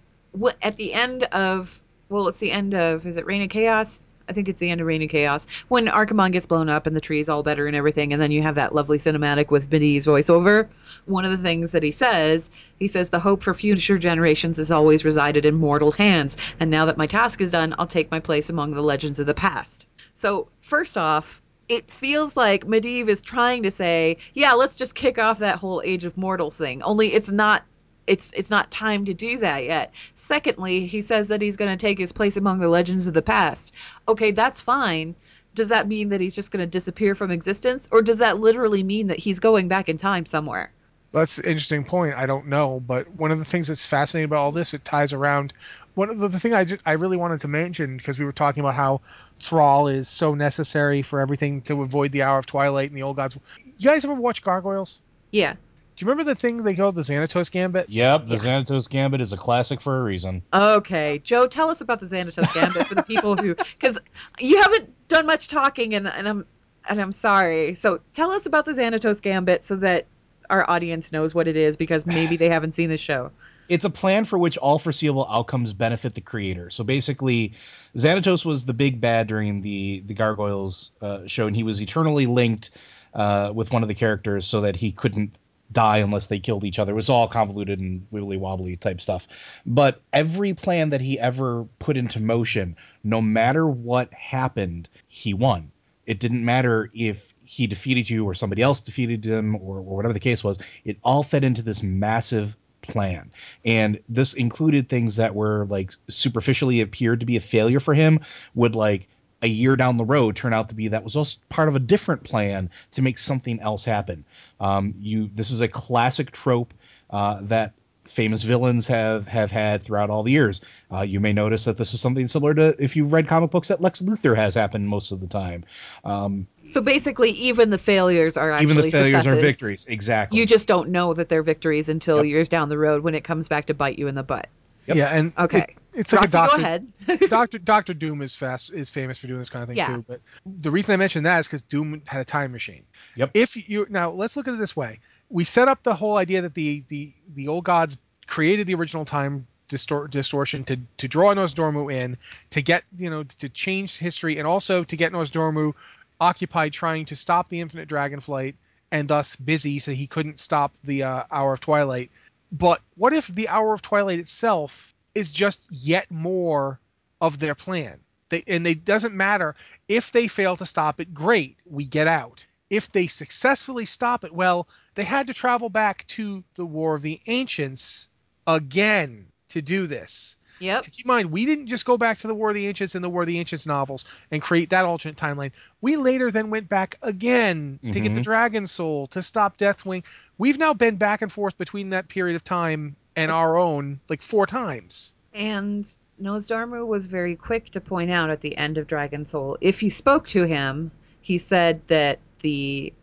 at 0.61 0.77
the 0.77 0.93
end 0.93 1.23
of, 1.23 1.81
well, 2.09 2.27
it's 2.27 2.39
the 2.39 2.51
end 2.51 2.73
of, 2.73 3.05
is 3.05 3.17
it 3.17 3.25
Reign 3.25 3.43
of 3.43 3.49
Chaos? 3.49 3.99
I 4.29 4.33
think 4.33 4.49
it's 4.49 4.59
the 4.59 4.69
end 4.69 4.81
of 4.81 4.87
Reign 4.87 5.01
of 5.03 5.09
Chaos. 5.09 5.47
When 5.67 5.85
Archimonde 5.85 6.33
gets 6.33 6.45
blown 6.45 6.69
up 6.69 6.85
and 6.85 6.95
the 6.95 7.01
tree's 7.01 7.29
all 7.29 7.43
better 7.43 7.67
and 7.67 7.75
everything, 7.75 8.11
and 8.11 8.21
then 8.21 8.31
you 8.31 8.41
have 8.41 8.55
that 8.55 8.75
lovely 8.75 8.97
cinematic 8.97 9.49
with 9.51 9.69
Medivh's 9.69 10.05
voiceover. 10.05 10.67
One 11.07 11.25
of 11.25 11.31
the 11.31 11.43
things 11.43 11.71
that 11.71 11.83
he 11.83 11.91
says, 11.91 12.49
he 12.79 12.87
says, 12.87 13.09
the 13.09 13.19
hope 13.19 13.43
for 13.43 13.53
future 13.53 13.97
generations 13.97 14.57
has 14.57 14.71
always 14.71 15.05
resided 15.05 15.45
in 15.45 15.55
mortal 15.55 15.91
hands, 15.91 16.37
and 16.59 16.69
now 16.69 16.85
that 16.85 16.97
my 16.97 17.07
task 17.07 17.41
is 17.41 17.51
done, 17.51 17.73
I'll 17.79 17.87
take 17.87 18.11
my 18.11 18.19
place 18.19 18.49
among 18.49 18.71
the 18.71 18.81
legends 18.81 19.19
of 19.19 19.25
the 19.25 19.33
past. 19.33 19.87
So, 20.13 20.49
first 20.61 20.97
off, 20.97 21.41
it 21.69 21.91
feels 21.91 22.37
like 22.37 22.65
Medivh 22.65 23.09
is 23.09 23.21
trying 23.21 23.63
to 23.63 23.71
say, 23.71 24.17
yeah, 24.33 24.53
let's 24.53 24.75
just 24.75 24.95
kick 24.95 25.19
off 25.19 25.39
that 25.39 25.59
whole 25.59 25.81
Age 25.83 26.05
of 26.05 26.17
Mortals 26.17 26.57
thing. 26.57 26.81
Only 26.81 27.13
it's 27.13 27.31
not 27.31 27.63
it's 28.07 28.31
it's 28.33 28.49
not 28.49 28.71
time 28.71 29.05
to 29.05 29.13
do 29.13 29.37
that 29.39 29.65
yet. 29.65 29.91
Secondly, 30.15 30.87
he 30.87 31.01
says 31.01 31.27
that 31.27 31.41
he's 31.41 31.57
going 31.57 31.69
to 31.69 31.85
take 31.85 31.99
his 31.99 32.13
place 32.13 32.37
among 32.37 32.59
the 32.59 32.69
legends 32.69 33.05
of 33.05 33.13
the 33.13 33.21
past. 33.21 33.73
Okay, 34.07 34.31
that's 34.31 34.61
fine. 34.61 35.15
does 35.55 35.69
that 35.69 35.87
mean 35.87 36.09
that 36.09 36.21
he's 36.21 36.35
just 36.35 36.51
going 36.51 36.63
to 36.63 36.67
disappear 36.67 37.15
from 37.15 37.31
existence, 37.31 37.89
or 37.91 38.01
does 38.01 38.19
that 38.19 38.39
literally 38.39 38.83
mean 38.83 39.07
that 39.07 39.19
he's 39.19 39.39
going 39.39 39.67
back 39.67 39.89
in 39.89 39.97
time 39.97 40.25
somewhere? 40.25 40.71
That's 41.11 41.37
an 41.37 41.45
interesting 41.45 41.83
point. 41.83 42.15
I 42.15 42.25
don't 42.25 42.47
know, 42.47 42.79
but 42.79 43.09
one 43.11 43.31
of 43.31 43.39
the 43.39 43.45
things 43.45 43.67
that's 43.67 43.85
fascinating 43.85 44.25
about 44.25 44.39
all 44.39 44.51
this, 44.51 44.73
it 44.73 44.83
ties 44.83 45.13
around. 45.13 45.53
One 45.95 46.09
of 46.09 46.19
the, 46.19 46.27
the 46.27 46.39
thing 46.39 46.53
I 46.53 46.63
just, 46.65 46.81
I 46.85 46.93
really 46.93 47.17
wanted 47.17 47.41
to 47.41 47.47
mention 47.47 47.97
because 47.97 48.19
we 48.19 48.25
were 48.25 48.31
talking 48.31 48.61
about 48.61 48.75
how 48.75 49.01
Thrall 49.37 49.87
is 49.87 50.07
so 50.07 50.35
necessary 50.35 51.01
for 51.01 51.19
everything 51.19 51.61
to 51.63 51.81
avoid 51.81 52.11
the 52.11 52.23
hour 52.23 52.37
of 52.37 52.45
twilight 52.45 52.89
and 52.89 52.97
the 52.97 53.03
old 53.03 53.15
gods. 53.15 53.37
You 53.77 53.89
guys 53.89 54.03
ever 54.03 54.13
watch 54.13 54.43
Gargoyles? 54.43 54.99
Yeah. 55.31 55.53
Do 55.53 56.05
you 56.05 56.11
remember 56.11 56.29
the 56.31 56.35
thing 56.35 56.61
they 56.61 56.75
called 56.75 56.93
the 56.93 57.01
Xanatos 57.01 57.49
Gambit? 57.49 57.89
Yep, 57.89 58.27
the 58.27 58.35
Yeah. 58.35 58.39
Xanatos 58.39 58.87
Gambit 58.87 59.19
is 59.19 59.33
a 59.33 59.37
classic 59.37 59.81
for 59.81 59.99
a 59.99 60.03
reason. 60.03 60.43
Okay, 60.53 61.19
Joe, 61.23 61.47
tell 61.47 61.71
us 61.71 61.81
about 61.81 61.99
the 61.99 62.05
Xanatos 62.05 62.53
Gambit 62.53 62.85
for 62.85 62.93
the 62.93 63.01
people 63.01 63.35
who, 63.35 63.55
because 63.55 63.97
you 64.37 64.61
haven't 64.61 64.93
done 65.07 65.25
much 65.25 65.47
talking, 65.47 65.95
and, 65.95 66.07
and 66.07 66.29
I'm 66.29 66.45
and 66.87 67.01
I'm 67.01 67.11
sorry. 67.11 67.73
So 67.73 67.99
tell 68.13 68.29
us 68.31 68.45
about 68.45 68.65
the 68.65 68.73
Xanatos 68.73 69.21
Gambit 69.21 69.63
so 69.63 69.77
that 69.77 70.05
our 70.49 70.69
audience 70.69 71.11
knows 71.11 71.33
what 71.33 71.47
it 71.47 71.55
is, 71.55 71.75
because 71.75 72.05
maybe 72.05 72.37
they 72.37 72.49
haven't 72.49 72.75
seen 72.75 72.89
the 72.89 72.97
show. 72.97 73.31
It's 73.69 73.83
a 73.83 73.89
plan 73.89 74.23
for 74.23 74.39
which 74.39 74.57
all 74.57 74.79
foreseeable 74.79 75.27
outcomes 75.29 75.73
benefit 75.73 76.13
the 76.13 76.21
creator. 76.21 76.69
So 76.69 76.85
basically, 76.85 77.51
Xanatos 77.97 78.45
was 78.45 78.63
the 78.63 78.73
big 78.73 79.01
bad 79.01 79.27
during 79.27 79.59
the 79.59 80.01
the 80.05 80.13
Gargoyles 80.13 80.91
uh, 81.01 81.27
show, 81.27 81.47
and 81.47 81.55
he 81.55 81.63
was 81.63 81.81
eternally 81.81 82.27
linked 82.27 82.71
uh, 83.13 83.51
with 83.53 83.73
one 83.73 83.81
of 83.81 83.89
the 83.89 83.93
characters 83.93 84.47
so 84.47 84.61
that 84.61 84.77
he 84.77 84.93
couldn't 84.93 85.37
die 85.71 85.97
unless 85.97 86.27
they 86.27 86.39
killed 86.39 86.63
each 86.63 86.79
other. 86.79 86.93
It 86.93 86.95
was 86.95 87.09
all 87.09 87.27
convoluted 87.27 87.79
and 87.79 88.07
wibbly 88.11 88.39
wobbly 88.39 88.75
type 88.77 89.01
stuff. 89.01 89.27
But 89.65 90.01
every 90.13 90.53
plan 90.53 90.91
that 90.91 91.01
he 91.01 91.19
ever 91.19 91.65
put 91.79 91.97
into 91.97 92.21
motion, 92.21 92.75
no 93.03 93.21
matter 93.21 93.67
what 93.67 94.13
happened, 94.13 94.87
he 95.07 95.33
won. 95.33 95.71
It 96.07 96.19
didn't 96.19 96.43
matter 96.43 96.89
if 96.93 97.33
he 97.43 97.67
defeated 97.67 98.09
you 98.09 98.25
or 98.25 98.33
somebody 98.33 98.61
else 98.61 98.79
defeated 98.79 99.23
him 99.23 99.55
or, 99.55 99.77
or 99.77 99.95
whatever 99.97 100.13
the 100.13 100.19
case 100.19 100.43
was. 100.43 100.57
It 100.85 100.97
all 101.03 101.21
fed 101.21 101.43
into 101.43 101.61
this 101.61 101.83
massive 101.83 102.55
plan. 102.81 103.31
And 103.65 103.99
this 104.09 104.33
included 104.33 104.87
things 104.87 105.17
that 105.17 105.35
were 105.35 105.65
like 105.69 105.91
superficially 106.07 106.81
appeared 106.81 107.19
to 107.19 107.25
be 107.25 107.37
a 107.37 107.41
failure 107.41 107.79
for 107.81 107.93
him, 107.93 108.21
would 108.55 108.75
like 108.75 109.07
a 109.41 109.47
year 109.47 109.75
down 109.75 109.97
the 109.97 110.05
road 110.05 110.35
turn 110.35 110.53
out 110.53 110.69
to 110.69 110.75
be 110.75 110.87
that 110.87 111.03
was 111.03 111.15
also 111.15 111.39
part 111.49 111.67
of 111.67 111.75
a 111.75 111.79
different 111.79 112.23
plan 112.23 112.69
to 112.91 113.01
make 113.01 113.17
something 113.17 113.59
else 113.59 113.85
happen. 113.85 114.25
Um, 114.59 114.95
you 114.99 115.29
this 115.33 115.51
is 115.51 115.61
a 115.61 115.67
classic 115.67 116.31
trope 116.31 116.73
uh, 117.09 117.39
that 117.43 117.73
famous 118.07 118.43
villains 118.43 118.87
have 118.87 119.27
have 119.27 119.51
had 119.51 119.83
throughout 119.83 120.09
all 120.09 120.23
the 120.23 120.31
years. 120.31 120.61
Uh, 120.91 121.01
you 121.01 121.19
may 121.19 121.33
notice 121.33 121.65
that 121.65 121.77
this 121.77 121.93
is 121.93 121.99
something 122.01 122.27
similar 122.27 122.53
to 122.53 122.75
if 122.83 122.95
you've 122.95 123.13
read 123.13 123.27
comic 123.27 123.51
books 123.51 123.67
that 123.67 123.81
Lex 123.81 124.01
Luthor 124.01 124.35
has 124.35 124.55
happened 124.55 124.87
most 124.87 125.11
of 125.11 125.19
the 125.19 125.27
time. 125.27 125.65
Um, 126.03 126.47
So 126.63 126.81
basically, 126.81 127.31
even 127.31 127.69
the 127.69 127.77
failures 127.77 128.37
are 128.37 128.51
actually 128.51 128.63
even 128.71 128.77
the 128.77 128.91
failures 128.91 129.11
successes. 129.11 129.31
are 129.31 129.35
victories. 129.41 129.85
Exactly. 129.87 130.39
You 130.39 130.45
just 130.45 130.67
don't 130.67 130.89
know 130.89 131.13
that 131.13 131.29
they're 131.29 131.43
victories 131.43 131.89
until 131.89 132.17
Yep. 132.17 132.25
years 132.25 132.49
down 132.49 132.69
the 132.69 132.77
road 132.77 133.03
when 133.03 133.15
it 133.15 133.23
comes 133.23 133.47
back 133.47 133.65
to 133.67 133.73
bite 133.73 133.97
you 133.99 134.07
in 134.07 134.15
the 134.15 134.23
butt. 134.23 134.47
Yep. 134.87 134.95
Yeah, 134.97 135.07
and 135.09 135.33
Okay. 135.37 135.57
it- 135.59 135.75
it's 135.93 136.13
like 136.13 136.25
a 136.25 136.27
doctor. 136.31 136.57
go 136.57 136.61
ahead. 136.63 136.87
Doctor 137.29 137.57
Doctor 137.57 137.93
Doom 137.93 138.21
is 138.21 138.35
fast 138.35 138.71
is 138.71 138.89
famous 138.89 139.17
for 139.17 139.27
doing 139.27 139.39
this 139.39 139.49
kind 139.49 139.63
of 139.63 139.67
thing 139.67 139.77
Yeah. 139.77 139.87
too. 139.97 140.05
But 140.07 140.21
the 140.45 140.71
reason 140.71 140.93
I 140.93 140.97
mentioned 140.97 141.25
that 141.25 141.39
is 141.39 141.47
because 141.47 141.63
Doom 141.63 142.01
had 142.05 142.21
a 142.21 142.25
time 142.25 142.51
machine. 142.53 142.83
Yep. 143.15 143.31
If 143.33 143.69
you 143.69 143.87
now 143.89 144.11
let's 144.11 144.37
look 144.37 144.47
at 144.47 144.53
it 144.53 144.59
this 144.59 144.75
way: 144.77 144.99
we 145.29 145.43
set 145.43 145.67
up 145.67 145.83
the 145.83 145.95
whole 145.95 146.17
idea 146.17 146.41
that 146.41 146.53
the 146.53 146.83
the 146.87 147.13
the 147.33 147.47
old 147.47 147.63
gods 147.63 147.97
created 148.27 148.67
the 148.67 148.75
original 148.75 149.05
time 149.05 149.47
distor- 149.69 150.09
distortion 150.09 150.63
to 150.65 150.77
to 150.97 151.07
draw 151.07 151.33
Nozdormu 151.33 151.93
in 151.93 152.17
to 152.51 152.61
get 152.61 152.83
you 152.97 153.09
know 153.09 153.23
to 153.23 153.49
change 153.49 153.97
history 153.97 154.37
and 154.37 154.47
also 154.47 154.83
to 154.83 154.95
get 154.95 155.11
Nozdormu 155.11 155.73
occupied 156.19 156.73
trying 156.73 157.05
to 157.05 157.15
stop 157.15 157.49
the 157.49 157.61
infinite 157.61 157.87
dragon 157.87 158.19
flight 158.19 158.55
and 158.91 159.07
thus 159.07 159.35
busy 159.35 159.79
so 159.79 159.91
he 159.91 160.07
couldn't 160.07 160.39
stop 160.39 160.73
the 160.83 161.03
uh, 161.03 161.23
hour 161.29 161.53
of 161.53 161.59
twilight. 161.59 162.09
But 162.51 162.81
what 162.95 163.13
if 163.13 163.27
the 163.27 163.49
hour 163.49 163.73
of 163.73 163.81
twilight 163.81 164.19
itself 164.19 164.95
is 165.13 165.31
just 165.31 165.65
yet 165.69 166.09
more 166.09 166.79
of 167.19 167.37
their 167.37 167.55
plan? 167.55 167.99
They, 168.29 168.43
and 168.47 168.65
it 168.65 168.85
doesn't 168.85 169.13
matter 169.13 169.55
if 169.87 170.11
they 170.11 170.27
fail 170.27 170.55
to 170.57 170.65
stop 170.65 170.99
it. 170.99 171.13
Great, 171.13 171.57
we 171.65 171.85
get 171.85 172.07
out. 172.07 172.45
If 172.69 172.91
they 172.91 173.07
successfully 173.07 173.85
stop 173.85 174.23
it, 174.23 174.33
well, 174.33 174.67
they 174.95 175.03
had 175.03 175.27
to 175.27 175.33
travel 175.33 175.69
back 175.69 176.05
to 176.07 176.43
the 176.55 176.65
War 176.65 176.95
of 176.95 177.01
the 177.01 177.19
Ancients 177.27 178.09
again 178.45 179.27
to 179.49 179.61
do 179.61 179.87
this. 179.87 180.35
Yep. 180.59 180.85
Keep 180.85 181.05
in 181.05 181.07
mind, 181.07 181.31
we 181.31 181.45
didn't 181.45 181.67
just 181.67 181.85
go 181.85 181.97
back 181.97 182.17
to 182.19 182.27
the 182.27 182.33
War 182.33 182.49
of 182.49 182.55
the 182.55 182.67
Ancients 182.67 182.95
in 182.95 183.03
the 183.03 183.09
War 183.09 183.21
of 183.21 183.27
the 183.27 183.37
Ancients 183.39 183.67
novels 183.67 184.05
and 184.31 184.41
create 184.41 184.71
that 184.71 184.85
alternate 184.85 185.15
timeline. 185.15 185.51
We 185.81 185.97
later 185.97 186.31
then 186.31 186.49
went 186.49 186.67
back 186.67 186.97
again 187.03 187.79
to 187.91 187.99
get 187.99 188.15
the 188.15 188.21
Mhm. 188.21 188.23
Dragon 188.23 188.67
Soul 188.67 189.07
to 189.07 189.21
stop 189.21 189.57
Deathwing. 189.57 190.03
We've 190.39 190.57
now 190.57 190.73
been 190.73 190.95
back 190.95 191.21
and 191.21 191.31
forth 191.31 191.57
between 191.59 191.91
that 191.91 192.07
period 192.07 192.35
of 192.35 192.43
time 192.43 192.95
and 193.15 193.31
our 193.31 193.57
own 193.57 193.99
like 194.09 194.21
four 194.23 194.47
times. 194.47 195.13
And 195.33 195.85
Nozdormu 196.19 196.87
was 196.87 197.05
very 197.05 197.35
quick 197.35 197.69
to 197.69 197.79
point 197.79 198.09
out 198.09 198.31
at 198.31 198.41
the 198.41 198.57
end 198.57 198.79
of 198.79 198.87
Dragon 198.87 199.27
Soul, 199.27 199.57
if 199.61 199.83
you 199.83 199.91
spoke 199.91 200.27
to 200.29 200.45
him, 200.45 200.89
he 201.21 201.37
said 201.37 201.81
that 201.87 202.17
the 202.39 202.93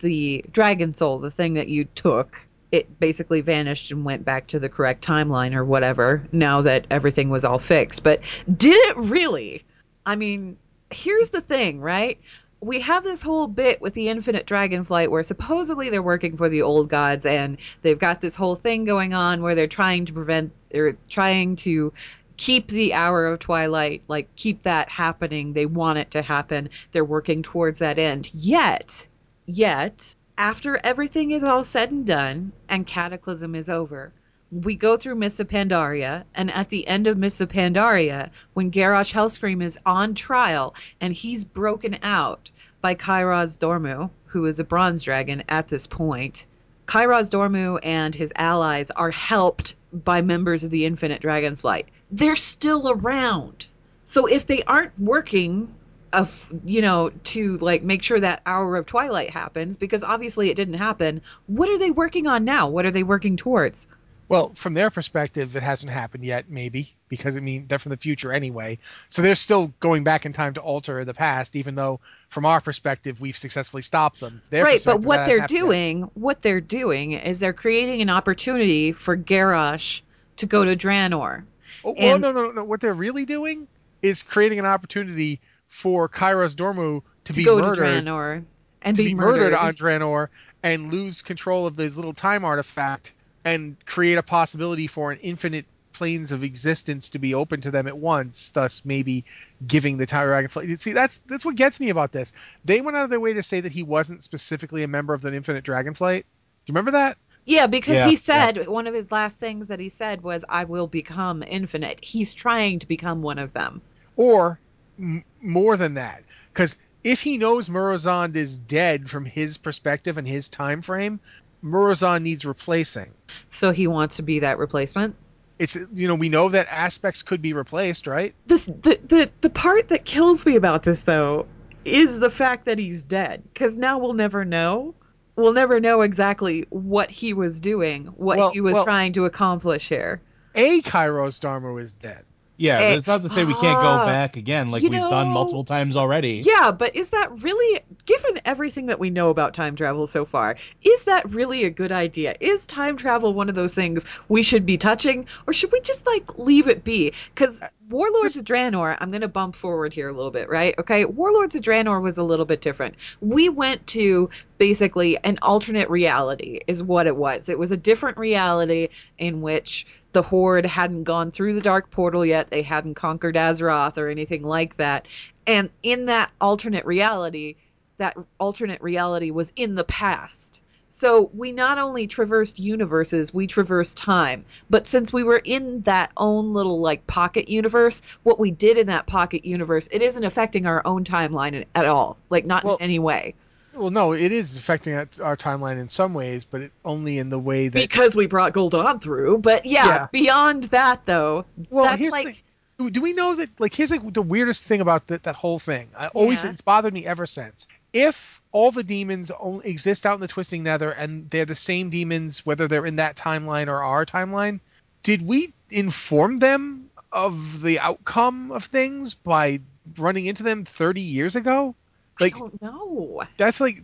the 0.00 0.44
Dragon 0.52 0.92
Soul, 0.92 1.18
the 1.18 1.30
thing 1.30 1.54
that 1.54 1.68
you 1.68 1.84
took, 1.84 2.40
it 2.72 2.98
basically 2.98 3.40
vanished 3.40 3.90
and 3.92 4.04
went 4.04 4.24
back 4.24 4.48
to 4.48 4.58
the 4.58 4.68
correct 4.68 5.06
timeline 5.06 5.54
or 5.54 5.64
whatever. 5.64 6.26
Now 6.32 6.62
that 6.62 6.86
everything 6.90 7.30
was 7.30 7.44
all 7.44 7.58
fixed, 7.58 8.02
but 8.02 8.20
did 8.56 8.74
it 8.88 8.96
really? 8.96 9.64
I 10.04 10.16
mean, 10.16 10.56
here's 10.90 11.30
the 11.30 11.40
thing, 11.40 11.80
right? 11.80 12.20
We 12.60 12.80
have 12.80 13.04
this 13.04 13.22
whole 13.22 13.46
bit 13.46 13.80
with 13.80 13.94
the 13.94 14.08
Infinite 14.08 14.46
Dragonflight 14.46 15.08
where 15.08 15.22
supposedly 15.22 15.90
they're 15.90 16.02
working 16.02 16.36
for 16.36 16.48
the 16.48 16.62
old 16.62 16.88
gods 16.88 17.26
and 17.26 17.58
they've 17.82 17.98
got 17.98 18.20
this 18.20 18.34
whole 18.34 18.56
thing 18.56 18.84
going 18.84 19.14
on 19.14 19.42
where 19.42 19.54
they're 19.54 19.66
trying 19.66 20.06
to 20.06 20.12
prevent 20.12 20.52
or 20.74 20.96
trying 21.08 21.56
to 21.56 21.92
keep 22.36 22.68
the 22.68 22.94
hour 22.94 23.26
of 23.26 23.38
twilight 23.38 24.02
like 24.08 24.34
keep 24.36 24.62
that 24.62 24.88
happening. 24.88 25.52
They 25.52 25.66
want 25.66 25.98
it 25.98 26.10
to 26.12 26.22
happen. 26.22 26.68
They're 26.92 27.04
working 27.04 27.42
towards 27.42 27.78
that 27.80 27.98
end. 27.98 28.30
Yet 28.34 29.06
yet 29.46 30.14
after 30.38 30.80
everything 30.84 31.30
is 31.30 31.42
all 31.42 31.64
said 31.64 31.90
and 31.90 32.06
done 32.06 32.52
and 32.68 32.86
cataclysm 32.86 33.54
is 33.54 33.68
over 33.68 34.12
we 34.52 34.76
go 34.76 34.96
through 34.96 35.16
Mists 35.16 35.40
of 35.40 35.48
Pandaria, 35.48 36.22
and 36.34 36.52
at 36.52 36.68
the 36.68 36.86
end 36.86 37.08
of 37.08 37.18
Mists 37.18 37.40
of 37.40 37.48
Pandaria, 37.48 38.30
when 38.54 38.70
Garrosh 38.70 39.12
Hellscream 39.12 39.60
is 39.60 39.76
on 39.84 40.14
trial 40.14 40.72
and 41.00 41.12
he's 41.12 41.44
broken 41.44 41.98
out 42.02 42.48
by 42.80 42.94
Kairozdormu, 42.94 44.08
who 44.26 44.46
is 44.46 44.60
a 44.60 44.64
bronze 44.64 45.02
dragon 45.02 45.42
at 45.48 45.66
this 45.68 45.88
point, 45.88 46.46
Kairozdormu 46.86 47.80
and 47.82 48.14
his 48.14 48.32
allies 48.36 48.92
are 48.92 49.10
helped 49.10 49.74
by 49.92 50.22
members 50.22 50.62
of 50.62 50.70
the 50.70 50.84
Infinite 50.84 51.22
Dragonflight. 51.22 51.86
They're 52.10 52.36
still 52.36 52.90
around. 52.90 53.66
So 54.04 54.26
if 54.26 54.46
they 54.46 54.62
aren't 54.62 54.98
working 54.98 55.74
uh, 56.12 56.20
of 56.20 56.52
you 56.64 56.80
know 56.80 57.10
to 57.24 57.58
like 57.58 57.82
make 57.82 58.02
sure 58.02 58.20
that 58.20 58.40
hour 58.46 58.76
of 58.76 58.86
twilight 58.86 59.30
happens 59.30 59.76
because 59.76 60.02
obviously 60.02 60.50
it 60.50 60.54
didn't 60.54 60.74
happen, 60.74 61.20
what 61.46 61.68
are 61.68 61.78
they 61.78 61.90
working 61.90 62.26
on 62.26 62.44
now? 62.44 62.68
What 62.68 62.86
are 62.86 62.90
they 62.90 63.02
working 63.02 63.36
towards? 63.36 63.86
Well, 64.28 64.52
from 64.54 64.74
their 64.74 64.90
perspective, 64.90 65.54
it 65.56 65.62
hasn't 65.62 65.92
happened 65.92 66.24
yet, 66.24 66.50
maybe 66.50 66.96
because 67.08 67.36
I 67.36 67.40
mean 67.40 67.66
they're 67.68 67.78
from 67.78 67.90
the 67.90 67.96
future 67.96 68.32
anyway. 68.32 68.78
So 69.08 69.22
they're 69.22 69.36
still 69.36 69.72
going 69.80 70.04
back 70.04 70.26
in 70.26 70.32
time 70.32 70.54
to 70.54 70.60
alter 70.60 71.04
the 71.04 71.14
past, 71.14 71.56
even 71.56 71.74
though 71.74 72.00
from 72.28 72.44
our 72.46 72.60
perspective 72.60 73.20
we've 73.20 73.36
successfully 73.36 73.82
stopped 73.82 74.20
them. 74.20 74.42
Their 74.50 74.64
right, 74.64 74.82
but 74.84 75.00
what 75.00 75.26
they're 75.26 75.40
hasn't 75.40 75.52
yet. 75.52 75.60
doing, 75.60 76.02
what 76.14 76.42
they're 76.42 76.60
doing 76.60 77.12
is 77.12 77.38
they're 77.38 77.52
creating 77.52 78.02
an 78.02 78.10
opportunity 78.10 78.92
for 78.92 79.16
Garrosh 79.16 80.00
to 80.36 80.46
go 80.46 80.64
to 80.64 80.76
Draenor. 80.76 81.44
Oh, 81.86 81.94
well, 81.96 82.18
no, 82.18 82.32
no, 82.32 82.50
no. 82.50 82.64
What 82.64 82.80
they're 82.80 82.92
really 82.92 83.24
doing 83.24 83.68
is 84.02 84.22
creating 84.22 84.58
an 84.58 84.66
opportunity 84.66 85.40
for 85.68 86.08
Kairozdormu 86.08 87.02
to, 87.24 87.32
To 87.32 87.32
be 87.32 87.44
murdered, 87.44 87.76
to 87.76 87.80
Draenor 87.80 88.44
and 88.82 88.96
to 88.96 89.02
be, 89.02 89.08
be 89.08 89.14
murdered 89.14 89.54
on 89.54 89.74
Draenor 89.74 90.28
and 90.62 90.92
lose 90.92 91.22
control 91.22 91.66
of 91.66 91.76
this 91.76 91.94
little 91.96 92.12
time 92.12 92.44
artifact 92.44 93.12
and 93.44 93.76
create 93.86 94.18
a 94.18 94.22
possibility 94.22 94.88
for 94.88 95.12
an 95.12 95.18
infinite 95.20 95.64
planes 95.92 96.32
of 96.32 96.44
existence 96.44 97.10
to 97.10 97.18
be 97.18 97.34
open 97.34 97.60
to 97.62 97.70
them 97.70 97.86
at 97.86 97.96
once, 97.96 98.50
thus 98.50 98.84
maybe 98.84 99.24
giving 99.64 99.96
the 99.96 100.06
Tower 100.06 100.28
Dragonflight. 100.28 100.78
See, 100.78 100.92
that's 100.92 101.18
that's 101.26 101.44
what 101.44 101.54
gets 101.54 101.80
me 101.80 101.88
about 101.90 102.12
this. 102.12 102.32
They 102.64 102.80
went 102.80 102.96
out 102.96 103.04
of 103.04 103.10
their 103.10 103.20
way 103.20 103.34
to 103.34 103.42
say 103.42 103.60
that 103.60 103.72
he 103.72 103.82
wasn't 103.82 104.22
specifically 104.22 104.82
a 104.82 104.88
member 104.88 105.14
of 105.14 105.22
the 105.22 105.32
Infinite 105.32 105.64
Dragonflight. 105.64 106.22
Do 106.22 106.72
you 106.72 106.72
remember 106.72 106.90
that? 106.92 107.16
Yeah, 107.46 107.66
because 107.66 107.96
Yeah, 107.96 108.08
he 108.08 108.16
said 108.16 108.66
one 108.66 108.86
of 108.86 108.94
his 108.94 109.10
last 109.10 109.38
things 109.38 109.68
that 109.68 109.80
he 109.80 109.88
said 109.88 110.22
was, 110.22 110.44
"I 110.48 110.64
will 110.64 110.88
become 110.88 111.42
infinite." 111.42 112.00
He's 112.02 112.34
trying 112.34 112.80
to 112.80 112.86
become 112.86 113.22
one 113.22 113.38
of 113.38 113.52
them. 113.54 113.80
Or 114.16 114.60
m- 114.98 115.24
more 115.40 115.76
than 115.76 115.94
that, 115.94 116.24
because 116.52 116.76
if 117.04 117.20
he 117.22 117.38
knows 117.38 117.68
Murozond 117.68 118.34
is 118.34 118.58
dead 118.58 119.08
from 119.08 119.24
his 119.24 119.56
perspective 119.56 120.18
and 120.18 120.26
his 120.26 120.48
time 120.48 120.82
frame, 120.82 121.20
Murozond 121.64 122.22
needs 122.22 122.44
replacing. 122.44 123.14
So 123.50 123.70
he 123.70 123.86
wants 123.86 124.16
to 124.16 124.22
be 124.22 124.40
that 124.40 124.58
replacement. 124.58 125.14
It's 125.58 125.76
you 125.94 126.08
know 126.08 126.14
we 126.14 126.28
know 126.28 126.48
that 126.50 126.66
aspects 126.70 127.22
could 127.22 127.40
be 127.40 127.52
replaced, 127.52 128.06
right? 128.06 128.34
This 128.46 128.66
the 128.66 128.98
the 129.06 129.30
the 129.40 129.50
part 129.50 129.88
that 129.88 130.04
kills 130.04 130.44
me 130.44 130.56
about 130.56 130.82
this 130.82 131.02
though 131.02 131.46
is 131.84 132.18
the 132.18 132.30
fact 132.30 132.66
that 132.66 132.78
he's 132.78 133.02
dead. 133.02 133.42
Because 133.52 133.76
now 133.76 133.98
we'll 133.98 134.12
never 134.12 134.44
know. 134.44 134.94
We'll 135.36 135.52
never 135.52 135.80
know 135.80 136.00
exactly 136.00 136.64
what 136.70 137.10
he 137.10 137.34
was 137.34 137.60
doing, 137.60 138.06
what 138.16 138.38
Well- 138.38 138.50
he 138.50 138.60
was 138.60 138.74
well- 138.74 138.84
trying 138.84 139.12
to 139.12 139.26
accomplish 139.26 139.88
here. 139.88 140.20
A 140.54 140.80
Kairozdormu 140.80 141.80
is 141.80 141.92
dead. 141.92 142.24
Yeah, 142.58 142.78
Eh, 142.78 142.94
that's 142.94 143.06
not 143.06 143.22
to 143.22 143.28
say 143.28 143.44
we 143.44 143.52
can't 143.52 143.78
go 143.82 143.86
ah, 143.86 144.06
back 144.06 144.38
again 144.38 144.70
like 144.70 144.82
you 144.82 144.88
we've 144.88 145.00
done 145.00 145.28
multiple 145.28 145.64
times 145.64 145.94
already. 145.94 146.42
Yeah, 146.44 146.70
but 146.70 146.96
is 146.96 147.10
that 147.10 147.42
really, 147.42 147.80
given 148.06 148.40
everything 148.46 148.86
that 148.86 148.98
we 148.98 149.10
know 149.10 149.28
about 149.28 149.52
time 149.52 149.76
travel 149.76 150.06
so 150.06 150.24
far, 150.24 150.56
is 150.82 151.04
that 151.04 151.28
really 151.30 151.64
a 151.64 151.70
good 151.70 151.92
idea? 151.92 152.34
Is 152.40 152.66
time 152.66 152.96
travel 152.96 153.34
one 153.34 153.50
of 153.50 153.54
those 153.54 153.74
things 153.74 154.06
we 154.30 154.42
should 154.42 154.64
be 154.64 154.78
touching, 154.78 155.26
or 155.46 155.52
should 155.52 155.70
we 155.70 155.80
just 155.80 156.06
like 156.06 156.38
leave 156.38 156.66
it 156.66 156.82
be? 156.82 157.12
Because 157.34 157.62
Warlords 157.90 158.38
of 158.38 158.44
Draenor, 158.44 158.96
I'm 159.00 159.10
going 159.10 159.20
to 159.20 159.28
bump 159.28 159.54
forward 159.54 159.92
here 159.92 160.08
a 160.08 160.12
little 160.12 160.30
bit, 160.30 160.48
right? 160.48 160.74
Okay, 160.78 161.04
Warlords 161.04 161.54
of 161.54 161.62
Draenor 161.62 162.00
was 162.00 162.16
a 162.16 162.24
little 162.24 162.46
bit 162.46 162.62
different. 162.62 162.94
We 163.20 163.50
went 163.50 163.86
to 163.88 164.30
basically 164.58 165.18
an 165.24 165.38
alternate 165.42 165.90
reality, 165.90 166.60
is 166.66 166.82
what 166.82 167.06
it 167.06 167.16
was. 167.16 167.48
It 167.48 167.58
was 167.58 167.70
a 167.70 167.76
different 167.76 168.18
reality 168.18 168.88
in 169.18 169.40
which 169.40 169.86
the 170.12 170.22
Horde 170.22 170.66
hadn't 170.66 171.04
gone 171.04 171.30
through 171.30 171.54
the 171.54 171.60
Dark 171.60 171.90
Portal 171.90 172.24
yet, 172.24 172.48
they 172.48 172.62
hadn't 172.62 172.94
conquered 172.94 173.36
Azeroth 173.36 173.98
or 173.98 174.08
anything 174.08 174.42
like 174.42 174.76
that. 174.78 175.06
And 175.46 175.70
in 175.82 176.06
that 176.06 176.30
alternate 176.40 176.86
reality, 176.86 177.56
that 177.98 178.16
alternate 178.38 178.82
reality 178.82 179.30
was 179.30 179.52
in 179.56 179.74
the 179.74 179.84
past. 179.84 180.60
So 180.88 181.30
we 181.34 181.52
not 181.52 181.76
only 181.76 182.06
traversed 182.06 182.58
universes, 182.58 183.34
we 183.34 183.46
traversed 183.46 183.98
time. 183.98 184.46
But 184.70 184.86
since 184.86 185.12
we 185.12 185.24
were 185.24 185.42
in 185.44 185.82
that 185.82 186.10
own 186.16 186.54
little 186.54 186.80
like 186.80 187.06
pocket 187.06 187.50
universe, 187.50 188.00
what 188.22 188.38
we 188.38 188.50
did 188.50 188.78
in 188.78 188.86
that 188.86 189.06
pocket 189.06 189.44
universe, 189.44 189.88
it 189.92 190.00
isn't 190.00 190.24
affecting 190.24 190.64
our 190.64 190.80
own 190.86 191.04
timeline 191.04 191.66
at 191.74 191.84
all. 191.84 192.16
Like 192.30 192.46
not 192.46 192.64
Well- 192.64 192.76
in 192.76 192.84
any 192.84 192.98
way. 192.98 193.34
Well, 193.76 193.90
no, 193.90 194.12
it 194.12 194.32
is 194.32 194.56
affecting 194.56 194.94
our- 194.94 195.36
timeline 195.36 195.78
in 195.80 195.88
some 195.88 196.14
ways, 196.14 196.44
but 196.44 196.62
it, 196.62 196.72
only 196.84 197.18
in 197.18 197.28
the 197.28 197.38
way 197.38 197.68
that. 197.68 197.74
Because 197.78 198.16
we 198.16 198.26
brought 198.26 198.52
Gul'dan 198.54 199.00
through. 199.02 199.38
But 199.38 199.66
yeah, 199.66 199.86
Yeah. 199.86 200.06
beyond 200.12 200.64
that 200.64 201.04
though, 201.06 201.44
well, 201.70 201.84
that's 201.84 201.98
here's 202.00 202.12
like 202.12 202.42
the, 202.78 202.90
do 202.90 203.00
we 203.00 203.12
know 203.12 203.34
that? 203.36 203.50
Like, 203.58 203.74
here's 203.74 203.90
like 203.90 204.12
the 204.12 204.22
weirdest 204.22 204.64
thing 204.64 204.80
about 204.80 205.06
that 205.08 205.22
that 205.24 205.34
whole 205.36 205.58
thing. 205.58 205.88
I 205.96 206.08
always 206.08 206.44
Yeah. 206.44 206.50
it's 206.50 206.60
bothered 206.60 206.92
me 206.92 207.06
ever 207.06 207.26
since. 207.26 207.66
If 207.92 208.42
all 208.52 208.70
the 208.70 208.82
demons 208.82 209.30
only 209.38 209.68
exist 209.68 210.04
out 210.06 210.14
in 210.14 210.20
the 210.20 210.28
Twisting 210.28 210.62
Nether 210.62 210.90
and 210.90 211.30
they're 211.30 211.44
the 211.46 211.54
same 211.54 211.90
demons, 211.90 212.44
whether 212.44 212.68
they're 212.68 212.84
in 212.86 212.96
that 212.96 213.16
timeline 213.16 213.68
or 213.68 213.82
our 213.82 214.04
timeline, 214.04 214.60
did 215.02 215.22
we 215.22 215.52
inform 215.70 216.36
them 216.38 216.90
of 217.12 217.62
the 217.62 217.78
outcome 217.80 218.50
of 218.52 218.64
things 218.64 219.14
by 219.14 219.60
running 219.98 220.26
into 220.26 220.42
them 220.42 220.64
30 220.64 221.00
years 221.00 221.36
ago? 221.36 221.74
Like, 222.20 222.34
I 222.36 222.38
don't 222.38 222.62
know. 222.62 223.22
that's 223.36 223.60
like 223.60 223.82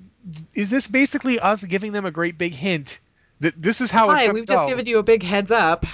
is 0.54 0.70
this 0.70 0.86
basically 0.86 1.38
us 1.40 1.64
giving 1.64 1.92
them 1.92 2.06
a 2.06 2.10
great 2.10 2.38
big 2.38 2.54
hint 2.54 3.00
that 3.40 3.58
this 3.58 3.80
is 3.80 3.90
how 3.90 4.10
it's 4.10 4.20
Hi, 4.20 4.30
we've 4.30 4.46
just 4.46 4.62
go? 4.62 4.68
given 4.68 4.86
you 4.86 4.98
a 4.98 5.02
big 5.02 5.22
heads 5.24 5.50
up 5.50 5.84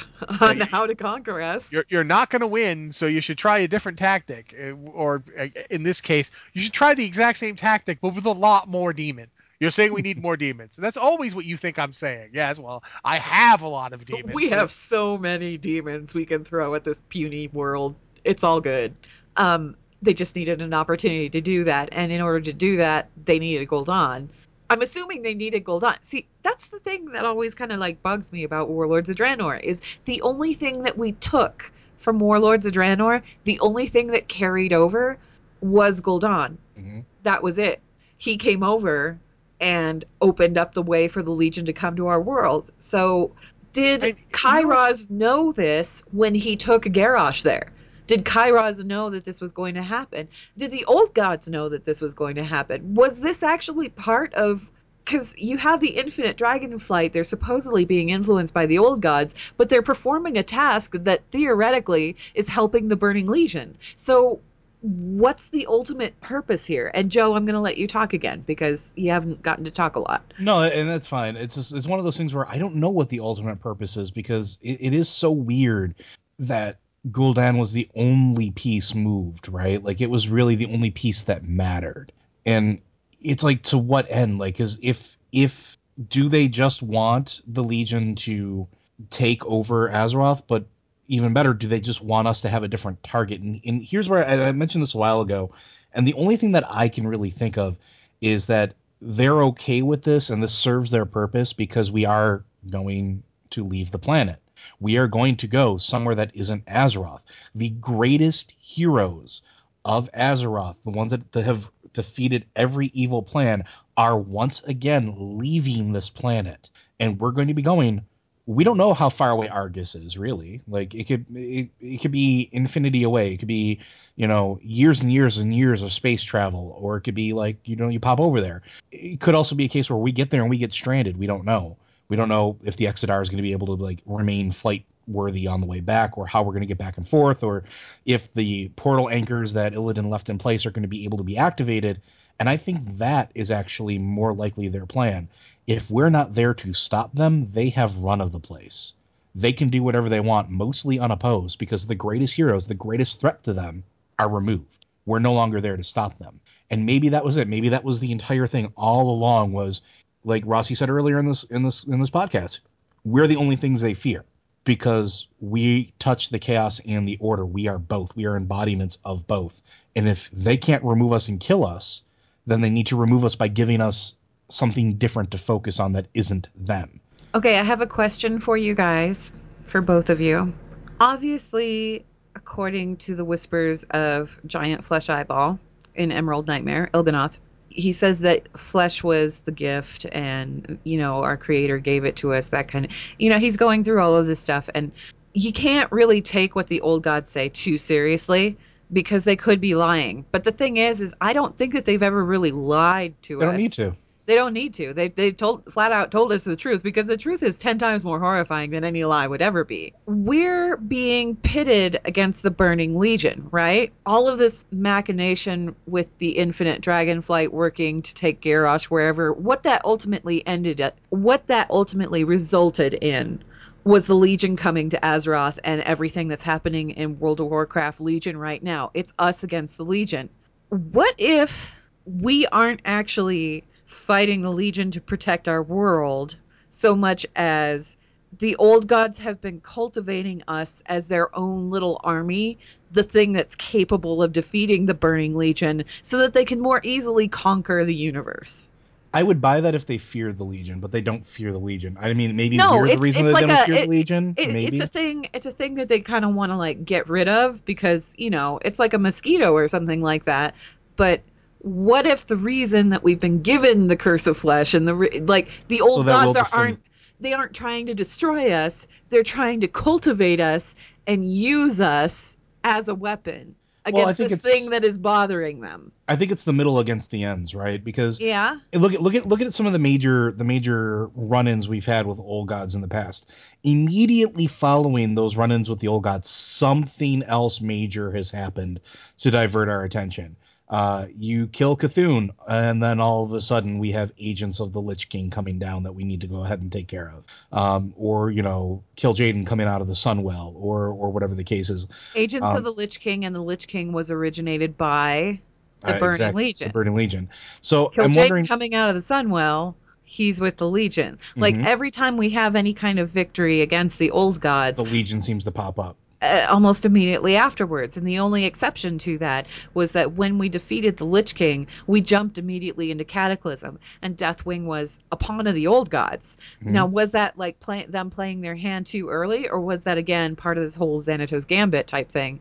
on 0.41 0.61
how 0.61 0.87
to 0.87 0.95
conquer 0.95 1.41
us. 1.41 1.73
you're, 1.73 1.87
you're 1.89 2.05
not 2.05 2.29
going 2.29 2.41
to 2.41 2.47
win 2.47 2.93
so 2.93 3.07
you 3.07 3.23
should 3.23 3.39
try 3.39 3.59
a 3.61 3.69
different 3.69 3.99
tactic 3.99 4.55
uh, 4.61 4.73
or 4.91 5.23
uh, 5.39 5.47
in 5.71 5.83
this 5.83 6.01
case 6.03 6.31
you 6.53 6.61
should 6.61 6.75
try 6.75 6.93
the 6.95 7.05
exact 7.07 7.39
same 7.39 7.57
tactic 7.57 8.01
but 8.03 8.15
with 8.15 8.27
a 8.27 8.31
lot 8.33 8.69
more 8.69 8.93
demon 8.93 9.29
you're 9.61 9.71
saying 9.71 9.93
we 9.95 10.03
need 10.03 10.21
more 10.21 10.37
demons 10.37 10.77
that's 10.77 10.99
always 10.99 11.35
what 11.35 11.47
you 11.47 11.57
think 11.57 11.79
i'm 11.79 11.93
saying 11.95 12.29
yes 12.35 12.59
well 12.59 12.85
i 13.03 13.17
have 13.17 13.63
a 13.63 13.69
lot 13.69 13.95
of 13.95 14.05
demons 14.05 14.35
We 14.35 14.51
have 14.51 14.71
so 14.71 15.17
many 15.17 15.57
demons 15.57 16.15
we 16.15 16.27
can 16.27 16.45
throw 16.45 16.75
at 16.75 16.85
this 16.85 17.01
puny 17.09 17.49
world. 17.49 17.95
It's 18.25 18.45
all 18.45 18.61
good. 18.61 18.95
Um, 19.37 19.75
they 20.03 20.15
just 20.15 20.37
needed 20.37 20.61
an 20.61 20.75
opportunity 20.75 21.29
to 21.31 21.41
do 21.41 21.65
that, 21.65 21.89
and 21.93 22.13
in 22.13 22.21
order 22.21 22.41
to 22.41 22.53
do 22.53 22.77
that, 22.77 23.09
they 23.25 23.39
needed 23.39 23.69
Gul'dan. 23.69 24.29
I'm 24.71 24.83
assuming 24.83 25.23
they 25.23 25.35
needed 25.35 25.65
Gul'dan. 25.65 25.97
See, 26.03 26.27
that's 26.43 26.69
the 26.69 26.79
thing 26.79 27.07
that 27.13 27.25
always 27.25 27.55
kind 27.55 27.73
of 27.73 27.81
like 27.81 28.03
bugs 28.03 28.33
me 28.33 28.45
about 28.45 28.69
Warlords 28.69 29.09
of 29.09 29.17
Draenor 29.17 29.63
is 29.63 29.81
the 30.05 30.21
only 30.23 30.55
thing 30.55 30.83
that 30.83 30.99
we 30.99 31.13
took 31.13 31.71
from 31.97 32.21
Warlords 32.21 32.67
of 32.67 32.73
Draenor, 32.73 33.23
the 33.45 33.59
only 33.61 33.89
thing 33.89 34.09
that 34.09 34.29
carried 34.29 34.73
over 34.73 35.19
was 35.61 36.01
Gul'dan. 36.01 36.57
Mhm. 36.79 37.05
That 37.25 37.43
was 37.43 37.59
it. 37.59 37.81
He 38.19 38.37
came 38.37 38.63
over 38.63 39.19
and 39.61 40.05
opened 40.21 40.57
up 40.57 40.75
the 40.75 40.83
way 40.83 41.09
for 41.09 41.23
the 41.23 41.33
Legion 41.33 41.67
to 41.67 41.73
come 41.73 41.97
to 41.97 42.07
our 42.07 42.21
world. 42.21 42.71
So, 42.79 43.33
did 43.73 44.05
I- 44.05 44.07
you 44.09 44.13
know 44.13 44.19
Kairos 44.33 45.11
know 45.11 45.53
this 45.53 46.05
when 46.13 46.35
he 46.35 46.57
took 46.57 46.85
Garrosh 46.85 47.43
there? 47.43 47.73
Did 48.09 48.25
Kairos 48.25 48.83
know 48.83 49.11
that 49.11 49.25
this 49.25 49.41
was 49.41 49.53
going 49.53 49.75
to 49.75 49.83
happen? 49.83 50.29
Did 50.57 50.73
the 50.73 50.87
old 50.87 51.15
gods 51.15 51.49
know 51.49 51.69
that 51.69 51.85
this 51.85 52.01
was 52.01 52.15
going 52.15 52.37
to 52.37 52.45
happen? 52.45 52.95
Was 52.95 53.21
this 53.21 53.43
actually 53.43 53.91
part 53.91 54.35
of 54.35 54.69
because 55.05 55.39
you 55.39 55.57
have 55.57 55.81
the 55.81 55.89
infinite 55.89 56.37
dragon 56.37 56.79
flight, 56.79 57.15
they're 57.15 57.25
supposedly 57.25 57.87
being 57.87 58.11
influenced 58.11 58.53
by 58.53 58.67
the 58.67 58.79
old 58.79 59.01
gods, 59.01 59.35
but 59.57 59.71
they're 59.71 59.83
performing 59.83 60.37
a 60.37 60.43
task 60.43 60.93
that 60.93 61.23
theoretically 61.33 62.17
is 62.35 62.47
helping 62.47 62.89
the 62.89 62.97
Burning 62.97 63.27
Legion. 63.27 63.79
So, 63.97 64.41
what's 64.83 65.49
the 65.49 65.67
ultimate 65.67 66.21
purpose 66.21 66.67
here? 66.67 66.91
And 66.93 67.11
Joe, 67.11 67.35
I'm 67.35 67.47
going 67.47 67.55
to 67.55 67.61
let 67.61 67.79
you 67.79 67.89
talk 67.89 68.13
again 68.13 68.45
because 68.47 68.93
you 68.99 69.11
haven't 69.11 69.43
gotten 69.43 69.65
to 69.65 69.71
talk 69.71 69.97
a 69.97 70.01
lot. 70.01 70.23
No, 70.39 70.63
and 70.63 70.89
that's 70.89 71.07
fine. 71.07 71.37
It's 71.37 71.55
just, 71.55 71.75
it's 71.75 71.87
one 71.87 71.99
of 71.99 72.05
those 72.05 72.19
things 72.19 72.35
where 72.35 72.47
I 72.47 72.59
don't 72.59 72.77
know 72.77 72.91
what 72.91 73.09
the 73.09 73.21
ultimate 73.21 73.61
purpose 73.61 73.97
is 73.97 74.11
because 74.11 74.59
it, 74.63 74.79
it 74.83 74.93
is 74.93 75.09
so 75.09 75.33
weird 75.33 75.95
that 76.41 76.79
Gul'dan 77.11 77.59
was 77.59 77.73
the 77.73 77.89
only 77.95 78.51
piece 78.51 78.95
moved, 78.95 79.49
right? 79.49 79.83
Like 79.83 80.01
it 80.01 80.11
was 80.11 80.29
really 80.29 80.57
the 80.57 80.73
only 80.73 80.91
piece 80.91 81.25
that 81.25 81.45
mattered, 81.45 82.13
and 82.45 82.81
it's 83.21 83.43
like 83.43 83.63
to 83.65 83.79
what 83.79 84.11
end? 84.11 84.39
Like, 84.39 84.61
is 84.61 84.79
if 84.83 85.17
if 85.33 85.77
do 86.09 86.29
they 86.29 86.49
just 86.49 86.83
want 86.83 87.41
the 87.47 87.65
Legion 87.65 88.15
to 88.17 88.69
take 89.11 89.45
over 89.47 89.89
Azeroth, 89.89 90.43
but 90.47 90.67
even 91.09 91.33
better, 91.33 91.55
do 91.55 91.69
they 91.69 91.81
just 91.81 92.03
want 92.03 92.29
us 92.29 92.43
to 92.43 92.49
have 92.49 92.63
a 92.63 92.69
different 92.69 93.03
target? 93.03 93.41
And, 93.41 93.61
and 93.65 93.83
here's 93.83 94.09
where 94.09 94.25
and 94.25 94.43
I 94.43 94.53
mentioned 94.53 94.83
this 94.83 94.95
a 94.95 94.99
while 94.99 95.21
ago, 95.21 95.53
and 95.93 96.07
the 96.07 96.15
only 96.15 96.37
thing 96.37 96.53
that 96.53 96.65
I 96.69 96.89
can 96.89 97.07
really 97.07 97.31
think 97.31 97.59
of 97.59 97.77
is 98.21 98.47
that 98.47 98.75
they're 99.01 99.43
okay 99.45 99.83
with 99.83 100.03
this 100.03 100.31
and 100.31 100.43
this 100.43 100.55
serves 100.55 100.91
their 100.91 101.07
purpose 101.07 101.53
because 101.53 101.91
we 101.91 102.05
are 102.05 102.45
going 102.69 103.23
to 103.51 103.65
leave 103.65 103.91
the 103.91 103.99
planet. 103.99 104.41
We 104.81 104.97
are 104.97 105.09
going 105.09 105.37
to 105.37 105.47
go 105.47 105.77
somewhere 105.77 106.15
that 106.15 106.33
isn't 106.35 106.67
Azeroth. 106.67 107.23
The 107.55 107.71
greatest 107.71 108.53
heroes 108.59 109.43
of 109.85 110.11
Azeroth, 110.13 110.77
the 110.85 110.91
ones 110.91 111.13
that, 111.13 111.45
have 111.45 111.71
defeated 111.93 112.47
every 112.57 112.91
evil 112.95 113.23
plan, 113.23 113.65
are 113.97 114.19
once 114.19 114.63
again 114.65 115.15
leaving 115.39 115.93
this 115.93 116.11
planet. 116.11 116.71
And 117.01 117.19
we're 117.19 117.33
going 117.33 117.49
to 117.49 117.55
be 117.55 117.63
going. 117.63 118.03
We 118.47 118.65
don't 118.65 118.79
know 118.79 118.95
how 118.95 119.11
far 119.11 119.31
away 119.31 119.49
Argus 119.49 119.95
is, 119.95 120.17
really. 120.17 120.63
Like 120.67 120.95
it 120.95 121.05
could 121.05 121.27
it, 121.37 121.69
it 121.81 121.99
could 121.99 122.13
be 122.13 122.49
infinity 122.51 123.03
away. 123.03 123.35
It 123.35 123.39
could 123.39 123.49
be, 123.49 123.81
you 124.17 124.27
know, 124.27 124.59
years 124.63 125.03
and 125.03 125.13
years 125.13 125.37
and 125.39 125.55
years 125.55 125.83
of 125.83 125.93
space 125.93 126.23
travel, 126.23 126.75
or 126.81 126.97
it 126.97 127.03
could 127.03 127.15
be 127.15 127.35
like, 127.35 127.59
you 127.69 127.77
know, 127.77 127.89
you 127.89 128.01
pop 128.01 128.21
over 128.21 128.41
there 128.41 128.63
it 128.91 129.21
could 129.21 129.35
also 129.35 129.55
be 129.55 129.65
a 129.65 129.69
case 129.69 129.91
where 129.91 129.99
we 129.99 130.13
get 130.13 130.31
there 130.31 130.41
and 130.41 130.51
we 130.51 130.59
get 130.59 130.73
stranded. 130.73 131.17
We 131.17 131.27
don't 131.27 131.45
know. 131.45 131.77
We 132.09 132.17
don't 132.17 132.31
know 132.31 132.59
if 132.63 132.77
the 132.77 132.87
Exodar 132.87 133.21
is 133.21 133.29
going 133.29 133.37
to 133.37 133.43
be 133.43 133.53
able 133.53 133.77
to 133.77 133.83
like 133.83 134.01
remain 134.07 134.51
flight 134.51 134.87
worthy 135.07 135.47
on 135.47 135.61
the 135.61 135.67
way 135.67 135.81
back, 135.81 136.17
or 136.17 136.27
how 136.27 136.43
we're 136.43 136.53
going 136.53 136.63
to 136.63 136.67
get 136.67 136.79
back 136.79 136.97
and 136.97 137.07
forth, 137.07 137.43
or 137.43 137.65
if 138.05 138.33
the 138.35 138.69
portal 138.77 139.09
anchors 139.09 139.55
that 139.55 139.73
Illidan 139.73 140.11
left 140.11 140.31
in 140.31 140.39
place 140.39 140.65
are 140.67 140.71
going 140.71 140.83
to 140.83 140.89
be 140.89 141.05
able 141.05 141.19
to 141.19 141.25
be 141.25 141.37
activated. 141.37 142.01
And 142.41 142.49
I 142.49 142.57
think 142.57 142.99
that 142.99 143.31
is 143.35 143.51
actually 143.51 143.99
more 143.99 144.33
likely 144.33 144.69
their 144.69 144.87
plan. 144.87 145.29
If 145.67 145.91
we're 145.91 146.11
not 146.11 146.35
there 146.35 146.55
to 146.55 146.73
stop 146.73 147.13
them, 147.13 147.43
they 147.43 147.71
have 147.71 147.99
run 147.99 148.21
of 148.21 148.33
the 148.33 148.41
place. 148.41 148.95
They 149.35 149.53
can 149.53 149.69
do 149.69 149.83
whatever 149.83 150.09
they 150.09 150.21
want, 150.21 150.51
mostly 150.51 150.99
unopposed, 150.99 151.59
because 151.59 151.87
the 151.87 151.95
greatest 151.95 152.35
heroes, 152.35 152.67
the 152.67 152.75
greatest 152.75 153.21
threat 153.21 153.43
to 153.45 153.53
them, 153.53 153.85
are 154.19 154.29
removed. 154.29 154.87
We're 155.05 155.19
no 155.19 155.35
longer 155.35 155.61
there 155.61 155.77
to 155.77 155.85
stop 155.85 156.19
them 156.19 156.41
and 156.71 156.87
maybe 156.87 157.11
that 157.11 157.25
was 157.25 157.37
it 157.37 157.49
maybe 157.49 157.71
that 157.71 157.85
was 157.85 158.01
the 158.01 158.13
entire 158.13 158.47
thing 158.47 158.73
all 158.77 159.11
along 159.11 159.53
was 159.53 159.83
like 160.29 160.43
rossi 160.47 160.75
said 160.75 160.91
earlier 160.91 161.19
in 161.19 161.27
this 161.27 161.45
in 161.45 161.63
this 161.63 161.85
in 161.85 161.99
this 161.99 162.11
podcast 162.11 162.61
we're 163.05 163.27
the 163.27 163.37
only 163.37 163.57
things 163.57 163.81
they 163.81 163.95
fear 163.95 164.25
because 164.65 165.27
we 165.41 165.93
touch 165.99 166.29
the 166.29 166.39
chaos 166.39 166.79
and 166.81 167.09
the 167.09 167.17
order. 167.21 167.47
We 167.47 167.69
are 167.69 167.79
both. 167.79 168.15
We 168.15 168.27
are 168.27 168.37
embodiments 168.37 168.99
of 169.03 169.27
both. 169.27 169.63
And 169.97 170.07
if 170.07 170.31
they 170.31 170.59
can't 170.59 170.85
remove 170.85 171.13
us 171.13 171.29
and 171.29 171.41
kill 171.41 171.65
us 171.65 172.05
then 172.49 172.63
they 172.63 172.71
need 172.71 172.87
to 172.87 172.97
remove 172.97 173.25
us 173.25 173.37
by 173.37 173.47
giving 173.47 173.81
us 173.81 174.17
something 174.49 174.95
different 174.95 175.31
to 175.31 175.39
focus 175.39 175.79
on 175.79 175.93
that 175.93 176.07
isn't 176.15 176.49
them. 176.57 176.99
Okay, 177.35 177.59
I 177.59 177.63
have 177.63 177.83
a 177.83 177.87
question 177.87 178.41
for 178.41 178.57
you 178.57 178.75
guys, 178.75 179.35
for 179.67 179.83
both 179.83 180.09
of 180.09 180.21
you. 180.21 180.53
Obviously, 180.99 182.07
according 182.35 182.97
to 182.97 183.15
the 183.15 183.25
whispers 183.25 183.85
of 183.91 184.41
Giant 184.47 184.83
Flesh 184.83 185.11
Eyeball 185.11 185.61
in 185.95 186.11
Emerald 186.11 186.47
Nightmare, 186.47 186.89
Il'gynoth, 186.95 187.39
he 187.79 187.93
says 187.93 188.21
that 188.21 188.49
flesh 188.59 189.05
was 189.05 189.39
the 189.41 189.53
gift 189.53 190.05
and, 190.11 190.79
you 190.83 190.99
know, 190.99 191.23
our 191.23 191.37
creator 191.37 191.79
gave 191.79 192.05
it 192.05 192.17
to 192.17 192.35
us, 192.35 192.51
that 192.51 192.67
kind 192.67 192.85
of. 192.85 192.91
You 193.19 193.31
know, 193.31 193.39
he's 193.39 193.57
going 193.57 193.85
through 193.85 194.03
all 194.03 194.17
of 194.17 194.27
this 194.27 194.41
stuff, 194.41 194.69
and 194.75 194.91
you 195.33 195.53
can't 195.53 195.91
really 195.93 196.21
take 196.21 196.57
what 196.57 196.67
the 196.67 196.81
old 196.81 197.05
gods 197.05 197.31
say 197.31 197.49
too 197.51 197.79
seriously 197.79 198.57
because 198.93 199.23
they 199.23 199.37
could 199.37 199.61
be 199.61 199.77
lying. 199.77 200.25
But 200.33 200.43
the 200.43 200.51
thing 200.51 200.79
is, 200.79 201.01
is 201.01 201.15
I 201.21 201.33
don't 201.33 201.57
think 201.57 201.73
that 201.75 201.85
they've 201.85 202.03
ever 202.03 202.25
really 202.25 202.51
lied 202.51 203.15
to 203.23 203.39
us. 203.39 203.41
They 203.41 203.47
us. 203.47 203.53
don't 203.53 203.59
need 203.59 203.73
to. 203.75 203.97
They 204.29 204.35
don't 204.35 204.53
need 204.53 204.75
to. 204.75 204.93
They 204.93 205.09
they 205.09 205.33
told 205.33 205.73
flat 205.73 205.91
out 205.91 206.11
told 206.11 206.33
us 206.33 206.43
the 206.45 206.55
truth 206.55 206.83
because 206.83 207.07
the 207.07 207.17
truth 207.17 207.43
is 207.43 207.57
ten 207.57 207.79
times 207.79 208.05
more 208.05 208.21
horrifying 208.21 208.73
than 208.73 208.85
any 208.85 209.03
lie 209.05 209.27
would 209.27 209.41
ever 209.41 209.65
be. 209.65 209.95
We're 210.05 210.77
being 210.77 211.35
pitted 211.35 211.99
against 212.05 212.43
the 212.43 212.51
Burning 212.51 212.99
Legion, 212.99 213.49
right? 213.51 213.91
All 214.05 214.29
of 214.29 214.37
this 214.37 214.67
machination 214.71 215.75
with 215.87 216.11
the 216.19 216.33
Infinite 216.33 216.83
Dragonflight 216.83 217.53
working 217.53 218.03
to 218.03 218.15
take 218.15 218.43
Garrosh 218.43 218.85
wherever. 218.85 219.33
What 219.33 219.63
that 219.63 219.81
ultimately 219.87 220.47
ended 220.47 220.83
at, 220.83 220.99
what 221.09 221.47
that 221.47 221.71
ultimately 221.71 222.23
resulted 222.23 222.93
in 222.93 223.43
was 223.85 224.07
the 224.07 224.15
Legion 224.15 224.57
coming 224.57 224.91
to 224.91 225.01
Azeroth 225.01 225.59
and 225.65 225.81
everything 225.81 226.29
that's 226.29 226.43
happening 226.43 226.91
in 226.91 227.19
World 227.19 227.41
of 227.41 227.47
Warcraft 227.47 228.03
Legion 228.03 228.37
right 228.37 228.63
now. 228.63 228.91
It's 228.93 229.15
us 229.19 229.43
against 229.43 229.79
the 229.79 229.87
Legion. 229.87 230.29
What 230.69 231.15
if 231.17 231.75
we 232.05 232.47
aren't 232.49 232.83
actually 232.85 233.65
fighting 233.89 234.43
the 234.43 234.53
Legion 234.53 234.91
to 234.93 235.01
protect 235.01 235.49
our 235.49 235.63
world 235.63 236.37
so 236.71 236.95
much 236.95 237.27
as 237.35 237.97
the 238.39 238.55
old 238.57 238.87
gods 238.87 239.19
have 239.19 239.41
been 239.41 239.61
cultivating 239.63 240.43
us 240.49 240.83
as 240.87 241.09
their 241.09 241.35
own 241.37 241.71
little 241.71 241.99
army, 242.05 242.59
the 242.93 243.03
thing 243.03 243.33
that's 243.33 243.55
capable 243.55 244.23
of 244.23 244.33
defeating 244.35 244.85
the 244.87 244.93
Burning 244.95 245.35
Legion, 245.35 245.83
so 246.03 246.19
that 246.19 246.35
they 246.35 246.45
can 246.45 246.61
more 246.61 246.81
easily 246.85 247.27
conquer 247.27 247.85
the 247.87 247.95
universe. 247.95 248.69
I 249.15 249.23
would 249.23 249.41
buy 249.41 249.63
that 249.63 249.75
if 249.75 249.87
they 249.87 249.97
feared 249.97 250.37
the 250.37 250.45
Legion, 250.45 250.81
but 250.81 250.93
they 250.93 251.01
don't 251.01 251.27
fear 251.27 251.51
the 251.53 251.59
Legion. 251.59 251.97
I 251.99 252.13
mean, 252.13 252.37
maybe 252.37 252.59
No, 252.59 252.87
the 252.87 252.99
reason 252.99 253.25
that 253.25 253.29
they 253.29 253.33
like 253.33 253.47
don't 253.47 253.59
a- 253.63 253.65
fear 253.65 253.75
it- 253.77 253.83
the 253.85 253.89
Legion. 253.89 254.35
It, 254.37 254.53
maybe. 254.53 254.67
it's 254.67 254.81
a 254.81 254.87
thing. 254.87 255.27
It's 255.33 255.47
a 255.47 255.51
thing 255.51 255.77
that 255.77 255.89
they 255.89 256.01
kind 256.01 256.27
of 256.27 256.35
want 256.35 256.53
to 256.53 256.57
like 256.57 256.85
get 256.85 257.09
rid 257.09 257.27
of 257.27 257.65
because 257.65 258.15
you 258.19 258.29
know 258.29 258.59
it's 258.63 258.79
like 258.79 258.93
a 258.93 258.99
mosquito 258.99 259.55
or 259.55 259.67
something 259.69 260.03
like 260.03 260.27
that. 260.27 260.55
But 260.97 261.23
what 261.61 262.07
if 262.07 262.27
the 262.27 262.37
reason 262.37 262.91
that 262.91 263.03
we've 263.03 263.21
been 263.21 263.43
given 263.43 263.89
the 263.89 263.97
curse 263.97 264.27
of 264.27 264.37
flesh 264.37 264.75
and 264.75 264.87
the 264.87 264.95
re- 264.95 265.21
like 265.21 265.49
the 265.69 265.81
old 265.81 266.07
will 266.07 266.13
gods 266.13 266.37
are, 266.37 266.45
defend- 266.45 266.53
aren't 266.61 266.81
they 267.21 267.33
aren't 267.33 267.55
trying 267.55 267.87
to 267.87 267.95
destroy 267.95 268.53
us? 268.53 268.87
They're 269.11 269.23
trying 269.25 269.61
to 269.61 269.69
cultivate 269.69 270.41
us 270.41 270.77
and 271.07 271.31
use 271.31 271.81
us 271.81 272.37
as 272.65 272.87
a 272.89 272.95
weapon 272.95 273.55
against 273.87 274.19
think 274.19 274.31
this 274.31 274.41
thing 274.41 274.71
that 274.71 274.85
is 274.85 274.99
bothering 274.99 275.61
them. 275.61 275.91
I 276.09 276.17
think 276.17 276.31
it's 276.31 276.45
the 276.45 276.53
middle 276.53 276.79
against 276.79 277.11
the 277.11 277.25
ends, 277.25 277.55
right? 277.55 277.83
Because 277.83 278.21
Yeah. 278.21 278.59
look 278.75 278.93
at 278.93 279.01
look 279.01 279.15
at 279.15 279.27
look 279.27 279.41
at 279.41 279.53
some 279.53 279.67
of 279.67 279.73
the 279.73 279.79
major 279.79 280.33
the 280.33 280.45
major 280.45 281.07
run-ins 281.15 281.69
we've 281.69 281.87
had 281.87 282.07
with 282.07 282.19
old 282.19 282.49
gods 282.49 282.75
in 282.75 282.83
the 282.83 282.89
past. 282.89 283.31
Immediately 283.65 284.47
following 284.47 285.15
those 285.15 285.37
run-ins 285.37 285.69
with 285.69 285.81
the 285.81 285.89
old 285.89 286.05
gods, 286.05 286.29
something 286.29 287.23
else 287.25 287.61
major 287.61 288.13
has 288.13 288.31
happened 288.31 288.81
to 289.19 289.31
divert 289.31 289.69
our 289.69 289.83
attention. 289.83 290.37
Uh, 290.71 291.07
you 291.19 291.47
kill 291.47 291.77
Cthulhu, 291.77 292.29
and 292.47 292.83
then 292.83 293.01
all 293.01 293.25
of 293.25 293.33
a 293.33 293.41
sudden 293.41 293.79
we 293.79 293.91
have 293.93 294.13
agents 294.19 294.61
of 294.61 294.73
the 294.75 294.81
Lich 294.83 295.09
King 295.09 295.31
coming 295.31 295.59
down 295.59 295.83
that 295.85 295.93
we 295.93 296.05
need 296.05 296.21
to 296.21 296.27
go 296.27 296.45
ahead 296.45 296.61
and 296.61 296.71
take 296.71 296.89
care 296.89 297.11
of. 297.17 297.25
Um, 297.59 297.95
or 297.97 298.31
you 298.31 298.43
know, 298.43 298.83
Kil'jaeden 298.99 299.47
coming 299.47 299.67
out 299.67 299.81
of 299.81 299.87
the 299.87 299.95
Sunwell, 299.95 300.53
or 300.57 300.89
or 300.89 301.11
whatever 301.11 301.35
the 301.35 301.45
case 301.45 301.71
is. 301.71 301.87
Agents 302.15 302.47
Um, 302.51 302.57
of 302.59 302.65
the 302.65 302.73
Lich 302.73 303.01
King 303.01 303.25
and 303.25 303.35
the 303.35 303.41
Lich 303.41 303.67
King 303.67 303.93
was 303.93 304.11
originated 304.11 304.77
by 304.77 305.41
the 305.81 305.95
Uh, 305.95 305.99
Burning 306.01 306.15
exact- 306.15 306.37
Legion. 306.37 306.69
The 306.69 306.73
Burning 306.75 306.95
Legion. 306.95 307.29
So 307.63 307.89
Kill 307.89 308.05
I'm 308.05 308.13
Jake 308.13 308.25
wondering. 308.25 308.47
coming 308.47 308.75
out 308.75 308.91
of 308.91 308.95
the 308.95 309.01
Sunwell, 309.01 309.75
he's 310.05 310.39
with 310.39 310.59
the 310.59 310.69
Legion. 310.69 311.19
Like 311.37 311.55
Mhm. 311.55 311.65
every 311.65 311.91
time 311.91 312.17
we 312.19 312.29
have 312.31 312.57
any 312.57 312.75
kind 312.75 312.99
of 312.99 313.09
victory 313.09 313.63
against 313.63 313.99
the 313.99 314.11
old 314.11 314.41
gods, 314.41 314.77
the 314.77 314.83
Legion 314.91 315.23
seems 315.23 315.45
to 315.45 315.51
pop 315.51 315.79
up. 315.79 315.97
Uh, 316.21 316.49
almost 316.51 316.85
immediately 316.85 317.37
afterwards. 317.37 317.97
And 317.97 318.05
the 318.05 318.19
only 318.19 318.45
exception 318.45 318.99
to 318.99 319.19
that 319.19 319.47
was 319.73 319.93
that 319.93 320.15
when 320.15 320.37
we 320.37 320.49
defeated 320.49 320.97
the 320.97 321.07
Lich 321.07 321.37
King, 321.37 321.69
we 321.87 322.01
jumped 322.01 322.39
immediately 322.39 322.91
into 322.91 323.05
Cataclysm, 323.05 323.79
and 324.03 324.17
Deathwing 324.17 324.65
was 324.65 324.99
a 325.13 325.17
pawn 325.17 325.47
of 325.47 325.55
the 325.55 325.69
old 325.69 325.91
gods. 325.91 326.37
Mhm. 326.65 326.73
Now, 326.73 326.87
was 326.87 327.13
that 327.13 327.39
like 327.39 327.61
play- 327.61 327.87
them 327.89 328.11
playing 328.11 328.41
their 328.41 328.57
hand 328.57 328.87
too 328.87 329.09
early, 329.09 329.49
or 329.49 329.61
was 329.61 329.83
that 329.83 329.97
again 329.97 330.35
part 330.35 330.59
of 330.59 330.65
this 330.65 330.75
whole 330.75 331.01
Xanatos 331.01 331.47
Gambit 331.47 331.87
type 331.87 332.11
thing? 332.11 332.41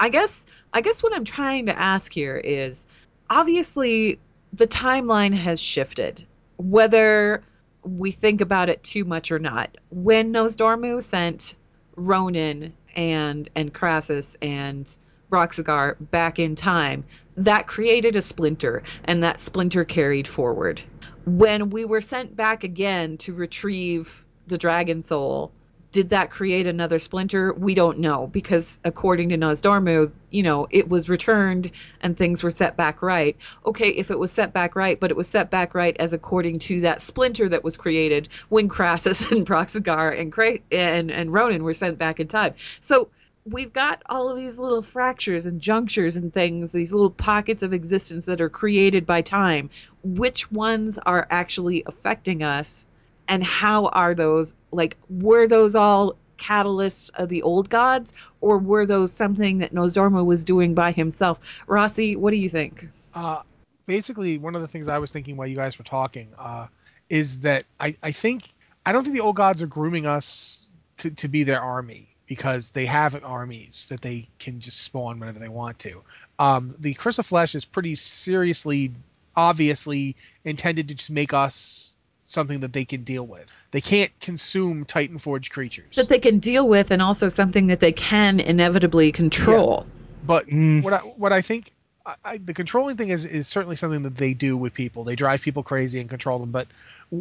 I 0.00 0.08
guess 0.08 0.48
I 0.72 0.80
guess 0.80 1.00
what 1.00 1.14
I'm 1.14 1.24
trying 1.24 1.66
to 1.66 1.78
ask 1.78 2.12
here 2.12 2.36
is 2.36 2.84
obviously 3.30 4.18
the 4.52 4.66
timeline 4.66 5.34
has 5.34 5.60
shifted, 5.60 6.26
whether 6.56 7.44
we 7.84 8.10
think 8.10 8.40
about 8.40 8.68
it 8.68 8.82
too 8.82 9.04
much 9.04 9.30
or 9.30 9.38
not. 9.38 9.76
When 9.90 10.32
Nozdormu 10.32 11.00
sent 11.00 11.54
Rhonin 11.96 12.72
and 12.94 13.48
and 13.54 13.72
Krasus 13.72 14.36
and 14.42 14.90
Broxigar 15.30 15.96
back 16.10 16.38
in 16.38 16.54
time, 16.54 17.04
that 17.36 17.66
created 17.66 18.16
a 18.16 18.22
splinter, 18.22 18.82
and 19.04 19.22
that 19.22 19.40
splinter 19.40 19.84
carried 19.84 20.28
forward. 20.28 20.80
When 21.26 21.70
we 21.70 21.84
were 21.84 22.00
sent 22.00 22.36
back 22.36 22.64
again 22.64 23.16
to 23.18 23.32
retrieve 23.34 24.24
the 24.46 24.58
Dragon 24.58 25.02
Soul, 25.02 25.52
did 25.94 26.10
that 26.10 26.28
create 26.32 26.66
another 26.66 26.98
splinter? 26.98 27.52
We 27.52 27.72
don't 27.72 28.00
know 28.00 28.26
because 28.26 28.80
according 28.84 29.28
to 29.28 29.38
Nozdormu, 29.38 30.10
you 30.30 30.42
know, 30.42 30.66
it 30.72 30.88
was 30.88 31.08
returned 31.08 31.70
and 32.00 32.16
things 32.16 32.42
were 32.42 32.50
set 32.50 32.76
back 32.76 33.00
right. 33.00 33.36
Okay, 33.64 33.90
if 33.90 34.10
it 34.10 34.18
was 34.18 34.32
set 34.32 34.52
back 34.52 34.74
right, 34.74 34.98
but 34.98 35.12
it 35.12 35.16
was 35.16 35.28
set 35.28 35.52
back 35.52 35.72
right 35.72 35.96
as 36.00 36.12
according 36.12 36.58
to 36.58 36.80
that 36.80 37.00
splinter 37.00 37.48
that 37.48 37.62
was 37.62 37.76
created 37.76 38.28
when 38.48 38.68
Krasus 38.68 39.30
and 39.30 39.46
Broxigar 39.46 40.20
and 40.20 40.32
Cra- 40.32 40.58
and 40.72 41.12
and 41.12 41.30
Rhonin 41.30 41.62
were 41.62 41.74
sent 41.74 41.96
back 41.96 42.18
in 42.18 42.26
time. 42.26 42.54
So 42.80 43.08
we've 43.44 43.72
got 43.72 44.02
all 44.06 44.28
of 44.28 44.36
these 44.36 44.58
little 44.58 44.82
fractures 44.82 45.46
and 45.46 45.60
junctures 45.60 46.16
and 46.16 46.34
things, 46.34 46.72
these 46.72 46.92
little 46.92 47.08
pockets 47.10 47.62
of 47.62 47.72
existence 47.72 48.26
that 48.26 48.40
are 48.40 48.48
created 48.48 49.06
by 49.06 49.20
time. 49.20 49.70
Which 50.02 50.50
ones 50.50 50.98
are 50.98 51.28
actually 51.30 51.84
affecting 51.86 52.42
us? 52.42 52.88
And 53.28 53.42
how 53.42 53.86
are 53.86 54.14
those 54.14 54.54
like 54.70 54.96
were 55.08 55.46
those 55.46 55.74
all 55.74 56.16
catalysts 56.38 57.10
of 57.14 57.28
the 57.28 57.42
old 57.42 57.70
gods 57.70 58.12
or 58.40 58.58
were 58.58 58.86
those 58.86 59.12
something 59.12 59.58
that 59.58 59.72
Nozdormu 59.72 60.24
was 60.24 60.44
doing 60.44 60.74
by 60.74 60.90
himself 60.90 61.38
Rossi 61.66 62.16
what 62.16 62.32
do 62.32 62.36
you 62.36 62.48
think 62.48 62.88
Uh, 63.14 63.42
basically, 63.86 64.38
one 64.38 64.54
of 64.54 64.60
the 64.60 64.68
things 64.68 64.88
I 64.88 64.98
was 64.98 65.10
thinking 65.10 65.36
while 65.36 65.46
you 65.46 65.56
guys 65.56 65.78
were 65.78 65.84
talking 65.84 66.28
uh, 66.38 66.66
is 67.08 67.40
that 67.40 67.64
I, 67.78 67.96
I 68.02 68.12
think 68.12 68.48
I 68.86 68.92
don't 68.92 69.04
think 69.04 69.14
the 69.14 69.22
old 69.22 69.36
gods 69.36 69.62
are 69.62 69.66
grooming 69.66 70.06
us 70.06 70.70
to, 70.98 71.10
to 71.10 71.28
be 71.28 71.44
their 71.44 71.60
army 71.60 72.08
because 72.26 72.70
they 72.70 72.86
have 72.86 73.22
armies 73.24 73.86
that 73.90 74.00
they 74.00 74.28
can 74.38 74.60
just 74.60 74.80
spawn 74.80 75.20
whenever 75.20 75.38
they 75.38 75.48
want 75.48 75.78
to. 75.80 76.02
Um, 76.38 76.74
the 76.78 76.94
Curse 76.94 77.18
of 77.18 77.26
Flesh 77.26 77.54
is 77.54 77.64
pretty 77.64 77.94
seriously, 77.94 78.92
obviously 79.36 80.16
intended 80.44 80.88
to 80.88 80.94
just 80.94 81.10
make 81.10 81.32
us 81.32 81.93
something 82.24 82.60
that 82.60 82.72
they 82.72 82.84
can 82.84 83.04
deal 83.04 83.26
with. 83.26 83.50
They 83.70 83.80
can't 83.80 84.10
consume 84.20 84.84
Titan 84.84 85.18
Forge 85.18 85.50
creatures. 85.50 85.96
that 85.96 86.08
they 86.08 86.18
can 86.18 86.38
deal 86.38 86.66
with 86.66 86.90
and 86.90 87.02
also 87.02 87.28
something 87.28 87.66
that 87.68 87.80
they 87.80 87.92
can 87.92 88.40
inevitably 88.40 89.12
control 89.12 89.86
But 90.26 90.46
Mm. 90.48 90.82
what 90.82 90.92
I 90.92 90.98
what 90.98 91.32
I 91.32 91.42
think 91.42 91.70
I, 92.06 92.14
I, 92.24 92.38
the 92.38 92.54
controlling 92.54 92.96
thing 92.96 93.10
is 93.10 93.24
is 93.24 93.46
certainly 93.48 93.76
something 93.76 94.02
that 94.02 94.16
they 94.16 94.34
do 94.34 94.56
with 94.56 94.74
people. 94.74 95.04
They 95.04 95.16
drive 95.16 95.42
people 95.42 95.62
crazy 95.62 96.00
and 96.00 96.08
control 96.08 96.38
them. 96.38 96.50
But 96.50 96.66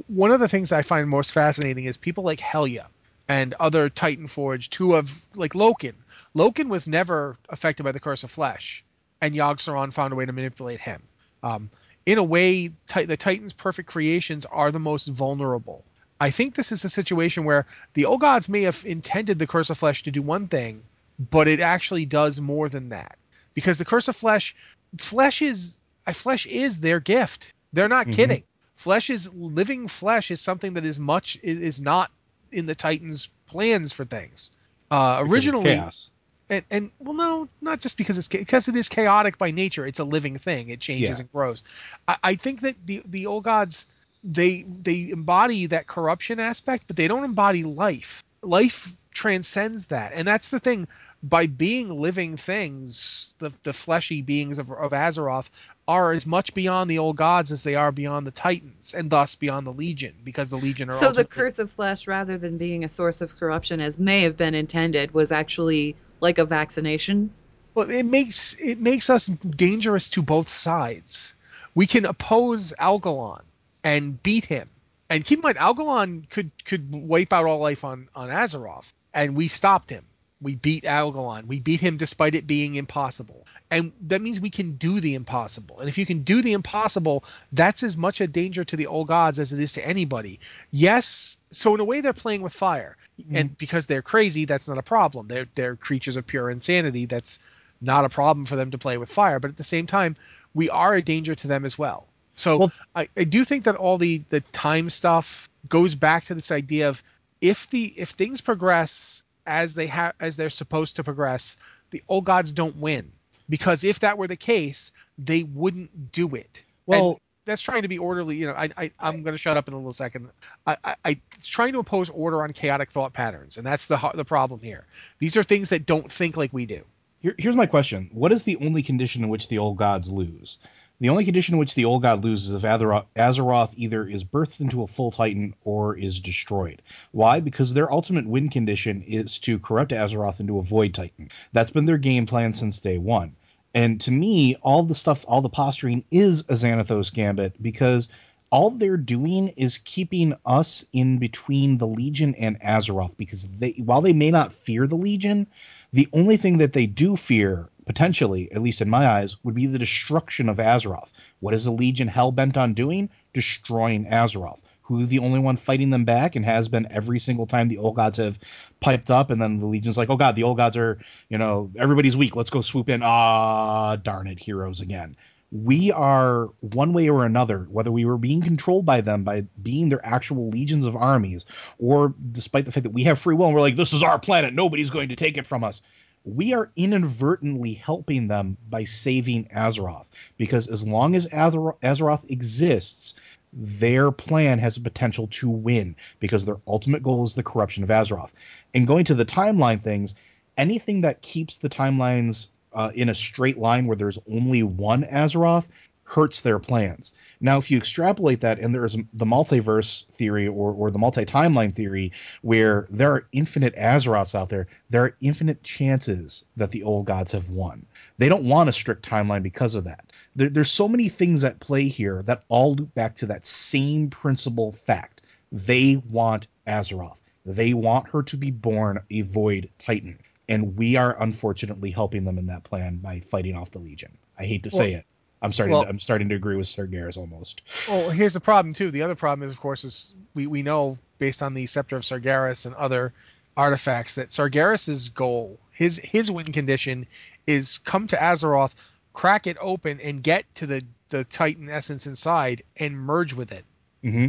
one 0.07 0.31
of 0.31 0.39
the 0.39 0.47
things 0.47 0.71
I 0.71 0.81
find 0.81 1.09
most 1.09 1.31
fascinating 1.33 1.85
is 1.85 1.97
people 1.97 2.23
like 2.23 2.39
Helya 2.39 2.85
and 3.27 3.53
other 3.59 3.89
Titan 3.89 4.27
Forged 4.27 4.75
who 4.75 4.93
have 4.93 5.25
like 5.35 5.53
Loken. 5.53 5.93
Loken 6.35 6.67
was 6.69 6.87
never 6.87 7.37
affected 7.49 7.83
by 7.83 7.91
the 7.91 7.99
Curse 7.99 8.23
of 8.23 8.31
Flesh, 8.31 8.83
and 9.21 9.35
Yogg-Saron 9.35 9.93
found 9.93 10.13
a 10.13 10.15
way 10.15 10.25
to 10.25 10.31
manipulate 10.33 10.79
him. 10.79 11.01
Um, 11.43 11.69
in 12.05 12.17
a 12.17 12.23
way, 12.23 12.71
the 12.93 13.17
Titans' 13.17 13.53
perfect 13.53 13.89
creations 13.89 14.45
are 14.45 14.71
the 14.71 14.79
most 14.79 15.07
vulnerable. 15.07 15.83
I 16.19 16.31
think 16.31 16.55
this 16.55 16.71
is 16.71 16.85
a 16.85 16.89
situation 16.89 17.43
where 17.43 17.65
the 17.93 18.05
old 18.05 18.21
gods 18.21 18.47
may 18.49 18.63
have 18.63 18.83
intended 18.85 19.39
the 19.39 19.47
Curse 19.47 19.69
of 19.69 19.77
Flesh 19.77 20.03
to 20.03 20.11
do 20.11 20.21
one 20.21 20.47
thing, 20.47 20.83
but 21.19 21.47
it 21.47 21.59
actually 21.59 22.05
does 22.05 22.39
more 22.39 22.69
than 22.69 22.89
that 22.89 23.17
because 23.53 23.77
the 23.77 23.85
curse 23.85 24.07
of 24.07 24.15
flesh 24.15 24.55
flesh 24.97 25.41
is 25.41 25.77
uh, 26.07 26.13
flesh 26.13 26.45
is 26.45 26.79
their 26.79 26.99
gift 26.99 27.53
they're 27.71 27.87
not 27.87 28.07
Mhm. 28.07 28.13
kidding 28.13 28.43
flesh 28.75 29.09
is 29.09 29.31
living 29.33 29.87
flesh 29.87 30.31
is 30.31 30.41
something 30.41 30.73
that 30.73 30.85
is 30.85 30.99
much 30.99 31.37
is 31.43 31.79
not 31.81 32.11
in 32.51 32.65
the 32.65 32.75
titans 32.75 33.29
plans 33.47 33.93
for 33.93 34.05
things 34.05 34.51
uh 34.91 35.17
originally 35.21 35.75
chaos. 35.75 36.09
And, 36.49 36.63
and 36.69 36.91
well 36.99 37.13
no 37.13 37.47
not 37.61 37.79
just 37.79 37.97
because 37.97 38.17
it's 38.17 38.27
because 38.27 38.67
it 38.67 38.75
is 38.75 38.89
chaotic 38.89 39.37
by 39.37 39.51
nature. 39.51 39.85
It's 39.85 39.99
a 39.99 40.03
living 40.03 40.37
thing. 40.37 40.69
It 40.69 40.79
changes 40.79 41.17
Yeah. 41.17 41.21
and 41.21 41.31
grows. 41.31 41.63
I, 42.07 42.17
I 42.23 42.35
think 42.35 42.61
that 42.61 42.75
the 42.85 43.01
the 43.05 43.25
old 43.25 43.43
gods 43.43 43.85
they 44.23 44.63
they 44.63 45.09
embody 45.09 45.67
that 45.67 45.87
corruption 45.87 46.39
aspect 46.39 46.85
but 46.87 46.95
they 46.95 47.07
don't 47.07 47.23
embody 47.23 47.63
life. 47.63 48.23
Life 48.41 49.05
transcends 49.13 49.87
that. 49.87 50.11
And 50.13 50.27
that's 50.27 50.49
the 50.49 50.59
thing. 50.59 50.87
By 51.25 51.47
being 51.47 52.01
living 52.01 52.35
things 52.35 53.33
the, 53.39 53.51
the 53.63 53.71
fleshy 53.71 54.21
beings 54.21 54.59
of, 54.59 54.69
of 54.69 54.91
azeroth 54.91 55.49
are 55.87 56.13
as 56.13 56.25
much 56.25 56.53
beyond 56.53 56.89
the 56.89 56.97
old 56.99 57.17
gods 57.17 57.51
as 57.51 57.63
they 57.63 57.75
are 57.75 57.91
beyond 57.91 58.25
the 58.27 58.31
titans 58.31 58.93
and 58.93 59.09
thus 59.09 59.35
beyond 59.35 59.67
the 59.67 59.73
legion 59.73 60.13
because 60.23 60.49
the 60.49 60.57
legion 60.57 60.89
are 60.89 60.93
so 60.93 61.11
the 61.11 61.25
curse 61.25 61.59
of 61.59 61.71
flesh 61.71 62.07
rather 62.07 62.37
than 62.37 62.57
being 62.57 62.83
a 62.83 62.89
source 62.89 63.21
of 63.21 63.37
corruption 63.37 63.81
as 63.81 63.99
may 63.99 64.21
have 64.21 64.37
been 64.37 64.55
intended 64.55 65.13
was 65.13 65.31
actually 65.31 65.95
like 66.23 66.39
a 66.39 66.45
vaccination 66.45 67.31
Well, 67.75 67.89
it 67.89 68.05
makes 68.05 68.55
it 68.59 68.79
makes 68.79 69.09
us 69.09 69.27
dangerous 69.27 70.09
to 70.11 70.23
both 70.23 70.49
sides. 70.49 71.35
We 71.75 71.87
can 71.87 72.05
oppose 72.05 72.73
Algalon 72.79 73.43
and 73.83 74.21
beat 74.23 74.45
him. 74.45 74.69
And 75.09 75.25
keep 75.25 75.39
in 75.39 75.43
mind, 75.43 75.57
Algalon 75.57 76.29
could 76.29 76.51
could 76.65 76.91
wipe 76.93 77.33
out 77.33 77.45
all 77.45 77.59
life 77.59 77.83
on 77.83 78.09
on 78.15 78.29
Azeroth, 78.29 78.93
and 79.13 79.35
we 79.35 79.47
stopped 79.49 79.89
him. 79.91 80.05
We 80.41 80.55
beat 80.55 80.83
Algalon. 80.85 81.47
We 81.47 81.59
beat 81.59 81.81
him 81.81 81.97
despite 81.97 82.35
it 82.35 82.47
being 82.47 82.75
impossible. 82.75 83.47
And 83.71 83.93
that 84.01 84.21
means 84.21 84.39
we 84.39 84.49
can 84.51 84.73
do 84.77 84.99
the 84.99 85.15
impossible. 85.15 85.79
And 85.79 85.89
if 85.89 85.97
you 85.97 86.05
can 86.05 86.23
do 86.23 86.41
the 86.41 86.53
impossible, 86.53 87.23
that's 87.53 87.83
as 87.83 87.97
much 87.97 88.21
a 88.21 88.27
danger 88.27 88.63
to 88.65 88.75
the 88.77 88.87
old 88.87 89.07
gods 89.07 89.39
as 89.39 89.53
it 89.53 89.59
is 89.59 89.73
to 89.73 89.87
anybody. 89.87 90.39
Yes, 90.71 91.37
so 91.51 91.73
in 91.75 91.79
a 91.81 91.85
way 91.85 92.01
they're 92.01 92.13
playing 92.13 92.41
with 92.41 92.53
fire. 92.53 92.97
Mm-hmm. 93.19 93.35
And 93.35 93.57
because 93.57 93.87
they're 93.87 94.01
crazy, 94.01 94.45
that's 94.45 94.67
not 94.67 94.77
a 94.77 94.83
problem. 94.83 95.27
They're 95.27 95.47
they're 95.55 95.75
creatures 95.75 96.17
of 96.17 96.25
pure 96.25 96.49
insanity. 96.49 97.05
That's 97.05 97.39
not 97.81 98.05
a 98.05 98.09
problem 98.09 98.45
for 98.45 98.55
them 98.55 98.71
to 98.71 98.77
play 98.77 98.97
with 98.97 99.09
fire. 99.09 99.39
But 99.39 99.51
at 99.51 99.57
the 99.57 99.63
same 99.63 99.85
time, 99.85 100.15
we 100.53 100.69
are 100.69 100.95
a 100.95 101.01
danger 101.01 101.35
to 101.35 101.47
them 101.47 101.65
as 101.65 101.77
well. 101.77 102.07
So 102.35 102.57
Well- 102.57 102.71
I, 102.95 103.09
I 103.15 103.23
do 103.23 103.43
think 103.43 103.65
that 103.65 103.75
all 103.75 103.97
the 103.97 104.21
the 104.29 104.41
time 104.51 104.89
stuff 104.89 105.49
goes 105.69 105.95
back 105.95 106.25
to 106.25 106.35
this 106.35 106.51
idea 106.51 106.89
of 106.89 107.03
if 107.41 107.69
the 107.69 107.93
if 107.97 108.09
things 108.09 108.41
progress 108.41 109.21
as 109.45 109.75
they 109.75 109.87
have 109.87 110.13
as 110.19 110.37
they're 110.37 110.49
supposed 110.49 110.95
to 110.95 111.03
progress, 111.03 111.57
the 111.91 112.01
old 112.09 112.25
gods 112.25 112.53
don't 112.53 112.77
win. 112.77 113.11
Because 113.49 113.83
if 113.83 113.99
that 113.99 114.17
were 114.17 114.27
the 114.27 114.37
case, 114.37 114.91
they 115.17 115.43
wouldn't 115.43 116.11
do 116.11 116.33
it. 116.35 116.63
Well- 116.85 117.19
that's 117.45 117.61
trying 117.61 117.81
to 117.83 117.87
be 117.87 117.97
orderly. 117.97 118.37
You 118.37 118.47
know, 118.47 118.53
I, 118.53 118.69
I 118.77 118.91
I'm 118.99 119.23
going 119.23 119.33
to 119.33 119.37
shut 119.37 119.57
up 119.57 119.67
in 119.67 119.73
a 119.73 119.77
little 119.77 119.93
second. 119.93 120.29
I, 120.65 120.77
I, 120.83 120.95
I 121.05 121.19
it's 121.37 121.47
trying 121.47 121.73
to 121.73 121.79
impose 121.79 122.09
order 122.09 122.43
on 122.43 122.53
chaotic 122.53 122.91
thought 122.91 123.13
patterns, 123.13 123.57
and 123.57 123.65
that's 123.65 123.87
the 123.87 124.11
the 124.13 124.25
problem 124.25 124.61
here. 124.61 124.85
These 125.19 125.37
are 125.37 125.43
things 125.43 125.69
that 125.69 125.85
don't 125.85 126.11
think 126.11 126.37
like 126.37 126.53
we 126.53 126.65
do. 126.65 126.83
Here, 127.21 127.35
here's 127.37 127.55
my 127.55 127.65
question: 127.65 128.09
What 128.13 128.31
is 128.31 128.43
the 128.43 128.57
only 128.57 128.83
condition 128.83 129.23
in 129.23 129.29
which 129.29 129.47
the 129.47 129.57
old 129.57 129.77
gods 129.77 130.11
lose? 130.11 130.59
The 130.99 131.09
only 131.09 131.25
condition 131.25 131.55
in 131.55 131.59
which 131.59 131.75
the 131.75 131.85
old 131.85 132.03
god 132.03 132.23
loses 132.23 132.51
is 132.51 132.55
if 132.55 132.61
Azeroth, 132.61 133.07
Azeroth 133.15 133.73
either 133.75 134.07
is 134.07 134.23
birthed 134.23 134.61
into 134.61 134.83
a 134.83 134.87
full 134.87 135.11
Titan 135.11 135.55
or 135.65 135.97
is 135.97 136.21
destroyed. 136.21 136.81
Why? 137.11 137.39
Because 137.39 137.73
their 137.73 137.91
ultimate 137.91 138.27
win 138.27 138.49
condition 138.49 139.01
is 139.01 139.39
to 139.39 139.59
corrupt 139.59 139.91
Azeroth 139.91 140.39
into 140.39 140.59
a 140.59 140.63
Void 140.63 140.93
Titan. 140.93 141.29
That's 141.51 141.71
been 141.71 141.85
their 141.85 141.97
game 141.97 142.25
plan 142.25 142.53
since 142.53 142.79
day 142.79 142.99
one. 142.99 143.35
And 143.73 143.99
to 144.01 144.11
me, 144.11 144.55
all 144.61 144.83
the 144.83 144.95
stuff, 144.95 145.25
all 145.27 145.41
the 145.41 145.49
posturing 145.49 146.03
is 146.11 146.41
a 146.41 146.53
Xanatos 146.53 147.11
gambit 147.11 147.61
because 147.61 148.09
all 148.51 148.69
they're 148.69 148.97
doing 148.97 149.47
is 149.57 149.79
keeping 149.79 150.35
us 150.45 150.85
in 150.93 151.17
between 151.17 151.79
the 151.79 151.87
Legion 151.87 152.35
and 152.35 152.59
Azeroth 152.61 153.17
because 153.17 153.47
they, 153.57 153.71
while 153.83 154.01
they 154.01 154.13
may 154.13 154.29
not 154.29 154.53
fear 154.53 154.85
the 154.85 154.95
Legion, 154.95 155.47
the 155.91 156.07
only 156.13 156.37
thing 156.37 156.59
that 156.59 156.73
they 156.73 156.85
do 156.85 157.15
fear, 157.15 157.69
potentially, 157.87 158.51
at 158.51 158.61
least 158.61 158.79
in 158.81 158.91
my 158.91 159.07
eyes, 159.07 159.43
would 159.43 159.55
be 159.55 159.65
the 159.65 159.79
destruction 159.79 160.49
of 160.49 160.57
Azeroth. 160.57 161.11
What 161.39 161.55
is 161.55 161.65
the 161.65 161.71
Legion 161.71 162.07
hell 162.07 162.31
bent 162.31 162.57
on 162.57 162.75
doing? 162.75 163.09
Destroying 163.33 164.05
Azeroth. 164.05 164.61
Who's 164.83 165.07
the 165.07 165.19
only 165.19 165.39
one 165.39 165.57
fighting 165.57 165.89
them 165.89 166.05
back 166.05 166.35
and 166.35 166.45
has 166.45 166.67
been 166.67 166.87
every 166.91 167.19
single 167.19 167.47
time 167.47 167.67
the 167.67 167.77
old 167.77 167.95
gods 167.95 168.17
have 168.17 168.37
piped 168.79 169.09
up, 169.09 169.29
and 169.29 169.41
then 169.41 169.57
the 169.57 169.65
Legion's 169.65 169.97
like, 169.97 170.09
oh 170.09 170.17
god, 170.17 170.35
the 170.35 170.43
old 170.43 170.57
gods 170.57 170.77
are, 170.77 170.99
you 171.29 171.37
know, 171.37 171.71
everybody's 171.77 172.17
weak. 172.17 172.35
Let's 172.35 172.49
go 172.49 172.61
swoop 172.61 172.89
in. 172.89 173.01
Ah, 173.03 173.95
darn 173.95 174.27
it, 174.27 174.39
heroes 174.39 174.81
again. 174.81 175.15
We 175.51 175.91
are 175.91 176.49
one 176.59 176.93
way 176.93 177.09
or 177.09 177.25
another, 177.25 177.67
whether 177.69 177.91
we 177.91 178.05
were 178.05 178.17
being 178.17 178.41
controlled 178.41 178.85
by 178.85 179.01
them 179.01 179.23
by 179.23 179.45
being 179.61 179.89
their 179.89 180.03
actual 180.05 180.49
legions 180.49 180.85
of 180.85 180.95
armies, 180.95 181.45
or 181.77 182.13
despite 182.31 182.65
the 182.65 182.71
fact 182.71 182.83
that 182.83 182.93
we 182.93 183.03
have 183.03 183.19
free 183.19 183.35
will 183.35 183.45
and 183.45 183.55
we're 183.55 183.61
like, 183.61 183.75
this 183.75 183.93
is 183.93 184.03
our 184.03 184.19
planet, 184.19 184.53
nobody's 184.53 184.89
going 184.89 185.09
to 185.09 185.15
take 185.15 185.37
it 185.37 185.45
from 185.45 185.63
us 185.63 185.81
we 186.25 186.53
are 186.53 186.71
inadvertently 186.75 187.73
helping 187.73 188.27
them 188.27 188.57
by 188.69 188.83
saving 188.83 189.45
Azeroth 189.53 190.09
because 190.37 190.67
as 190.67 190.87
long 190.87 191.15
as 191.15 191.27
Azer- 191.27 191.77
Azeroth 191.81 192.29
exists, 192.29 193.15
their 193.55 194.11
plan 194.11 194.59
has 194.59 194.75
the 194.75 194.81
potential 194.81 195.27
to 195.27 195.49
win 195.49 195.95
because 196.19 196.45
their 196.45 196.57
ultimate 196.67 197.03
goal 197.03 197.23
is 197.23 197.35
the 197.35 197.43
corruption 197.43 197.83
of 197.83 197.89
Azeroth. 197.89 198.33
And 198.73 198.87
going 198.87 199.05
to 199.05 199.15
the 199.15 199.25
timeline 199.25 199.81
things, 199.81 200.15
anything 200.57 201.01
that 201.01 201.21
keeps 201.21 201.59
the 201.59 201.69
timelines 201.69 202.47
uh, 202.73 202.91
in 202.95 203.09
a 203.09 203.13
straight 203.13 203.57
line 203.57 203.85
where 203.85 203.95
there's 203.95 204.19
only 204.29 204.63
one 204.63 205.03
Azeroth 205.03 205.69
hurts 206.05 206.41
their 206.41 206.59
plans. 206.59 207.13
Now, 207.39 207.57
if 207.57 207.71
you 207.71 207.77
extrapolate 207.77 208.41
that, 208.41 208.59
and 208.59 208.73
there's 208.73 208.95
the 209.13 209.25
multiverse 209.25 210.05
theory 210.07 210.47
or, 210.47 210.73
or 210.73 210.91
the 210.91 210.99
multi 210.99 211.25
timeline 211.25 211.73
theory, 211.73 212.11
where 212.41 212.87
there 212.89 213.11
are 213.13 213.27
infinite 213.31 213.75
Azeroths 213.75 214.35
out 214.35 214.49
there, 214.49 214.67
there 214.89 215.03
are 215.03 215.15
infinite 215.21 215.63
chances 215.63 216.45
that 216.57 216.71
the 216.71 216.83
old 216.83 217.05
gods 217.05 217.31
have 217.31 217.49
won. 217.49 217.85
They 218.17 218.29
don't 218.29 218.45
want 218.45 218.69
a 218.69 218.73
strict 218.73 219.07
timeline 219.07 219.43
because 219.43 219.75
of 219.75 219.85
that. 219.85 220.05
There, 220.35 220.49
there's 220.49 220.71
so 220.71 220.87
many 220.87 221.09
things 221.09 221.43
at 221.43 221.59
play 221.59 221.87
here 221.87 222.21
that 222.23 222.43
all 222.47 222.75
loop 222.75 222.93
back 222.95 223.15
to 223.15 223.27
that 223.27 223.45
same 223.45 224.09
principal 224.09 224.71
fact. 224.71 225.21
They 225.51 226.01
want 226.09 226.47
Azeroth. 226.67 227.21
They 227.45 227.73
want 227.73 228.09
her 228.09 228.23
to 228.23 228.37
be 228.37 228.51
born 228.51 229.01
a 229.09 229.21
void 229.21 229.69
titan. 229.79 230.19
And 230.49 230.75
we 230.77 230.95
are 230.95 231.21
unfortunately 231.21 231.91
helping 231.91 232.25
them 232.25 232.37
in 232.37 232.47
that 232.47 232.63
plan 232.63 232.97
by 232.97 233.19
fighting 233.19 233.55
off 233.55 233.71
the 233.71 233.79
Legion. 233.79 234.17
I 234.37 234.45
hate 234.45 234.63
to 234.63 234.71
say 234.71 234.91
Well- 234.91 234.99
it. 234.99 235.05
I'm 235.41 235.51
starting. 235.51 235.73
well- 235.73 235.83
to, 235.83 235.89
I'm 235.89 235.99
starting 235.99 236.29
to 236.29 236.35
agree 236.35 236.55
with 236.55 236.67
Sargeras 236.67 237.17
almost. 237.17 237.63
Well, 237.89 238.09
here's 238.09 238.33
the 238.33 238.39
problem 238.39 238.73
too. 238.73 238.91
The 238.91 239.01
other 239.01 239.15
problem 239.15 239.45
is, 239.45 239.53
of 239.53 239.59
course, 239.59 239.83
is 239.83 240.15
we, 240.33 240.47
we 240.47 240.63
know 240.63 240.97
based 241.17 241.43
on 241.43 241.53
the 241.53 241.65
Scepter 241.67 241.97
of 241.97 242.03
Sargeras 242.03 242.65
and 242.65 242.73
other 242.75 243.13
artifacts 243.57 244.15
that 244.15 244.29
Sargeras's 244.29 245.09
goal, 245.09 245.59
his 245.71 245.97
his 245.97 246.31
win 246.31 246.45
condition, 246.45 247.07
is 247.45 247.77
come 247.79 248.07
to 248.07 248.15
Azeroth, 248.15 248.73
crack 249.13 249.47
it 249.47 249.57
open, 249.59 249.99
and 250.01 250.21
get 250.21 250.43
to 250.55 250.67
the 250.67 250.83
the 251.09 251.23
Titan 251.23 251.69
essence 251.69 252.07
inside 252.07 252.63
and 252.75 252.97
merge 252.97 253.33
with 253.33 253.51
it. 253.51 253.63
Mm-hmm. 254.03 254.27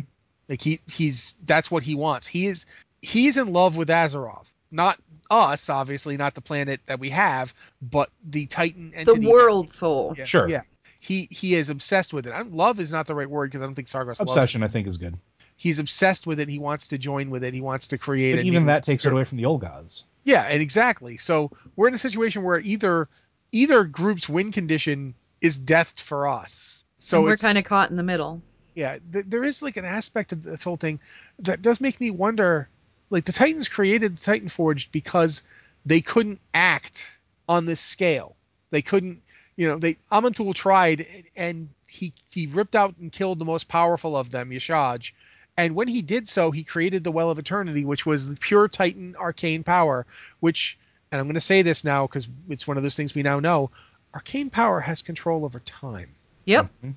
Like 0.49 0.63
he 0.63 0.81
he's 0.87 1.35
that's 1.45 1.71
what 1.71 1.83
he 1.83 1.95
wants. 1.95 2.27
He 2.27 2.47
is 2.47 2.67
he's 3.03 3.37
in 3.37 3.53
love 3.53 3.77
with 3.77 3.89
Azeroth, 3.89 4.47
not 4.71 4.99
us, 5.31 5.69
obviously, 5.69 6.17
not 6.17 6.35
the 6.35 6.41
planet 6.41 6.81
that 6.87 7.01
we 7.01 7.11
have, 7.11 7.55
but 7.81 8.11
the 8.25 8.47
Titan 8.47 8.93
entity. 8.95 9.21
The 9.21 9.31
world 9.31 9.73
soul. 9.75 10.15
Yeah, 10.17 10.25
Sure. 10.25 10.49
Yeah. 10.49 10.63
He 11.01 11.29
he 11.31 11.55
is 11.55 11.69
obsessed 11.69 12.15
with 12.15 12.27
it. 12.27 12.31
I, 12.31 12.43
love 12.43 12.81
is 12.81 12.93
not 12.93 13.07
the 13.07 13.15
right 13.15 13.29
word 13.29 13.51
because 13.51 13.63
I 13.63 13.67
don't 13.67 13.75
think 13.75 13.89
Sargos 13.89 14.07
loves 14.07 14.21
it 14.21 14.23
Obsession, 14.23 14.63
I 14.63 14.69
think, 14.69 14.87
is 14.87 14.97
good. 14.97 15.19
he's 15.57 15.79
obsessed 15.79 16.27
with 16.27 16.41
it. 16.41 16.49
He 16.49 16.59
wants 16.59 16.89
to 16.89 16.99
join 16.99 17.31
with 17.31 17.45
it. 17.45 17.53
He 17.53 17.61
wants 17.61 17.89
to 17.89 17.99
create. 17.99 18.37
But 18.37 18.45
even 18.45 18.65
new- 18.65 18.67
that 18.69 18.85
takes 18.85 19.05
it 19.05 19.13
away 19.13 19.25
from 19.25 19.37
the 19.37 19.45
old 19.45 19.61
gods. 19.61 20.05
Yeah, 20.25 20.43
and 20.43 20.63
exactly. 20.63 21.19
So 21.19 21.51
we're 21.77 21.89
in 21.89 21.95
a 21.95 21.99
situation 21.99 22.43
where 22.43 22.59
either 22.59 23.09
either 23.55 23.85
group's 23.85 24.29
win 24.29 24.53
condition 24.53 25.15
is 25.41 25.59
death 25.59 26.01
for 26.01 26.29
us. 26.29 26.85
So 26.99 27.19
So 27.19 27.23
we're 27.23 27.37
kind 27.37 27.57
of 27.59 27.65
caught 27.65 27.91
in 27.91 27.97
the 27.97 28.03
middle. 28.03 28.43
yeah. 28.75 28.99
Th- 29.13 29.25
there 29.29 29.45
is 29.45 29.63
like 29.63 29.77
an 29.77 29.85
aspect 29.85 30.33
of 30.33 30.43
this 30.43 30.63
whole 30.63 30.77
thing 30.77 31.01
that 31.41 31.63
does 31.63 31.81
make 31.81 32.01
me 32.01 32.11
wonder. 32.11 32.69
Like 33.11 33.25
the 33.25 33.33
Titans 33.33 33.69
created 33.69 34.17
the 34.17 34.21
Titan 34.25 34.49
Forged 34.49 34.91
because 34.91 35.43
they 35.87 36.01
couldn't 36.01 36.41
act 36.53 37.05
on 37.49 37.67
this 37.67 37.81
scale. 37.81 38.37
They 38.71 38.83
couldn't. 38.83 39.23
You 39.57 39.69
know, 39.69 39.79
they 39.79 39.99
Aman'Thul 40.11 40.53
tried, 40.55 41.07
and 41.37 41.69
he 41.87 42.13
he 42.33 42.47
ripped 42.49 42.75
out 42.75 42.97
and 42.99 43.13
killed 43.13 43.39
the 43.39 43.45
most 43.45 43.69
powerful 43.69 44.17
of 44.17 44.31
them, 44.31 44.51
Y'Shaarj. 44.51 45.13
And 45.57 45.77
when 45.77 45.87
he 45.87 46.03
did 46.03 46.27
so, 46.29 46.51
he 46.51 46.65
created 46.65 47.05
the 47.05 47.13
Well 47.13 47.31
of 47.31 47.39
Eternity, 47.39 47.85
which 47.85 48.05
was 48.05 48.29
the 48.29 48.35
pure 48.35 48.67
Titan 48.67 49.15
arcane 49.17 49.63
power. 49.63 50.07
Which, 50.41 50.77
and 51.13 51.21
I'm 51.21 51.27
going 51.27 51.35
to 51.35 51.41
say 51.41 51.63
this 51.63 51.85
now 51.85 52.07
because 52.07 52.29
it's 52.49 52.67
one 52.67 52.77
of 52.77 52.83
those 52.83 52.97
things 52.97 53.15
we 53.15 53.23
now 53.23 53.41
know. 53.41 53.71
Arcane 54.15 54.51
power 54.51 54.81
has 54.81 55.03
control 55.03 55.45
over 55.45 55.61
time, 55.61 56.11
Yep. 56.45 56.67
Mm-hmm. 56.67 56.91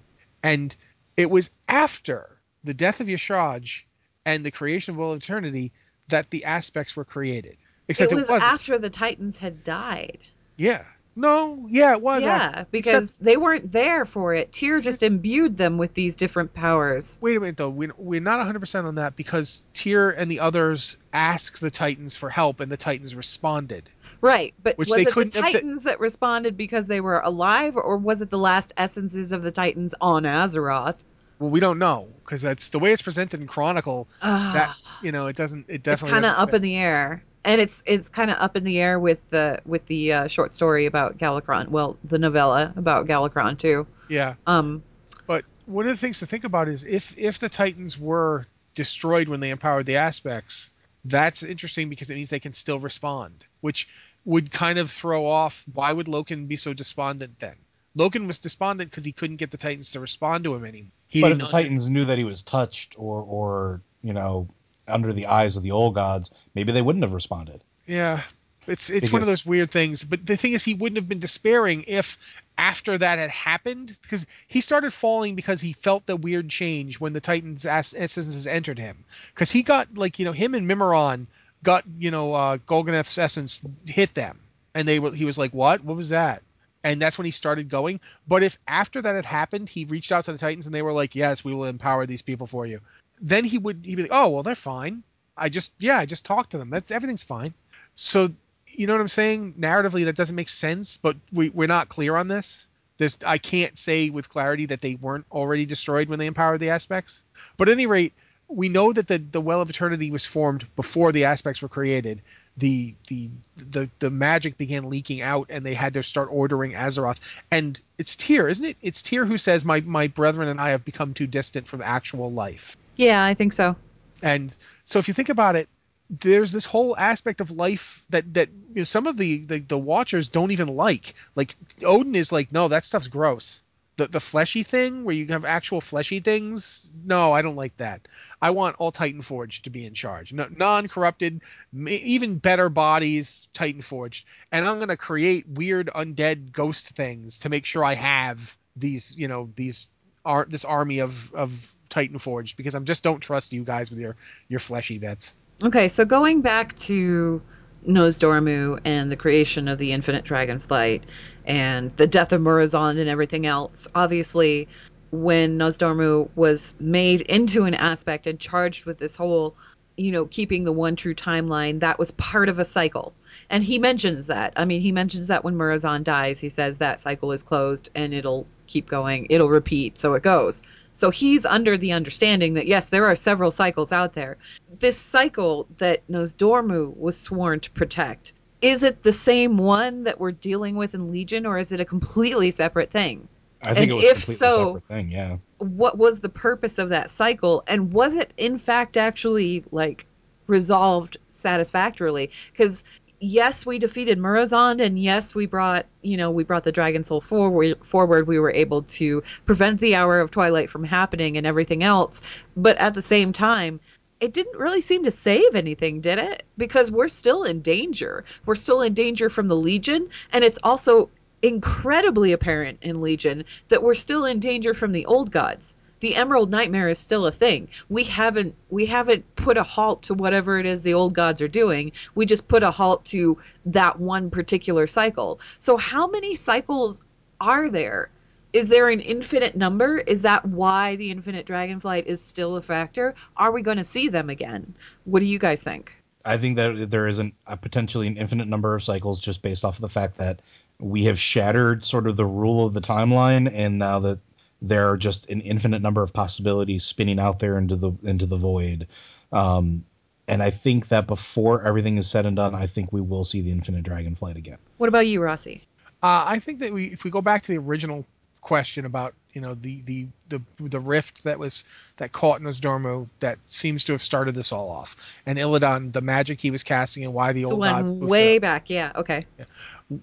and 0.44 0.76
it 1.16 1.30
was 1.32 1.50
after 1.68 2.30
the 2.64 2.74
death 2.74 3.02
of 3.02 3.08
Y'Shaarj 3.08 3.84
and 4.26 4.46
the 4.46 4.52
creation 4.52 4.94
of 4.94 5.00
Well 5.00 5.14
of 5.14 5.24
Eternity 5.24 5.72
that 6.10 6.30
the 6.30 6.46
aspects 6.46 6.96
were 6.96 7.06
created. 7.06 7.58
Except 7.88 8.12
it 8.12 8.16
it, 8.16 8.20
was 8.20 8.28
wasn't. 8.30 8.52
after 8.52 8.78
the 8.78 8.90
Titans 8.90 9.38
had 9.38 9.64
died. 9.64 10.20
yeah. 10.58 10.84
No. 11.20 11.66
Yeah, 11.68 11.94
it 11.94 12.02
was. 12.02 12.22
yeah, 12.22 12.36
after. 12.36 12.68
because 12.70 13.06
Except- 13.06 13.24
they 13.24 13.38
weren't 13.38 13.72
there 13.72 14.06
for 14.06 14.36
it. 14.36 14.52
Tyr 14.54 14.80
just 14.82 15.02
imbued 15.02 15.58
them 15.58 15.80
with 15.80 15.96
these 15.96 16.16
different 16.16 16.54
powers. 16.54 17.18
Wait 17.24 17.36
a 17.36 17.40
minute, 17.40 17.58
though. 17.58 17.72
We're 17.72 18.22
not 18.22 18.40
100% 18.46 18.86
on 18.86 18.96
that 18.96 19.16
because 19.16 19.64
Tyr 19.74 20.12
and 20.12 20.30
the 20.30 20.42
others 20.42 20.96
asked 21.12 21.60
the 21.60 21.72
Titans 21.72 22.16
for 22.16 22.30
help, 22.30 22.60
and 22.60 22.72
the 22.72 22.78
Titans 22.78 23.16
responded. 23.16 23.90
Right, 24.22 24.54
but 24.64 24.78
Which 24.78 24.90
was 24.90 25.00
it 25.00 25.06
the 25.06 25.12
couldn't 25.12 25.34
have 25.36 25.46
fi- 25.46 25.52
Titans 25.54 25.84
that 25.84 26.00
responded 26.00 26.58
because 26.58 26.88
they 26.88 27.02
were 27.02 27.20
alive, 27.20 27.76
or 27.76 27.98
was 27.98 28.22
it 28.22 28.30
the 28.30 28.38
last 28.38 28.74
essences 28.78 29.32
of 29.32 29.44
the 29.44 29.52
Titans 29.52 29.94
on 30.02 30.24
Azeroth? 30.24 30.96
Well, 31.40 31.50
we 31.52 31.60
don't 31.60 31.78
know 31.78 32.08
because 32.24 32.42
that's 32.42 32.70
the 32.70 32.80
way 32.80 32.92
it's 32.94 33.02
presented 33.02 33.40
in 33.42 33.48
Chronicle. 33.48 34.08
Ah, 34.24 34.52
That 34.54 34.76
you 35.06 35.12
know, 35.12 35.28
it 35.28 35.36
doesn't. 35.36 35.66
It 35.70 35.76
it's 35.76 35.84
definitely 35.84 36.14
kind 36.14 36.26
of 36.26 36.36
up 36.38 36.50
say. 36.50 36.56
in 36.56 36.62
the 36.64 36.76
air, 36.78 37.24
and 37.46 37.62
it's 37.62 37.84
it's 37.86 38.10
kind 38.10 38.32
of 38.32 38.38
up 38.40 38.56
in 38.58 38.64
the 38.64 38.80
air 38.80 39.00
with 39.00 39.20
the 39.30 39.60
with 39.66 39.86
the 39.86 40.14
uh, 40.14 40.28
short 40.28 40.52
story 40.52 40.88
about 40.88 41.20
Galakrond. 41.20 41.68
Well, 41.68 41.96
the 42.04 42.18
novella 42.18 42.74
about 42.76 43.06
Galakrond 43.08 43.60
too. 43.60 43.86
Yeah, 44.10 44.34
Um, 44.48 44.82
but 45.28 45.44
one 45.68 45.86
of 45.86 45.92
the 45.92 46.00
things 46.00 46.20
to 46.20 46.26
think 46.26 46.44
about 46.44 46.68
is 46.70 46.84
if 46.86 47.14
if 47.18 47.38
the 47.38 47.50
Titans 47.50 48.00
were 48.00 48.48
destroyed 48.74 49.28
when 49.28 49.40
they 49.40 49.50
empowered 49.52 49.86
the 49.86 49.98
aspects, 49.98 50.72
that's 51.06 51.44
interesting 51.44 51.90
because 51.90 52.10
it 52.10 52.16
means 52.16 52.30
they 52.32 52.40
can 52.40 52.54
still 52.54 52.80
respond. 52.80 53.46
Which 53.62 53.90
would 54.28 54.52
kind 54.52 54.78
of 54.78 54.92
throw 54.92 55.26
off 55.26 55.64
why 55.74 55.92
would 55.92 56.08
Loken 56.08 56.48
be 56.48 56.58
so 56.58 56.74
despondent 56.74 57.40
then? 57.40 57.56
Loken 57.98 58.28
was 58.28 58.40
despondent 58.40 58.92
because 58.92 59.06
he 59.06 59.14
couldn't 59.14 59.38
get 59.38 59.52
the 59.52 59.58
Titans 59.58 59.92
to 59.92 60.00
respond 60.00 60.44
to 60.44 60.54
him 60.54 60.66
anymore. 60.66 60.92
He 61.08 61.22
but 61.22 61.32
if 61.32 61.40
the 61.40 61.48
Titans 61.48 61.90
knew 61.90 62.06
that 62.06 62.18
he 62.18 62.26
was 62.26 62.44
touched 62.44 62.96
or 63.00 63.22
or 63.22 63.82
you 64.04 64.14
know 64.14 64.50
under 64.88 65.14
the 65.14 65.28
eyes 65.28 65.58
of 65.58 65.64
the 65.64 65.72
old 65.72 65.96
gods, 65.96 66.32
maybe 66.54 66.74
they 66.74 66.82
wouldn't 66.82 67.04
have 67.04 67.14
responded. 67.14 67.62
Yeah, 67.88 68.24
it's 68.68 68.90
it's 68.90 69.12
one 69.12 69.22
of 69.22 69.28
those 69.28 69.46
weird 69.46 69.72
things. 69.72 70.04
But 70.04 70.26
the 70.26 70.36
thing 70.36 70.52
is, 70.52 70.64
he 70.64 70.74
wouldn't 70.74 70.98
have 70.98 71.08
been 71.08 71.20
despairing 71.20 71.86
if 71.88 72.18
after 72.58 72.98
that 72.98 73.20
had 73.20 73.30
happened, 73.30 73.98
because 74.02 74.26
he 74.48 74.62
started 74.62 74.92
falling 74.92 75.36
because 75.36 75.62
he 75.62 75.74
felt 75.74 76.06
the 76.06 76.18
weird 76.18 76.50
change 76.50 77.00
when 77.00 77.14
the 77.14 77.22
Titans' 77.22 77.66
essences 77.66 78.48
entered 78.48 78.78
him. 78.78 79.06
Because 79.34 79.52
he 79.52 79.64
got 79.64 79.98
like 79.98 80.20
you 80.20 80.26
know 80.26 80.34
him 80.34 80.54
and 80.54 80.70
Mimiron 80.70 81.28
got 81.64 81.84
you 81.98 82.12
know 82.12 82.34
uh, 82.34 82.58
Golganneth's 82.58 83.18
essence 83.18 83.62
hit 83.86 84.14
them, 84.14 84.40
and 84.74 84.88
they 84.88 85.00
were 85.00 85.12
he 85.12 85.26
was 85.26 85.38
like, 85.38 85.54
what? 85.54 85.84
What 85.84 85.98
was 85.98 86.10
that? 86.10 86.44
And 86.84 87.02
that's 87.02 87.18
when 87.18 87.26
he 87.26 87.32
started 87.32 87.70
going. 87.70 88.00
But 88.28 88.44
if 88.44 88.58
after 88.68 89.02
that 89.02 89.16
had 89.16 89.26
happened, 89.26 89.70
he 89.70 89.86
reached 89.86 90.12
out 90.12 90.26
to 90.26 90.32
the 90.32 90.38
Titans 90.38 90.68
and 90.68 90.76
they 90.76 90.82
were 90.84 90.94
like, 90.94 91.16
yes, 91.16 91.44
we 91.44 91.54
will 91.54 91.66
empower 91.66 92.06
these 92.06 92.22
people 92.22 92.48
for 92.48 92.66
you. 92.66 92.80
Then 93.20 93.44
he 93.44 93.58
would 93.58 93.82
he'd 93.84 93.96
be 93.96 94.04
like, 94.04 94.12
oh 94.14 94.30
well, 94.30 94.44
they're 94.44 94.56
fine. 94.56 95.04
I 95.36 95.50
just 95.50 95.74
yeah, 95.80 95.98
I 95.98 96.06
just 96.06 96.26
talked 96.26 96.52
to 96.52 96.58
them. 96.58 96.70
That's 96.70 96.92
everything's 96.92 97.24
fine. 97.24 97.54
So 97.96 98.30
you 98.78 98.86
know 98.86 98.94
what 98.94 99.02
I'm 99.02 99.08
saying? 99.08 99.56
Narratively, 99.60 100.06
that 100.06 100.16
doesn't 100.16 100.36
make 100.36 100.50
sense, 100.50 100.98
but 100.98 101.18
we, 101.34 101.50
we're 101.50 101.68
not 101.68 101.90
clear 101.90 102.16
on 102.16 102.28
this. 102.28 102.68
There's, 102.98 103.20
I 103.26 103.40
can't 103.40 103.78
say 103.78 104.10
with 104.10 104.30
clarity 104.30 104.68
that 104.68 104.82
they 104.82 104.96
weren't 104.96 105.26
already 105.32 105.66
destroyed 105.66 106.10
when 106.10 106.20
they 106.20 106.28
empowered 106.28 106.60
the 106.60 106.70
aspects. 106.70 107.24
But 107.58 107.70
at 107.70 107.74
any 107.74 107.88
rate, 107.88 108.14
we 108.48 108.70
know 108.70 108.94
that 108.94 109.08
the, 109.08 109.18
the 109.18 109.42
Well 109.42 109.62
of 109.62 109.70
Eternity 109.70 110.12
was 110.12 110.26
formed 110.26 110.68
before 110.76 111.12
the 111.12 111.26
aspects 111.26 111.62
were 111.62 111.70
created. 111.70 112.22
The, 112.58 112.96
the 113.08 113.30
the 113.56 113.90
the 114.00 114.10
magic 114.10 114.58
began 114.58 114.90
leaking 114.90 115.22
out, 115.22 115.48
and 115.52 115.64
they 115.64 115.76
had 115.76 115.94
to 115.94 116.02
start 116.02 116.30
ordering 116.32 116.72
Azeroth. 116.72 117.20
And 117.52 117.80
it's 118.00 118.16
Tyr, 118.16 118.48
isn't 118.48 118.66
it? 118.66 118.78
It's 118.82 119.04
Tyr 119.04 119.26
who 119.26 119.38
says, 119.38 119.64
"My 119.64 119.82
my 119.82 120.08
brethren 120.08 120.48
and 120.48 120.60
I 120.60 120.70
have 120.70 120.84
become 120.84 121.14
too 121.14 121.28
distant 121.28 121.68
from 121.68 121.84
actual 121.84 122.32
life." 122.32 122.76
Yeah, 122.96 123.24
I 123.24 123.36
think 123.36 123.54
so. 123.54 123.76
And 124.24 124.58
so 124.86 124.98
if 124.98 125.08
you 125.08 125.14
think 125.14 125.30
about 125.30 125.56
it, 125.56 125.70
there's 126.10 126.52
this 126.52 126.66
whole 126.66 126.98
aspect 126.98 127.42
of 127.42 127.52
life 127.52 128.04
that 128.10 128.34
that 128.34 128.50
you 128.70 128.78
know, 128.78 128.84
some 128.84 129.08
of 129.08 129.18
the, 129.18 129.40
the 129.46 129.60
the 129.60 129.78
watchers 129.78 130.30
don't 130.30 130.52
even 130.52 130.70
like. 130.70 131.14
Like 131.36 131.56
Odin 131.84 132.16
is 132.16 132.32
like, 132.32 132.52
no, 132.52 132.70
that 132.70 132.86
stuff's 132.86 133.08
gross. 133.08 133.62
The 133.98 134.08
the 134.08 134.20
fleshy 134.20 134.64
thing 134.64 135.04
where 135.04 135.16
you 135.16 135.28
have 135.28 135.46
actual 135.46 135.82
fleshy 135.82 136.20
things, 136.20 136.92
no, 137.04 137.34
I 137.34 137.42
don't 137.42 137.56
like 137.56 137.76
that. 137.78 138.08
I 138.42 138.52
want 138.52 138.78
all 138.80 138.92
Titan 138.92 139.22
Forged 139.22 139.66
to 139.66 139.70
be 139.70 139.86
in 139.86 139.94
charge, 139.94 140.34
no, 140.34 140.48
non-corrupted, 140.50 141.42
even 141.88 142.38
better 142.38 142.70
bodies, 142.70 143.50
Titan 143.54 143.82
Forged, 143.82 144.26
and 144.52 144.68
I'm 144.68 144.80
gonna 144.80 144.98
create 144.98 145.48
weird 145.48 145.90
undead 145.94 146.52
ghost 146.52 146.90
things 146.90 147.40
to 147.40 147.50
make 147.50 147.66
sure 147.66 147.84
I 147.84 147.96
have 147.96 148.58
these, 148.76 149.16
you 149.18 149.28
know, 149.28 149.50
these 149.56 149.90
are 150.24 150.46
this 150.50 150.66
army 150.66 151.00
of 151.00 151.34
of 151.34 151.76
Titan 151.90 152.20
Forged 152.20 152.58
because 152.58 152.76
I 152.76 152.80
just 152.80 153.04
don't 153.04 153.20
trust 153.20 153.54
you 153.54 153.64
guys 153.64 153.90
with 153.90 154.00
your 154.00 154.16
your 154.48 154.60
fleshy 154.60 155.00
bits. 155.00 155.34
Okay, 155.64 155.88
so 155.88 156.06
going 156.06 156.42
back 156.42 156.78
to 156.80 157.42
Nozdormu 157.88 158.80
and 158.86 159.12
the 159.12 159.16
creation 159.16 159.68
of 159.68 159.78
the 159.78 159.92
Infinite 159.94 160.26
Dragonflight 160.26 161.04
and 161.46 161.96
the 161.98 162.08
death 162.08 162.34
of 162.34 162.42
Murozond 162.42 163.00
and 163.00 163.10
everything 163.10 163.46
else, 163.46 163.88
obviously, 163.96 164.68
when 165.12 165.58
Nozdormu 165.58 166.30
was 166.36 166.76
made 166.80 167.22
into 167.22 167.64
an 167.64 167.74
aspect 167.74 168.28
and 168.28 168.40
charged 168.40 168.86
with 168.86 168.98
this 168.98 169.16
whole, 169.16 169.56
you 169.96 170.12
know, 170.12 170.26
keeping 170.26 170.66
the 170.66 170.74
one 170.74 170.96
true 170.96 171.16
timeline, 171.16 171.80
that 171.80 171.98
was 171.98 172.12
part 172.12 172.50
of 172.50 172.60
a 172.60 172.66
cycle. 172.66 173.14
And 173.50 173.64
he 173.64 173.80
mentions 173.80 174.28
that. 174.28 174.52
I 174.58 174.66
mean, 174.66 174.82
he 174.82 174.92
mentions 174.92 175.28
that 175.28 175.46
when 175.46 175.56
Murozond 175.56 176.04
dies, 176.04 176.40
he 176.40 176.50
says 176.50 176.80
that 176.80 177.00
cycle 177.00 177.32
is 177.32 177.42
closed 177.44 177.90
and 177.96 178.14
it'll 178.14 178.46
keep 178.68 178.90
going, 178.90 179.28
it'll 179.30 179.50
repeat, 179.50 179.98
so 179.98 180.14
it 180.16 180.24
goes. 180.24 180.64
So 180.98 181.12
he's 181.12 181.46
under 181.46 181.78
the 181.78 181.92
understanding 181.92 182.56
that 182.56 182.66
yes, 182.66 182.88
there 182.88 183.06
are 183.06 183.16
several 183.16 183.52
cycles 183.52 183.92
out 183.92 184.14
there. 184.14 184.36
This 184.80 184.98
cycle 184.98 185.68
that 185.78 186.02
Nozdormu 186.08 186.98
was 186.98 187.16
sworn 187.16 187.60
to 187.60 187.70
protect, 187.70 188.34
is 188.64 188.82
it 188.82 189.04
the 189.04 189.14
same 189.14 189.58
one 189.60 190.06
that 190.06 190.20
we're 190.20 190.32
dealing 190.32 190.76
with 190.76 190.96
in 190.96 191.12
Legion, 191.12 191.46
or 191.46 191.60
is 191.60 191.72
it 191.72 191.80
a 191.80 191.86
completely 191.86 192.50
separate 192.50 192.90
thing? 192.90 193.28
I 193.62 193.76
think 193.76 193.78
And 193.84 193.92
it 193.92 193.94
was 193.94 194.04
a 194.04 194.08
if 194.08 194.14
completely 194.16 194.36
so- 194.36 194.66
separate 194.66 194.88
thing. 194.88 195.12
Yeah. 195.12 195.38
What 195.60 196.00
was 196.00 196.20
the 196.20 196.30
purpose 196.30 196.80
of 196.80 196.90
that 196.90 197.12
cycle, 197.12 197.64
and 197.68 197.94
was 197.94 198.16
it 198.16 198.34
in 198.38 198.58
fact 198.58 198.98
actually 198.98 199.64
like 199.72 200.08
resolved 200.48 201.18
satisfactorily? 201.30 202.32
Because 202.52 202.84
yes, 203.20 203.66
we 203.66 203.80
defeated 203.80 204.18
Murozond, 204.18 204.84
and 204.84 205.02
yes, 205.02 205.34
we 205.34 205.46
brought 205.46 205.86
you 206.02 206.18
know 206.18 206.32
we 206.32 206.44
brought 206.44 206.64
the 206.64 206.72
Dragon 206.72 207.04
Soul 207.04 207.22
forward. 207.22 207.78
Forward, 207.84 208.28
we 208.28 208.40
were 208.40 208.52
able 208.52 208.84
to 208.84 209.24
prevent 209.46 209.80
the 209.80 209.96
Hour 209.96 210.20
of 210.20 210.32
Twilight 210.32 210.70
from 210.70 210.84
happening 210.84 211.38
and 211.38 211.48
everything 211.48 211.84
else. 211.84 212.22
But 212.56 212.78
at 212.78 212.94
the 212.94 213.02
same 213.02 213.34
time, 213.34 213.80
it 214.20 214.34
didn't 214.34 214.58
really 214.58 214.82
seem 214.82 215.04
to 215.04 215.12
save 215.12 215.56
anything, 215.56 216.02
did 216.02 216.20
it? 216.20 216.44
Because 216.58 216.92
we're 216.92 217.10
still 217.10 217.44
in 217.44 217.62
danger. 217.62 218.26
We're 218.46 218.56
still 218.56 218.82
in 218.82 218.94
danger 218.94 219.30
from 219.30 219.48
the 219.48 219.56
Legion, 219.56 220.10
and 220.32 220.44
it's 220.44 220.60
also 220.64 221.10
incredibly 221.42 222.32
apparent 222.32 222.80
in 222.82 223.02
Legion 223.02 223.44
that 223.70 223.84
we're 223.84 223.96
still 223.96 224.26
in 224.26 224.40
danger 224.40 224.74
from 224.74 224.92
the 224.92 225.06
old 225.06 225.32
gods. 225.32 225.76
The 226.00 226.16
Emerald 226.16 226.52
Nightmare 226.52 226.90
is 226.90 227.00
still 227.00 227.26
a 227.26 227.32
thing. 227.32 227.68
We 227.90 228.04
haven't 228.04 228.56
we 228.70 228.86
haven't 228.86 229.36
put 229.36 229.58
a 229.58 229.64
halt 229.64 230.04
to 230.04 230.14
whatever 230.14 230.60
it 230.60 230.66
is 230.66 230.82
the 230.82 230.94
old 230.94 231.14
gods 231.14 231.42
are 231.42 231.48
doing. 231.48 231.92
We 232.16 232.26
just 232.26 232.48
put 232.48 232.64
a 232.64 232.72
halt 232.72 233.06
to 233.06 233.38
that 233.66 234.00
one 234.00 234.30
particular 234.30 234.88
cycle. 234.88 235.40
So 235.60 235.78
how 235.78 236.08
many 236.08 236.36
cycles 236.36 237.02
are 237.42 237.70
there? 237.70 238.10
Is 238.54 238.68
there 238.70 238.90
an 238.90 239.02
infinite 239.02 239.56
number? 239.56 239.98
Is 239.98 240.22
that 240.22 240.46
why 240.46 240.96
the 240.96 241.12
infinite 241.12 241.46
dragonflight 241.46 242.06
is 242.06 242.22
still 242.22 242.56
a 242.56 242.62
factor? 242.62 243.14
Are 243.36 243.52
we 243.52 243.62
going 243.62 243.78
to 243.78 243.84
see 243.84 244.08
them 244.08 244.30
again? 244.30 244.74
What 245.04 245.20
do 245.20 245.26
you 245.26 245.38
guys 245.38 245.62
think? 245.62 245.92
I 246.24 246.38
think 246.38 246.58
that 246.58 246.90
there 246.90 247.08
isn't 247.08 247.34
a 247.46 247.56
potentially 247.56 248.08
an 248.08 248.18
infinite 248.18 248.48
number 248.48 248.76
of 248.76 248.84
cycles 248.84 249.20
just 249.20 249.42
based 249.42 249.64
off 249.64 249.78
of 249.78 249.82
the 249.82 249.90
fact 249.90 250.18
that 250.18 250.42
we 250.80 251.06
have 251.06 251.18
shattered 251.18 251.84
sort 251.84 252.08
of 252.08 252.18
the 252.18 252.26
rule 252.26 252.66
of 252.66 252.74
the 252.74 252.82
timeline, 252.82 253.52
and 253.52 253.80
now 253.80 254.00
that 254.00 254.20
there 254.62 254.90
are 254.90 254.98
just 254.98 255.30
an 255.30 255.42
infinite 255.42 255.82
number 255.82 256.02
of 256.02 256.14
possibilities 256.14 256.84
spinning 256.84 257.20
out 257.20 257.40
there 257.40 257.58
into 257.58 257.76
the 257.76 257.92
into 258.04 258.26
the 258.26 258.38
void. 258.38 258.88
Um, 259.32 259.86
and 260.28 260.44
I 260.44 260.50
think 260.50 260.90
that 260.90 261.08
before 261.08 261.64
everything 261.64 261.98
is 261.98 262.10
said 262.10 262.26
and 262.26 262.36
done, 262.36 262.54
I 262.54 262.68
think 262.68 262.92
we 262.92 263.02
will 263.02 263.24
see 263.24 263.42
the 263.42 263.52
infinite 263.52 263.84
dragonflight 263.84 264.36
again. 264.36 264.58
What 264.78 264.88
about 264.88 265.08
you, 265.08 265.22
Rossi? 265.22 265.64
Uh, 266.04 266.24
I 266.28 266.40
think 266.40 266.60
that 266.60 266.74
we, 266.74 266.88
if 266.88 267.04
we 267.04 267.12
go 267.12 267.22
back 267.22 267.44
to 267.44 267.52
the 267.52 267.58
original 267.58 268.06
question 268.42 268.86
about 268.86 269.14
you 269.34 269.42
know 269.42 269.54
the 269.56 269.82
the 269.86 270.08
the, 270.30 270.42
the 270.60 270.80
rift 270.80 271.24
that 271.24 271.38
was 271.38 271.64
that 271.98 272.12
caught 272.12 272.42
Nozdormu 272.42 273.08
that 273.20 273.38
seems 273.46 273.84
to 273.86 273.92
have 273.92 274.02
started 274.02 274.36
this 274.36 274.52
all 274.52 274.70
off, 274.70 274.96
and 275.26 275.38
Illidan, 275.38 275.92
the 275.92 276.02
magic 276.02 276.42
he 276.42 276.52
was 276.52 276.64
casting, 276.64 277.04
and 277.04 277.14
why 277.14 277.34
the 277.34 277.42
The 277.42 277.46
old 277.46 277.62
gods 277.62 277.92
one 277.92 278.00
moved 278.00 278.12
way 278.12 278.40
back, 278.40 278.70
yeah, 278.70 278.92
okay. 278.96 279.26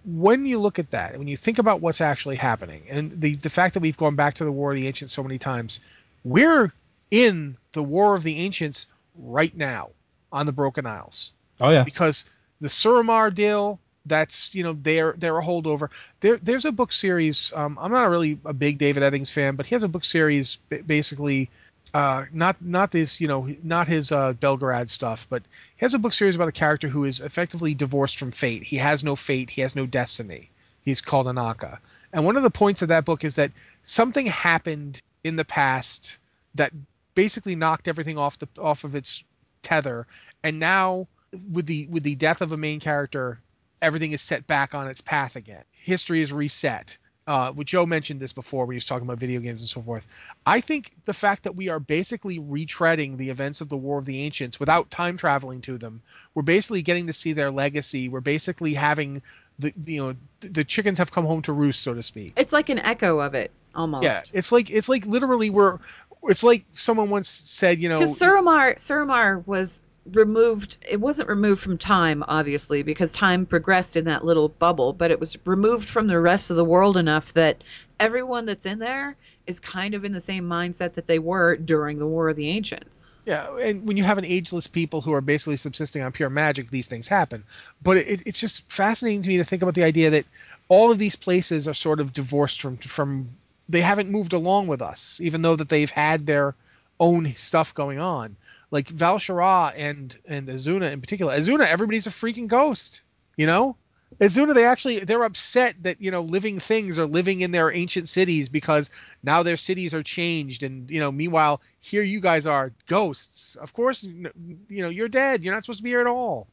When 0.05 0.47
you 0.47 0.59
look 0.59 0.79
at 0.79 0.91
that, 0.91 1.19
when 1.19 1.29
you 1.29 1.37
think 1.37 1.59
about 1.59 1.81
what's 1.81 2.01
actually 2.01 2.37
happening, 2.37 2.85
and 2.89 3.21
the 3.21 3.35
the 3.35 3.51
fact 3.51 3.75
that 3.75 3.81
we've 3.81 3.97
gone 3.97 4.17
back 4.17 4.35
to 4.35 4.45
the 4.45 4.53
War 4.53 4.71
of 4.71 4.77
the 4.77 4.87
Ancients 4.87 5.13
so 5.13 5.23
many 5.23 5.39
times, 5.39 5.81
we're 6.25 6.73
in 7.11 7.57
the 7.73 7.83
War 7.83 8.15
of 8.15 8.23
the 8.23 8.39
Ancients 8.39 8.87
right 9.17 9.55
now 9.57 9.91
on 10.33 10.47
the 10.47 10.53
Broken 10.53 10.87
Isles. 10.87 11.33
Oh 11.61 11.71
yeah, 11.71 11.85
because 11.85 12.25
the 12.61 12.69
Suramar 12.69 13.35
deal 13.35 13.79
that's 14.07 14.55
you 14.55 14.63
know 14.63 14.73
they're 14.73 15.15
they're 15.17 15.39
a 15.39 15.45
holdover. 15.45 15.89
There 16.21 16.39
there's 16.39 16.65
a 16.65 16.73
book 16.73 16.93
series 16.93 17.53
um, 17.55 17.79
i'm 17.81 17.93
not 17.93 18.11
really 18.11 18.39
a 18.45 18.53
big 18.53 18.79
david 18.79 19.03
eddings 19.03 19.31
fan 19.31 19.57
but 19.57 19.67
he 19.67 19.75
has 19.75 19.83
a 19.83 19.89
book 19.89 20.05
series 20.05 20.57
ba- 20.69 20.83
basically 20.85 21.51
uh, 21.95 22.25
not 22.33 22.61
not 22.61 22.91
this 22.91 23.21
you 23.21 23.29
know 23.29 23.49
not 23.63 23.87
his 23.87 24.11
uh, 24.11 24.33
Belgariad 24.35 24.89
stuff 24.89 25.27
but 25.31 25.43
he 25.77 25.85
has 25.85 25.95
a 25.95 25.99
book 25.99 26.13
series 26.13 26.35
about 26.35 26.49
a 26.49 26.53
character 26.53 26.89
who 26.89 27.05
is 27.05 27.21
effectively 27.21 27.73
divorced 27.73 28.19
from 28.19 28.33
fate. 28.33 28.65
He 28.65 28.77
has 28.77 29.05
no 29.05 29.15
fate. 29.15 29.49
He 29.49 29.61
has 29.61 29.77
no 29.77 29.87
destiny. 29.87 30.51
He's 30.83 31.01
called 31.01 31.27
Anakha. 31.27 31.79
And 32.13 32.25
one 32.25 32.37
of 32.37 32.43
the 32.43 32.51
points 32.51 32.83
of 32.83 32.89
that 32.89 33.05
book 33.05 33.25
is 33.25 33.37
that 33.37 33.53
something 33.85 34.27
happened 34.27 35.01
in 35.23 35.37
the 35.37 35.45
past 35.45 36.19
that 36.57 36.73
basically 37.15 37.55
knocked 37.55 37.89
everything 37.89 38.19
off 38.19 38.39
the 38.39 38.49
off 38.61 38.83
of 38.83 38.97
its 38.97 39.23
tether. 39.63 40.07
And 40.43 40.59
now 40.59 41.07
with 41.53 41.67
the 41.67 41.87
with 41.87 42.03
the 42.03 42.17
death 42.17 42.41
of 42.41 42.51
a 42.53 42.57
main 42.57 42.81
character 42.81 43.41
everything 43.81 44.13
is 44.13 44.23
set 44.23 44.47
back 44.47 44.75
on 44.75 44.89
its 44.89 45.01
path 45.01 45.37
again. 45.37 45.63
History 45.73 46.23
is 46.23 46.33
reset 46.33 46.97
uh, 47.27 47.53
Joe 47.65 47.87
mentioned 47.87 48.21
this 48.21 48.33
before 48.33 48.67
when 48.67 48.75
he 48.75 48.77
was 48.77 48.87
talking 48.87 49.07
about 49.07 49.19
video 49.19 49.41
games 49.41 49.61
and 49.61 49.69
so 49.69 49.81
forth. 49.81 50.07
I 50.45 50.61
think 50.61 50.93
the 51.07 51.15
fact 51.15 51.45
that 51.45 51.57
we 51.57 51.69
are 51.71 51.81
basically 51.81 52.39
retreading 52.39 53.17
the 53.17 53.31
events 53.31 53.61
of 53.61 53.69
the 53.69 53.77
War 53.77 53.99
of 53.99 54.05
the 54.05 54.23
Ancients 54.23 54.61
without 54.61 54.91
time 54.91 55.17
traveling 55.17 55.63
to 55.63 55.79
them, 55.79 56.03
we're 56.35 56.43
basically 56.43 56.83
getting 56.83 57.07
to 57.07 57.13
see 57.13 57.33
their 57.33 57.51
legacy. 57.51 58.09
We're 58.09 58.21
basically 58.21 58.75
having 58.75 59.23
the 59.59 59.73
you 59.87 60.07
know 60.07 60.17
the 60.41 60.65
chickens 60.65 60.99
have 60.99 61.13
come 61.13 61.25
home 61.25 61.43
to 61.43 61.53
roost, 61.53 61.83
so 61.83 61.95
to 61.95 62.03
speak. 62.03 62.35
It's 62.37 62.53
like 62.53 62.69
an 62.69 62.79
echo 62.79 63.21
of 63.21 63.35
it 63.35 63.51
almost. 63.75 64.05
Yeah, 64.05 64.21
it's 64.33 64.53
like 64.53 64.71
it's 64.71 64.89
like 64.89 65.07
literally 65.07 65.49
we're 65.49 65.79
it's 66.25 66.45
like 66.45 66.65
someone 66.73 67.11
once 67.11 67.29
said, 67.29 67.79
you 67.81 67.89
know, 67.89 68.01
Because 68.01 68.19
Suramar, 68.19 68.75
Suramar 68.77 69.47
was 69.47 69.83
removed 70.13 70.77
it 70.91 71.01
wasn't 71.01 71.29
removed 71.29 71.63
from 71.63 71.79
time 71.79 72.23
obviously 72.29 72.83
because 72.83 73.11
time 73.13 73.47
progressed 73.47 73.97
in 73.97 74.05
that 74.05 74.25
little 74.25 74.51
bubble 74.51 74.93
but 74.93 75.11
it 75.11 75.19
was 75.19 75.37
removed 75.47 75.89
from 75.89 76.07
the 76.07 76.21
rest 76.21 76.51
of 76.51 76.57
the 76.57 76.65
world 76.65 76.97
enough 76.97 77.33
that 77.33 77.65
everyone 77.99 78.45
that's 78.45 78.67
in 78.67 78.79
there 78.79 79.17
is 79.47 79.61
kind 79.61 79.95
of 79.95 80.05
in 80.05 80.13
the 80.13 80.21
same 80.21 80.45
mindset 80.45 80.95
that 80.95 81.07
they 81.07 81.19
were 81.19 81.57
during 81.57 81.99
the 81.99 82.07
war 82.07 82.29
of 82.29 82.37
the 82.37 82.49
ancients 82.49 83.07
Yeah, 83.25 83.57
and 83.57 83.87
when 83.89 83.97
you 83.97 84.05
have 84.05 84.19
an 84.19 84.27
ageless 84.27 84.67
people 84.67 85.01
who 85.01 85.15
are 85.15 85.23
basically 85.23 85.57
subsisting 85.57 86.03
on 86.03 86.13
pure 86.13 86.29
magic, 86.29 86.71
these 86.71 86.89
things 86.89 87.09
happen. 87.09 87.45
But 87.83 87.97
it, 87.97 88.23
it's 88.27 88.39
just 88.39 88.71
fascinating 88.71 89.23
to 89.23 89.29
me 89.29 89.39
to 89.39 89.45
think 89.45 89.63
about 89.63 89.75
the 89.75 89.85
idea 89.85 90.11
that 90.11 90.27
all 90.69 90.91
of 90.91 90.99
these 90.99 91.17
places 91.17 91.67
are 91.67 91.75
sort 91.75 92.01
of 92.01 92.13
divorced 92.13 92.61
from 92.61 92.77
from 92.77 93.31
they 93.69 93.81
haven't 93.81 94.11
moved 94.11 94.35
along 94.35 94.67
with 94.67 94.83
us, 94.83 95.19
even 95.23 95.41
though 95.41 95.57
that 95.57 95.71
they've 95.71 95.91
had 95.91 96.27
their 96.27 96.55
own 97.01 97.35
stuff 97.37 97.75
going 97.75 97.99
on. 97.99 98.37
Like 98.75 98.89
Val'sharah 98.89 99.73
and 99.77 100.19
and 100.27 100.49
Azsuna 100.49 100.91
in 100.91 101.01
particular. 101.01 101.33
Azsuna, 101.33 101.65
everybody's 101.65 102.09
a 102.09 102.11
freaking 102.11 102.49
ghost, 102.49 103.03
you 103.37 103.47
know. 103.47 103.77
Azsuna, 104.21 104.53
they 104.53 104.65
actually 104.65 104.99
they're 104.99 105.23
upset 105.23 105.77
that 105.85 106.01
you 106.01 106.11
know 106.11 106.23
living 106.23 106.59
things 106.59 106.99
are 106.99 107.07
living 107.07 107.41
in 107.41 107.53
their 107.53 107.73
ancient 107.73 108.09
cities 108.09 108.49
because 108.49 108.91
now 109.23 109.45
their 109.45 109.57
cities 109.57 109.95
are 109.95 110.03
changed, 110.03 110.65
and 110.65 110.91
you 110.91 110.99
know 110.99 111.13
meanwhile 111.13 111.61
here 111.79 112.03
you 112.03 112.21
guys 112.21 112.49
are 112.49 112.73
ghosts. 112.89 113.55
Of 113.55 113.73
course, 113.75 114.03
you 114.03 114.83
know 114.83 114.89
you're 114.89 115.09
dead. 115.09 115.45
You're 115.45 115.55
not 115.55 115.63
supposed 115.63 115.79
to 115.79 115.85
be 115.85 115.91
here 115.91 116.01
at 116.01 116.09
all, 116.09 116.49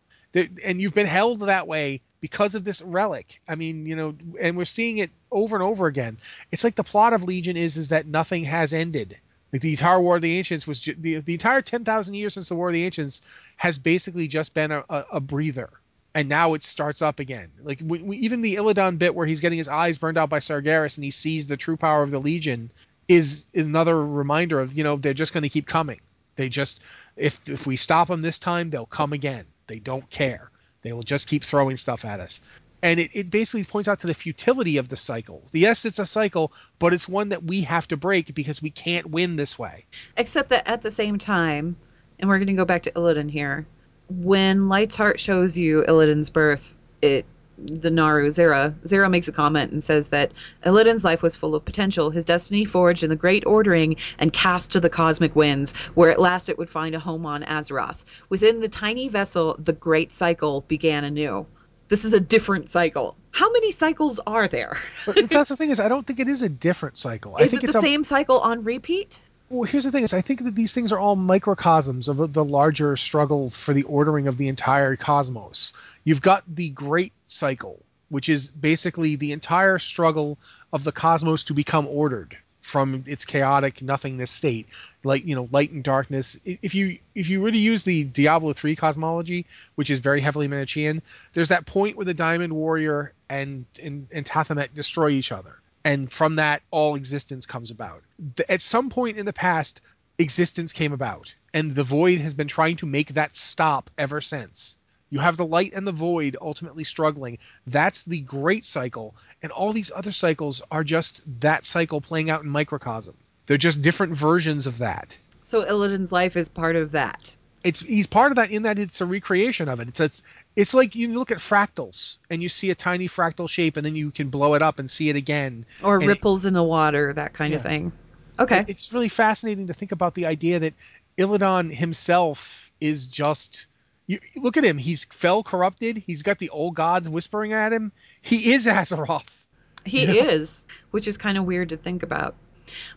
and 0.63 0.79
you've 0.79 0.93
been 0.93 1.07
held 1.07 1.39
that 1.39 1.67
way 1.67 2.01
because 2.19 2.53
of 2.53 2.63
this 2.63 2.83
relic. 2.83 3.41
I 3.47 3.55
mean, 3.55 3.87
you 3.87 3.95
know, 3.95 4.13
and 4.39 4.55
we're 4.57 4.65
seeing 4.65 4.99
it 4.99 5.09
over 5.31 5.55
and 5.55 5.63
over 5.63 5.87
again. 5.87 6.17
It's 6.51 6.63
like 6.63 6.75
the 6.75 6.83
plot 6.83 7.13
of 7.13 7.23
Legion 7.23 7.57
is 7.57 7.77
is 7.77 7.89
that 7.89 8.05
nothing 8.05 8.43
has 8.43 8.73
ended. 8.73 9.17
Like 9.51 9.61
the 9.61 9.71
entire 9.71 10.01
War 10.01 10.15
of 10.15 10.21
the 10.21 10.37
Ancients 10.37 10.65
was 10.65 10.81
ju- 10.81 10.95
the 10.97 11.19
the 11.19 11.33
entire 11.33 11.61
ten 11.61 11.83
thousand 11.83 12.13
years 12.15 12.33
since 12.33 12.49
the 12.49 12.55
War 12.55 12.69
of 12.69 12.73
the 12.73 12.85
Ancients 12.85 13.21
has 13.57 13.77
basically 13.79 14.27
just 14.27 14.53
been 14.53 14.71
a, 14.71 14.83
a, 14.89 15.05
a 15.13 15.19
breather 15.19 15.69
and 16.13 16.27
now 16.27 16.53
it 16.53 16.63
starts 16.63 17.01
up 17.01 17.19
again. 17.19 17.49
Like 17.63 17.79
we, 17.83 17.99
we, 17.99 18.17
even 18.17 18.41
the 18.41 18.55
Illidan 18.55 18.97
bit 18.99 19.15
where 19.15 19.27
he's 19.27 19.39
getting 19.39 19.57
his 19.57 19.67
eyes 19.67 19.97
burned 19.97 20.17
out 20.17 20.29
by 20.29 20.39
Sargeras 20.39 20.97
and 20.97 21.03
he 21.05 21.11
sees 21.11 21.47
the 21.47 21.57
true 21.57 21.77
power 21.77 22.03
of 22.03 22.11
the 22.11 22.19
Legion 22.19 22.71
is, 23.07 23.47
is 23.53 23.65
another 23.65 24.05
reminder 24.05 24.59
of 24.59 24.73
you 24.73 24.83
know 24.83 24.97
they're 24.97 25.13
just 25.13 25.33
going 25.33 25.43
to 25.43 25.49
keep 25.49 25.67
coming. 25.67 25.99
They 26.35 26.49
just 26.49 26.81
if 27.15 27.47
if 27.47 27.65
we 27.65 27.77
stop 27.77 28.07
them 28.07 28.21
this 28.21 28.39
time, 28.39 28.69
they'll 28.69 28.85
come 28.85 29.13
again. 29.13 29.45
They 29.67 29.79
don't 29.79 30.09
care. 30.09 30.49
They 30.81 30.93
will 30.93 31.03
just 31.03 31.27
keep 31.27 31.43
throwing 31.43 31.77
stuff 31.77 32.05
at 32.05 32.19
us. 32.19 32.41
And 32.83 32.99
it, 32.99 33.11
it 33.13 33.29
basically 33.29 33.63
points 33.63 33.87
out 33.87 33.99
to 33.99 34.07
the 34.07 34.13
futility 34.13 34.77
of 34.77 34.89
the 34.89 34.97
cycle. 34.97 35.43
Yes, 35.51 35.85
it's 35.85 35.99
a 35.99 36.05
cycle, 36.05 36.51
but 36.79 36.93
it's 36.93 37.07
one 37.07 37.29
that 37.29 37.43
we 37.43 37.61
have 37.61 37.87
to 37.89 37.97
break 37.97 38.33
because 38.33 38.61
we 38.61 38.71
can't 38.71 39.11
win 39.11 39.35
this 39.35 39.59
way. 39.59 39.85
except 40.17 40.49
that 40.49 40.67
at 40.67 40.81
the 40.81 40.91
same 40.91 41.17
time 41.17 41.75
and 42.19 42.29
we're 42.29 42.37
going 42.37 42.47
to 42.47 42.53
go 42.53 42.65
back 42.65 42.83
to 42.83 42.91
Illidan 42.91 43.29
here 43.29 43.65
when 44.09 44.69
Light's 44.69 44.95
Heart 44.95 45.19
shows 45.19 45.57
you 45.57 45.83
Illidan's 45.87 46.29
birth 46.29 46.73
it 47.01 47.25
the 47.57 47.91
naaru 47.91 48.31
Xe'ra 48.31 48.73
Xe'ra 48.85 49.09
makes 49.09 49.27
a 49.27 49.31
comment 49.31 49.71
and 49.71 49.83
says 49.83 50.07
that 50.07 50.31
Illidan's 50.65 51.03
life 51.03 51.21
was 51.21 51.35
full 51.35 51.53
of 51.53 51.63
potential 51.63 52.09
his 52.09 52.25
destiny 52.25 52.65
forged 52.65 53.03
in 53.03 53.09
the 53.09 53.15
great 53.15 53.45
ordering 53.45 53.95
and 54.17 54.33
cast 54.33 54.71
to 54.71 54.79
the 54.79 54.89
cosmic 54.89 55.35
winds 55.35 55.73
where 55.93 56.09
at 56.09 56.19
last 56.19 56.49
it 56.49 56.57
would 56.57 56.69
find 56.69 56.95
a 56.95 56.99
home 56.99 57.25
on 57.25 57.43
Azeroth 57.43 58.03
within 58.29 58.61
the 58.61 58.67
tiny 58.69 59.07
vessel 59.07 59.55
the 59.59 59.73
great 59.73 60.11
cycle 60.11 60.61
began 60.61 61.03
anew 61.03 61.45
this 61.91 62.05
is 62.05 62.13
a 62.13 62.19
different 62.19 62.71
cycle 62.71 63.15
how 63.31 63.51
many 63.51 63.71
cycles 63.71 64.19
are 64.25 64.47
there 64.47 64.79
that's 65.05 65.49
the 65.49 65.55
thing 65.55 65.69
is, 65.69 65.79
I 65.79 65.89
don't 65.89 66.05
think 66.05 66.19
it 66.19 66.29
is 66.29 66.41
a 66.41 66.49
different 66.49 66.97
cycle. 66.97 67.35
I 67.37 67.43
is 67.43 67.51
think 67.51 67.63
it 67.63 67.67
it's 67.67 67.73
the 67.73 67.79
a, 67.79 67.81
same 67.81 68.03
cycle 68.03 68.39
on 68.39 68.63
repeat 68.63 69.19
Well, 69.49 69.63
here's 69.63 69.83
the 69.83 69.91
thing: 69.91 70.03
is 70.03 70.13
I 70.13 70.21
think 70.21 70.43
that 70.43 70.55
these 70.55 70.73
things 70.73 70.91
are 70.91 70.99
all 70.99 71.15
microcosms 71.15 72.07
of 72.07 72.33
the 72.33 72.45
larger 72.45 72.95
struggle 72.95 73.49
for 73.49 73.73
the 73.73 73.83
ordering 73.83 74.27
of 74.27 74.37
the 74.37 74.47
entire 74.47 74.95
cosmos. 74.95 75.73
You've 76.03 76.21
got 76.21 76.43
the 76.47 76.69
Great 76.69 77.13
Cycle, 77.25 77.83
which 78.09 78.29
is 78.29 78.49
basically 78.51 79.15
the 79.15 79.31
entire 79.31 79.79
struggle 79.79 80.37
of 80.71 80.83
the 80.83 80.91
cosmos 80.91 81.43
to 81.45 81.53
become 81.53 81.87
ordered 81.87 82.37
from 82.61 83.03
its 83.07 83.25
chaotic 83.25 83.81
nothingness 83.81 84.31
state, 84.31 84.67
like 85.03 85.25
you 85.25 85.35
know, 85.35 85.49
light 85.51 85.71
and 85.71 85.83
darkness. 85.83 86.39
If 86.45 86.75
you 86.75 86.99
if 87.13 87.29
you 87.29 87.41
were 87.41 87.51
to 87.51 87.57
use 87.57 87.83
the 87.83 88.03
Diablo 88.03 88.53
three 88.53 88.75
cosmology, 88.75 89.45
which 89.75 89.89
is 89.89 89.99
very 89.99 90.21
heavily 90.21 90.47
Manichean, 90.47 91.01
there's 91.33 91.49
that 91.49 91.65
point 91.65 91.97
where 91.97 92.05
the 92.05 92.13
Diamond 92.13 92.53
Warrior 92.53 93.13
and 93.29 93.65
and, 93.81 94.07
and 94.11 94.25
Tathamet 94.25 94.73
destroy 94.73 95.09
each 95.09 95.31
other 95.31 95.61
and 95.83 96.11
from 96.11 96.35
that 96.35 96.61
all 96.71 96.95
existence 96.95 97.45
comes 97.45 97.71
about 97.71 98.03
at 98.49 98.61
some 98.61 98.89
point 98.89 99.17
in 99.17 99.25
the 99.25 99.33
past 99.33 99.81
existence 100.17 100.73
came 100.73 100.93
about 100.93 101.33
and 101.53 101.71
the 101.71 101.83
void 101.83 102.21
has 102.21 102.33
been 102.33 102.47
trying 102.47 102.77
to 102.77 102.85
make 102.85 103.13
that 103.13 103.35
stop 103.35 103.89
ever 103.97 104.21
since 104.21 104.77
you 105.11 105.19
have 105.19 105.37
the 105.37 105.45
light 105.45 105.73
and 105.75 105.85
the 105.85 105.91
void 105.91 106.35
ultimately 106.41 106.83
struggling 106.83 107.37
that's 107.67 108.03
the 108.05 108.21
great 108.21 108.65
cycle 108.65 109.15
and 109.43 109.51
all 109.51 109.71
these 109.73 109.91
other 109.95 110.11
cycles 110.11 110.61
are 110.71 110.83
just 110.83 111.21
that 111.41 111.65
cycle 111.65 112.01
playing 112.01 112.29
out 112.29 112.43
in 112.43 112.49
microcosm 112.49 113.15
they're 113.45 113.57
just 113.57 113.81
different 113.81 114.15
versions 114.15 114.65
of 114.65 114.79
that 114.79 115.17
so 115.43 115.63
Illidan's 115.63 116.11
life 116.11 116.35
is 116.35 116.49
part 116.49 116.75
of 116.75 116.91
that 116.91 117.35
it's 117.63 117.81
he's 117.81 118.07
part 118.07 118.31
of 118.31 118.37
that 118.37 118.51
in 118.51 118.63
that 118.63 118.79
it's 118.79 119.01
a 119.01 119.05
recreation 119.05 119.69
of 119.69 119.79
it. 119.79 119.87
It's 119.87 119.99
it's 119.99 120.21
it's 120.55 120.73
like 120.73 120.95
you 120.95 121.13
look 121.13 121.31
at 121.31 121.37
fractals 121.37 122.17
and 122.29 122.41
you 122.41 122.49
see 122.49 122.71
a 122.71 122.75
tiny 122.75 123.07
fractal 123.07 123.47
shape 123.47 123.77
and 123.77 123.85
then 123.85 123.95
you 123.95 124.11
can 124.11 124.29
blow 124.29 124.55
it 124.55 124.61
up 124.61 124.79
and 124.79 124.89
see 124.89 125.09
it 125.09 125.15
again. 125.15 125.65
or 125.83 125.95
And 125.95 126.05
it- 126.05 126.07
ripples 126.07 126.45
in 126.45 126.53
the 126.53 126.63
water, 126.63 127.13
that 127.13 127.33
kind 127.33 127.53
of 127.53 127.61
thing. 127.61 127.91
Okay. 128.39 128.65
It's 128.67 128.91
really 128.91 129.09
fascinating 129.09 129.67
to 129.67 129.73
think 129.73 129.91
about 129.91 130.15
the 130.15 130.25
idea 130.25 130.59
that 130.59 130.73
Illidan 131.17 131.71
himself 131.71 132.71
is 132.79 133.07
just 133.07 133.67
you 134.11 134.41
look 134.41 134.57
at 134.57 134.63
him, 134.65 134.77
he's 134.77 135.03
fell 135.05 135.43
corrupted, 135.43 136.03
he's 136.05 136.23
got 136.23 136.39
the 136.39 136.49
old 136.49 136.75
gods 136.75 137.07
whispering 137.09 137.53
at 137.53 137.71
him. 137.73 137.91
He 138.21 138.53
is 138.53 138.65
Azeroth. 138.67 139.45
he 139.85 140.05
Yeah. 140.05 140.25
is, 140.25 140.65
which 140.91 141.07
is 141.07 141.17
kind 141.17 141.37
of 141.37 141.45
weird 141.45 141.69
to 141.69 141.77
think 141.77 142.03
about. 142.03 142.35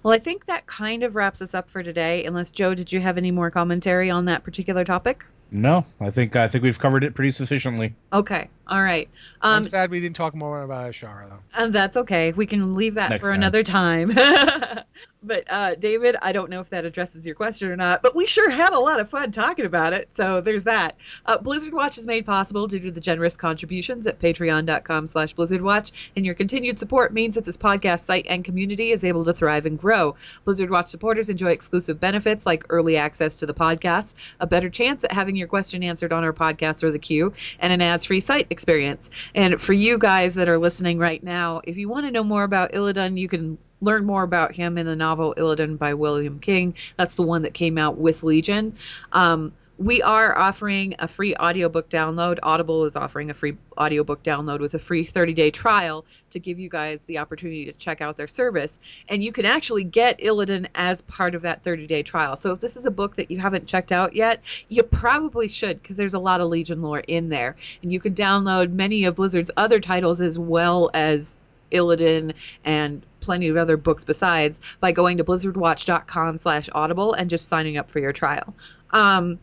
Well, 0.03 0.15
I 0.15 0.19
think 0.19 0.47
that 0.47 0.67
kind 0.67 1.03
of 1.03 1.17
wraps 1.17 1.43
us 1.43 1.53
up 1.55 1.69
for 1.69 1.83
today. 1.83 2.25
Unless 2.27 2.51
Joe, 2.53 2.75
did 2.75 2.93
you 2.93 3.01
have 3.01 3.19
any 3.19 3.31
more 3.33 3.51
commentary 3.51 4.09
on 4.11 4.27
that 4.27 4.45
particular 4.45 4.85
topic? 4.85 5.25
No, 5.51 5.85
I 6.01 6.11
think 6.11 6.37
I 6.37 6.49
think 6.49 6.63
we've 6.65 6.79
covered 6.79 7.05
it 7.05 7.15
pretty 7.15 7.31
sufficiently. 7.31 7.95
Okay. 8.13 8.49
All 8.67 8.83
right. 8.83 9.09
I'm 9.43 9.59
Um, 9.59 9.65
sad 9.65 9.91
we 9.91 10.01
didn't 10.01 10.17
talk 10.17 10.35
more 10.35 10.63
about 10.63 10.91
Azshara 10.91 11.29
though. 11.29 11.39
and 11.55 11.73
that's 11.75 11.97
okay. 11.99 12.33
We 12.33 12.47
can 12.47 12.75
leave 12.75 12.95
that 12.95 13.11
Next 13.11 13.23
for 13.23 13.31
time. 13.31 13.41
another 13.41 13.63
time. 13.63 14.13
but 15.23 15.45
uh, 15.51 15.75
David, 15.75 16.17
I 16.23 16.33
don't 16.33 16.49
know 16.51 16.61
if 16.61 16.71
that 16.71 16.85
addresses 16.85 17.27
your 17.27 17.35
question 17.35 17.69
or 17.71 17.77
not, 17.77 18.03
but 18.03 18.15
we 18.15 18.27
sure 18.27 18.49
had 18.51 18.73
a 18.73 18.79
lot 18.79 19.01
of 19.01 19.09
fun 19.11 19.33
talking 19.33 19.65
about 19.67 19.93
it. 19.93 20.09
So 20.17 20.41
there's 20.41 20.65
that. 20.65 20.97
Uh, 21.27 21.39
Blizzard 21.39 21.73
Watch 21.75 21.99
is 21.99 22.07
made 22.07 22.25
possible 22.27 22.67
due 22.67 22.79
to 22.81 22.91
the 22.91 23.01
generous 23.01 23.37
contributions 23.37 24.07
at 24.07 24.19
patreon.com 24.21 25.07
slash 25.09 25.35
blizzardwatch, 25.35 25.93
and 26.17 26.25
your 26.27 26.35
continued 26.35 26.79
support 26.79 27.13
means 27.13 27.35
that 27.35 27.45
this 27.45 27.57
podcast 27.59 28.01
site 28.01 28.27
and 28.29 28.45
community 28.45 28.93
is 28.93 29.05
able 29.05 29.25
to 29.27 29.33
thrive 29.33 29.67
and 29.67 29.79
grow. 29.79 30.15
Blizzard 30.45 30.71
Watch 30.71 30.89
supporters 30.89 31.29
enjoy 31.29 31.51
exclusive 31.51 32.01
benefits 32.01 32.47
like 32.47 32.65
early 32.71 32.97
access 32.97 33.37
to 33.37 33.47
the 33.47 33.55
podcast, 33.55 34.15
a 34.41 34.47
better 34.47 34.71
chance 34.71 35.05
at 35.05 35.13
having 35.13 35.37
your 35.37 35.49
question 35.49 35.83
answered 35.83 36.13
on 36.13 36.25
our 36.25 36.33
podcast 36.33 36.83
or 36.83 36.91
the 36.91 36.99
queue, 36.99 37.33
and 37.61 37.73
an 37.73 37.81
ads-free 37.83 38.21
site 38.21 38.47
experience. 38.55 39.11
And 39.35 39.61
for 39.61 39.75
you 39.75 39.99
guys 39.99 40.35
that 40.35 40.49
are 40.49 40.59
listening 40.59 40.99
right 40.99 41.23
now, 41.23 41.61
if 41.65 41.77
you 41.77 41.89
want 41.89 42.07
to 42.07 42.13
know 42.13 42.25
more 42.25 42.45
about 42.45 42.73
Illidan, 42.73 43.19
you 43.19 43.29
can 43.29 43.59
learn 43.81 44.05
more 44.05 44.23
about 44.23 44.55
him 44.55 44.79
in 44.79 44.87
the 44.87 44.97
novel 44.97 45.35
Illidan 45.37 45.77
by 45.77 45.93
William 45.93 46.39
King. 46.39 46.75
That's 46.97 47.17
the 47.17 47.23
one 47.23 47.43
that 47.43 47.53
came 47.53 47.77
out 47.77 47.99
with 47.99 48.23
Legion. 48.23 48.77
Um, 49.13 49.53
we 49.79 50.01
are 50.03 50.37
offering 50.39 50.95
a 51.01 51.09
free 51.09 51.35
audiobook 51.37 51.89
download. 51.89 52.39
Audible 52.43 52.85
is 52.85 52.95
offering 52.95 53.31
a 53.31 53.35
free 53.35 53.57
audiobook 53.77 54.23
download 54.23 54.61
with 54.61 54.75
a 54.75 54.79
free 54.79 55.05
30-day 55.05 55.51
trial 55.51 56.05
to 56.31 56.39
give 56.39 56.61
you 56.61 56.69
guys 56.69 57.01
the 57.07 57.19
opportunity 57.19 57.65
to 57.65 57.73
check 57.73 58.01
out 58.01 58.17
their 58.17 58.29
service. 58.29 58.79
And 59.09 59.23
you 59.23 59.33
can 59.33 59.45
actually 59.45 59.83
get 59.83 60.21
Illidan 60.21 60.69
as 60.77 61.03
part 61.03 61.35
of 61.35 61.43
that 61.43 61.65
30-day 61.65 62.05
trial. 62.05 62.37
So 62.37 62.53
if 62.53 62.61
this 62.61 62.77
is 62.77 62.87
a 62.87 62.91
book 62.91 63.17
that 63.17 63.33
you 63.33 63.39
haven't 63.41 63.67
checked 63.67 63.91
out 63.91 64.15
yet, 64.15 64.41
you 64.69 64.85
probably 64.85 65.49
should 65.49 65.83
because 65.83 65.97
there's 65.97 66.15
a 66.15 66.21
lot 66.21 66.41
of 66.41 66.49
Legion 66.49 66.81
lore 66.81 67.01
in 67.01 67.29
there. 67.29 67.57
And 67.83 67.93
you 67.93 67.99
can 67.99 68.15
download 68.15 68.71
many 68.71 69.05
of 69.05 69.17
Blizzard's 69.17 69.51
other 69.57 69.81
titles 69.81 70.21
as 70.21 70.39
well 70.39 70.89
as 70.95 71.43
Illidan 71.73 72.33
and 72.65 73.05
plenty 73.19 73.49
of 73.49 73.57
other 73.57 73.77
books 73.77 74.05
besides 74.05 74.61
by 74.79 74.93
going 74.93 75.17
to 75.17 75.25
blizzardwatch.com 75.25 76.39
slash 76.39 76.69
audible 76.73 77.15
and 77.15 77.29
just 77.29 77.49
signing 77.49 77.77
up 77.77 77.91
for 77.91 77.99
your 77.99 78.13
trial. 78.13 78.55
Um, 78.91 79.41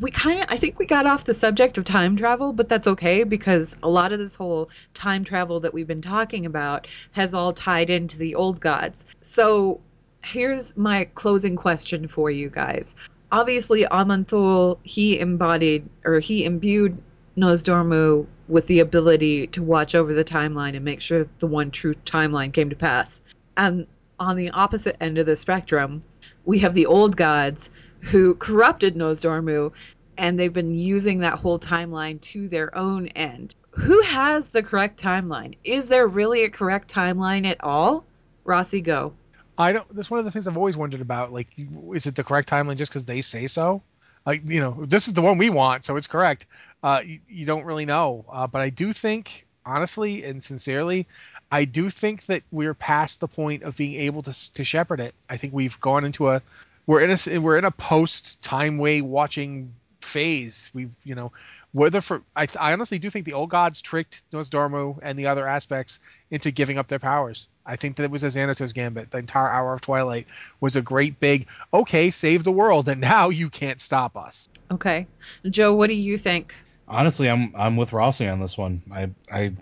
we 0.00 0.10
kind 0.10 0.40
of 0.40 0.46
i 0.48 0.56
think 0.56 0.78
we 0.78 0.86
got 0.86 1.06
off 1.06 1.24
the 1.24 1.34
subject 1.34 1.78
of 1.78 1.84
time 1.84 2.16
travel 2.16 2.52
but 2.52 2.68
that's 2.68 2.86
okay 2.86 3.24
because 3.24 3.76
a 3.82 3.88
lot 3.88 4.12
of 4.12 4.18
this 4.18 4.34
whole 4.34 4.68
time 4.94 5.24
travel 5.24 5.60
that 5.60 5.72
we've 5.72 5.86
been 5.86 6.02
talking 6.02 6.46
about 6.46 6.86
has 7.12 7.34
all 7.34 7.52
tied 7.52 7.90
into 7.90 8.18
the 8.18 8.34
old 8.34 8.60
gods. 8.60 9.06
So 9.22 9.80
here's 10.22 10.76
my 10.76 11.04
closing 11.14 11.56
question 11.56 12.08
for 12.08 12.30
you 12.30 12.50
guys. 12.50 12.96
Obviously 13.32 13.84
Aman'Thul 13.84 14.78
he 14.82 15.18
embodied 15.18 15.88
or 16.04 16.20
he 16.20 16.44
imbued 16.44 16.96
Nozdormu 17.36 18.26
with 18.48 18.66
the 18.66 18.80
ability 18.80 19.46
to 19.48 19.62
watch 19.62 19.94
over 19.94 20.14
the 20.14 20.24
timeline 20.24 20.74
and 20.74 20.84
make 20.84 21.00
sure 21.00 21.28
the 21.38 21.46
one 21.46 21.70
true 21.70 21.94
timeline 22.06 22.52
came 22.52 22.70
to 22.70 22.76
pass. 22.76 23.20
And 23.56 23.86
on 24.18 24.36
the 24.36 24.50
opposite 24.50 24.96
end 25.00 25.18
of 25.18 25.26
the 25.26 25.36
spectrum 25.36 26.02
we 26.44 26.58
have 26.58 26.74
the 26.74 26.86
old 26.86 27.16
gods 27.16 27.70
who 28.00 28.34
corrupted 28.34 28.94
Nozdormu 28.94 29.72
and 30.18 30.38
they've 30.38 30.52
been 30.52 30.74
using 30.74 31.20
that 31.20 31.38
whole 31.38 31.58
timeline 31.58 32.20
to 32.20 32.48
their 32.48 32.76
own 32.76 33.08
end. 33.08 33.54
Who 33.70 34.00
has 34.02 34.48
the 34.48 34.62
correct 34.62 35.00
timeline? 35.00 35.56
Is 35.62 35.88
there 35.88 36.06
really 36.06 36.44
a 36.44 36.50
correct 36.50 36.92
timeline 36.92 37.46
at 37.46 37.62
all? 37.62 38.04
Rossi, 38.44 38.80
go. 38.80 39.14
I 39.56 39.72
don't. 39.72 39.94
That's 39.94 40.10
one 40.10 40.18
of 40.18 40.24
the 40.24 40.30
things 40.30 40.48
I've 40.48 40.56
always 40.56 40.76
wondered 40.76 41.00
about. 41.00 41.32
Like, 41.32 41.48
is 41.94 42.06
it 42.06 42.14
the 42.14 42.24
correct 42.24 42.48
timeline 42.48 42.76
just 42.76 42.90
because 42.90 43.04
they 43.04 43.20
say 43.20 43.46
so? 43.46 43.82
Like, 44.26 44.42
you 44.44 44.60
know, 44.60 44.84
this 44.86 45.08
is 45.08 45.14
the 45.14 45.22
one 45.22 45.38
we 45.38 45.50
want, 45.50 45.84
so 45.84 45.96
it's 45.96 46.06
correct. 46.06 46.46
Uh, 46.82 47.02
you, 47.04 47.20
you 47.28 47.46
don't 47.46 47.64
really 47.64 47.86
know. 47.86 48.24
Uh, 48.30 48.46
but 48.46 48.60
I 48.60 48.70
do 48.70 48.92
think, 48.92 49.46
honestly 49.64 50.24
and 50.24 50.42
sincerely, 50.42 51.06
I 51.50 51.64
do 51.64 51.90
think 51.90 52.26
that 52.26 52.42
we're 52.50 52.74
past 52.74 53.20
the 53.20 53.28
point 53.28 53.62
of 53.62 53.76
being 53.76 54.00
able 54.00 54.22
to 54.22 54.52
to 54.54 54.64
shepherd 54.64 55.00
it. 55.00 55.14
I 55.28 55.36
think 55.36 55.52
we've 55.52 55.78
gone 55.80 56.04
into 56.04 56.30
a 56.30 56.42
we're 56.88 57.02
in 57.02 57.10
a 57.10 57.38
we're 57.38 57.58
in 57.58 57.66
a 57.66 57.70
post 57.70 58.42
Timeway 58.42 59.02
watching 59.02 59.74
phase. 60.00 60.70
We've 60.72 60.96
you 61.04 61.14
know 61.14 61.32
whether 61.70 62.00
for 62.00 62.22
I, 62.34 62.48
I 62.58 62.72
honestly 62.72 62.98
do 62.98 63.10
think 63.10 63.26
the 63.26 63.34
old 63.34 63.50
gods 63.50 63.82
tricked 63.82 64.24
Nozdormu 64.32 64.98
and 65.02 65.18
the 65.18 65.26
other 65.26 65.46
aspects 65.46 66.00
into 66.30 66.50
giving 66.50 66.78
up 66.78 66.88
their 66.88 66.98
powers. 66.98 67.46
I 67.64 67.76
think 67.76 67.96
that 67.96 68.04
it 68.04 68.10
was 68.10 68.24
a 68.24 68.28
Xanatos 68.28 68.72
gambit. 68.72 69.10
The 69.10 69.18
entire 69.18 69.50
hour 69.50 69.74
of 69.74 69.82
Twilight 69.82 70.28
was 70.60 70.76
a 70.76 70.82
great 70.82 71.20
big 71.20 71.46
okay, 71.72 72.10
save 72.10 72.42
the 72.42 72.52
world, 72.52 72.88
and 72.88 73.02
now 73.02 73.28
you 73.28 73.50
can't 73.50 73.82
stop 73.82 74.16
us. 74.16 74.48
Okay, 74.70 75.06
Joe, 75.48 75.74
what 75.74 75.88
do 75.88 75.94
you 75.94 76.16
think? 76.16 76.54
Honestly, 76.88 77.28
I'm 77.28 77.52
I'm 77.54 77.76
with 77.76 77.92
Rossi 77.92 78.26
on 78.28 78.40
this 78.40 78.56
one. 78.56 78.82
I 78.90 79.10
I 79.30 79.52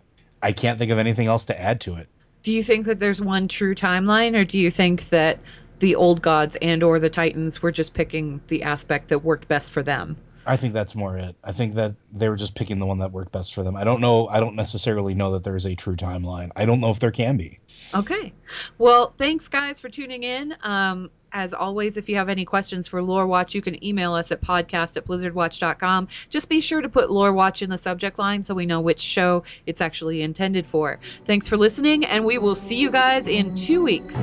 I 0.40 0.52
can't 0.52 0.78
think 0.78 0.92
of 0.92 0.98
anything 0.98 1.26
else 1.26 1.46
to 1.46 1.60
add 1.60 1.80
to 1.82 1.96
it. 1.96 2.06
Do 2.44 2.52
you 2.52 2.62
think 2.62 2.86
that 2.86 3.00
there's 3.00 3.20
one 3.20 3.48
true 3.48 3.74
timeline, 3.74 4.36
or 4.36 4.44
do 4.44 4.58
you 4.58 4.70
think 4.70 5.08
that 5.08 5.40
the 5.78 5.94
old 5.94 6.22
gods 6.22 6.56
and 6.62 6.82
or 6.82 6.98
the 6.98 7.10
titans 7.10 7.62
were 7.62 7.72
just 7.72 7.94
picking 7.94 8.40
the 8.48 8.62
aspect 8.62 9.08
that 9.08 9.20
worked 9.20 9.48
best 9.48 9.72
for 9.72 9.82
them? 9.82 10.16
I 10.46 10.56
think 10.56 10.74
that's 10.74 10.94
more 10.94 11.16
it. 11.18 11.34
I 11.42 11.52
think 11.52 11.74
that 11.74 11.94
they 12.12 12.28
were 12.28 12.36
just 12.36 12.54
picking 12.54 12.78
the 12.78 12.86
one 12.86 12.98
that 12.98 13.10
worked 13.10 13.32
best 13.32 13.52
for 13.52 13.64
them. 13.64 13.74
I 13.74 13.82
don't 13.84 14.00
know. 14.00 14.28
I 14.28 14.38
don't 14.38 14.54
necessarily 14.54 15.12
know 15.14 15.32
that 15.32 15.42
there 15.42 15.56
is 15.56 15.66
a 15.66 15.74
true 15.74 15.96
timeline. 15.96 16.50
I 16.54 16.66
don't 16.66 16.80
know 16.80 16.90
if 16.90 17.00
there 17.00 17.10
can 17.10 17.36
be. 17.36 17.58
Okay. 17.94 18.32
Well, 18.78 19.12
thanks 19.18 19.48
guys 19.48 19.80
for 19.80 19.88
tuning 19.88 20.22
in. 20.22 20.56
Um, 20.62 21.10
as 21.32 21.52
always, 21.52 21.96
if 21.96 22.08
you 22.08 22.16
have 22.16 22.28
any 22.28 22.44
questions 22.44 22.88
for 22.88 23.02
Lore 23.02 23.26
Watch, 23.26 23.54
you 23.54 23.60
can 23.60 23.82
email 23.84 24.14
us 24.14 24.30
at 24.30 24.40
podcast 24.40 24.96
at 24.96 25.04
blizzardwatch.com. 25.04 26.08
Just 26.30 26.48
be 26.48 26.60
sure 26.60 26.80
to 26.80 26.88
put 26.88 27.10
Lore 27.10 27.32
Watch 27.32 27.62
in 27.62 27.68
the 27.68 27.78
subject 27.78 28.18
line 28.18 28.44
so 28.44 28.54
we 28.54 28.66
know 28.66 28.80
which 28.80 29.00
show 29.00 29.42
it's 29.66 29.80
actually 29.80 30.22
intended 30.22 30.66
for. 30.66 30.98
Thanks 31.24 31.48
for 31.48 31.56
listening, 31.56 32.04
and 32.04 32.24
we 32.24 32.38
will 32.38 32.54
see 32.54 32.76
you 32.76 32.90
guys 32.90 33.26
in 33.26 33.54
two 33.54 33.82
weeks. 33.82 34.16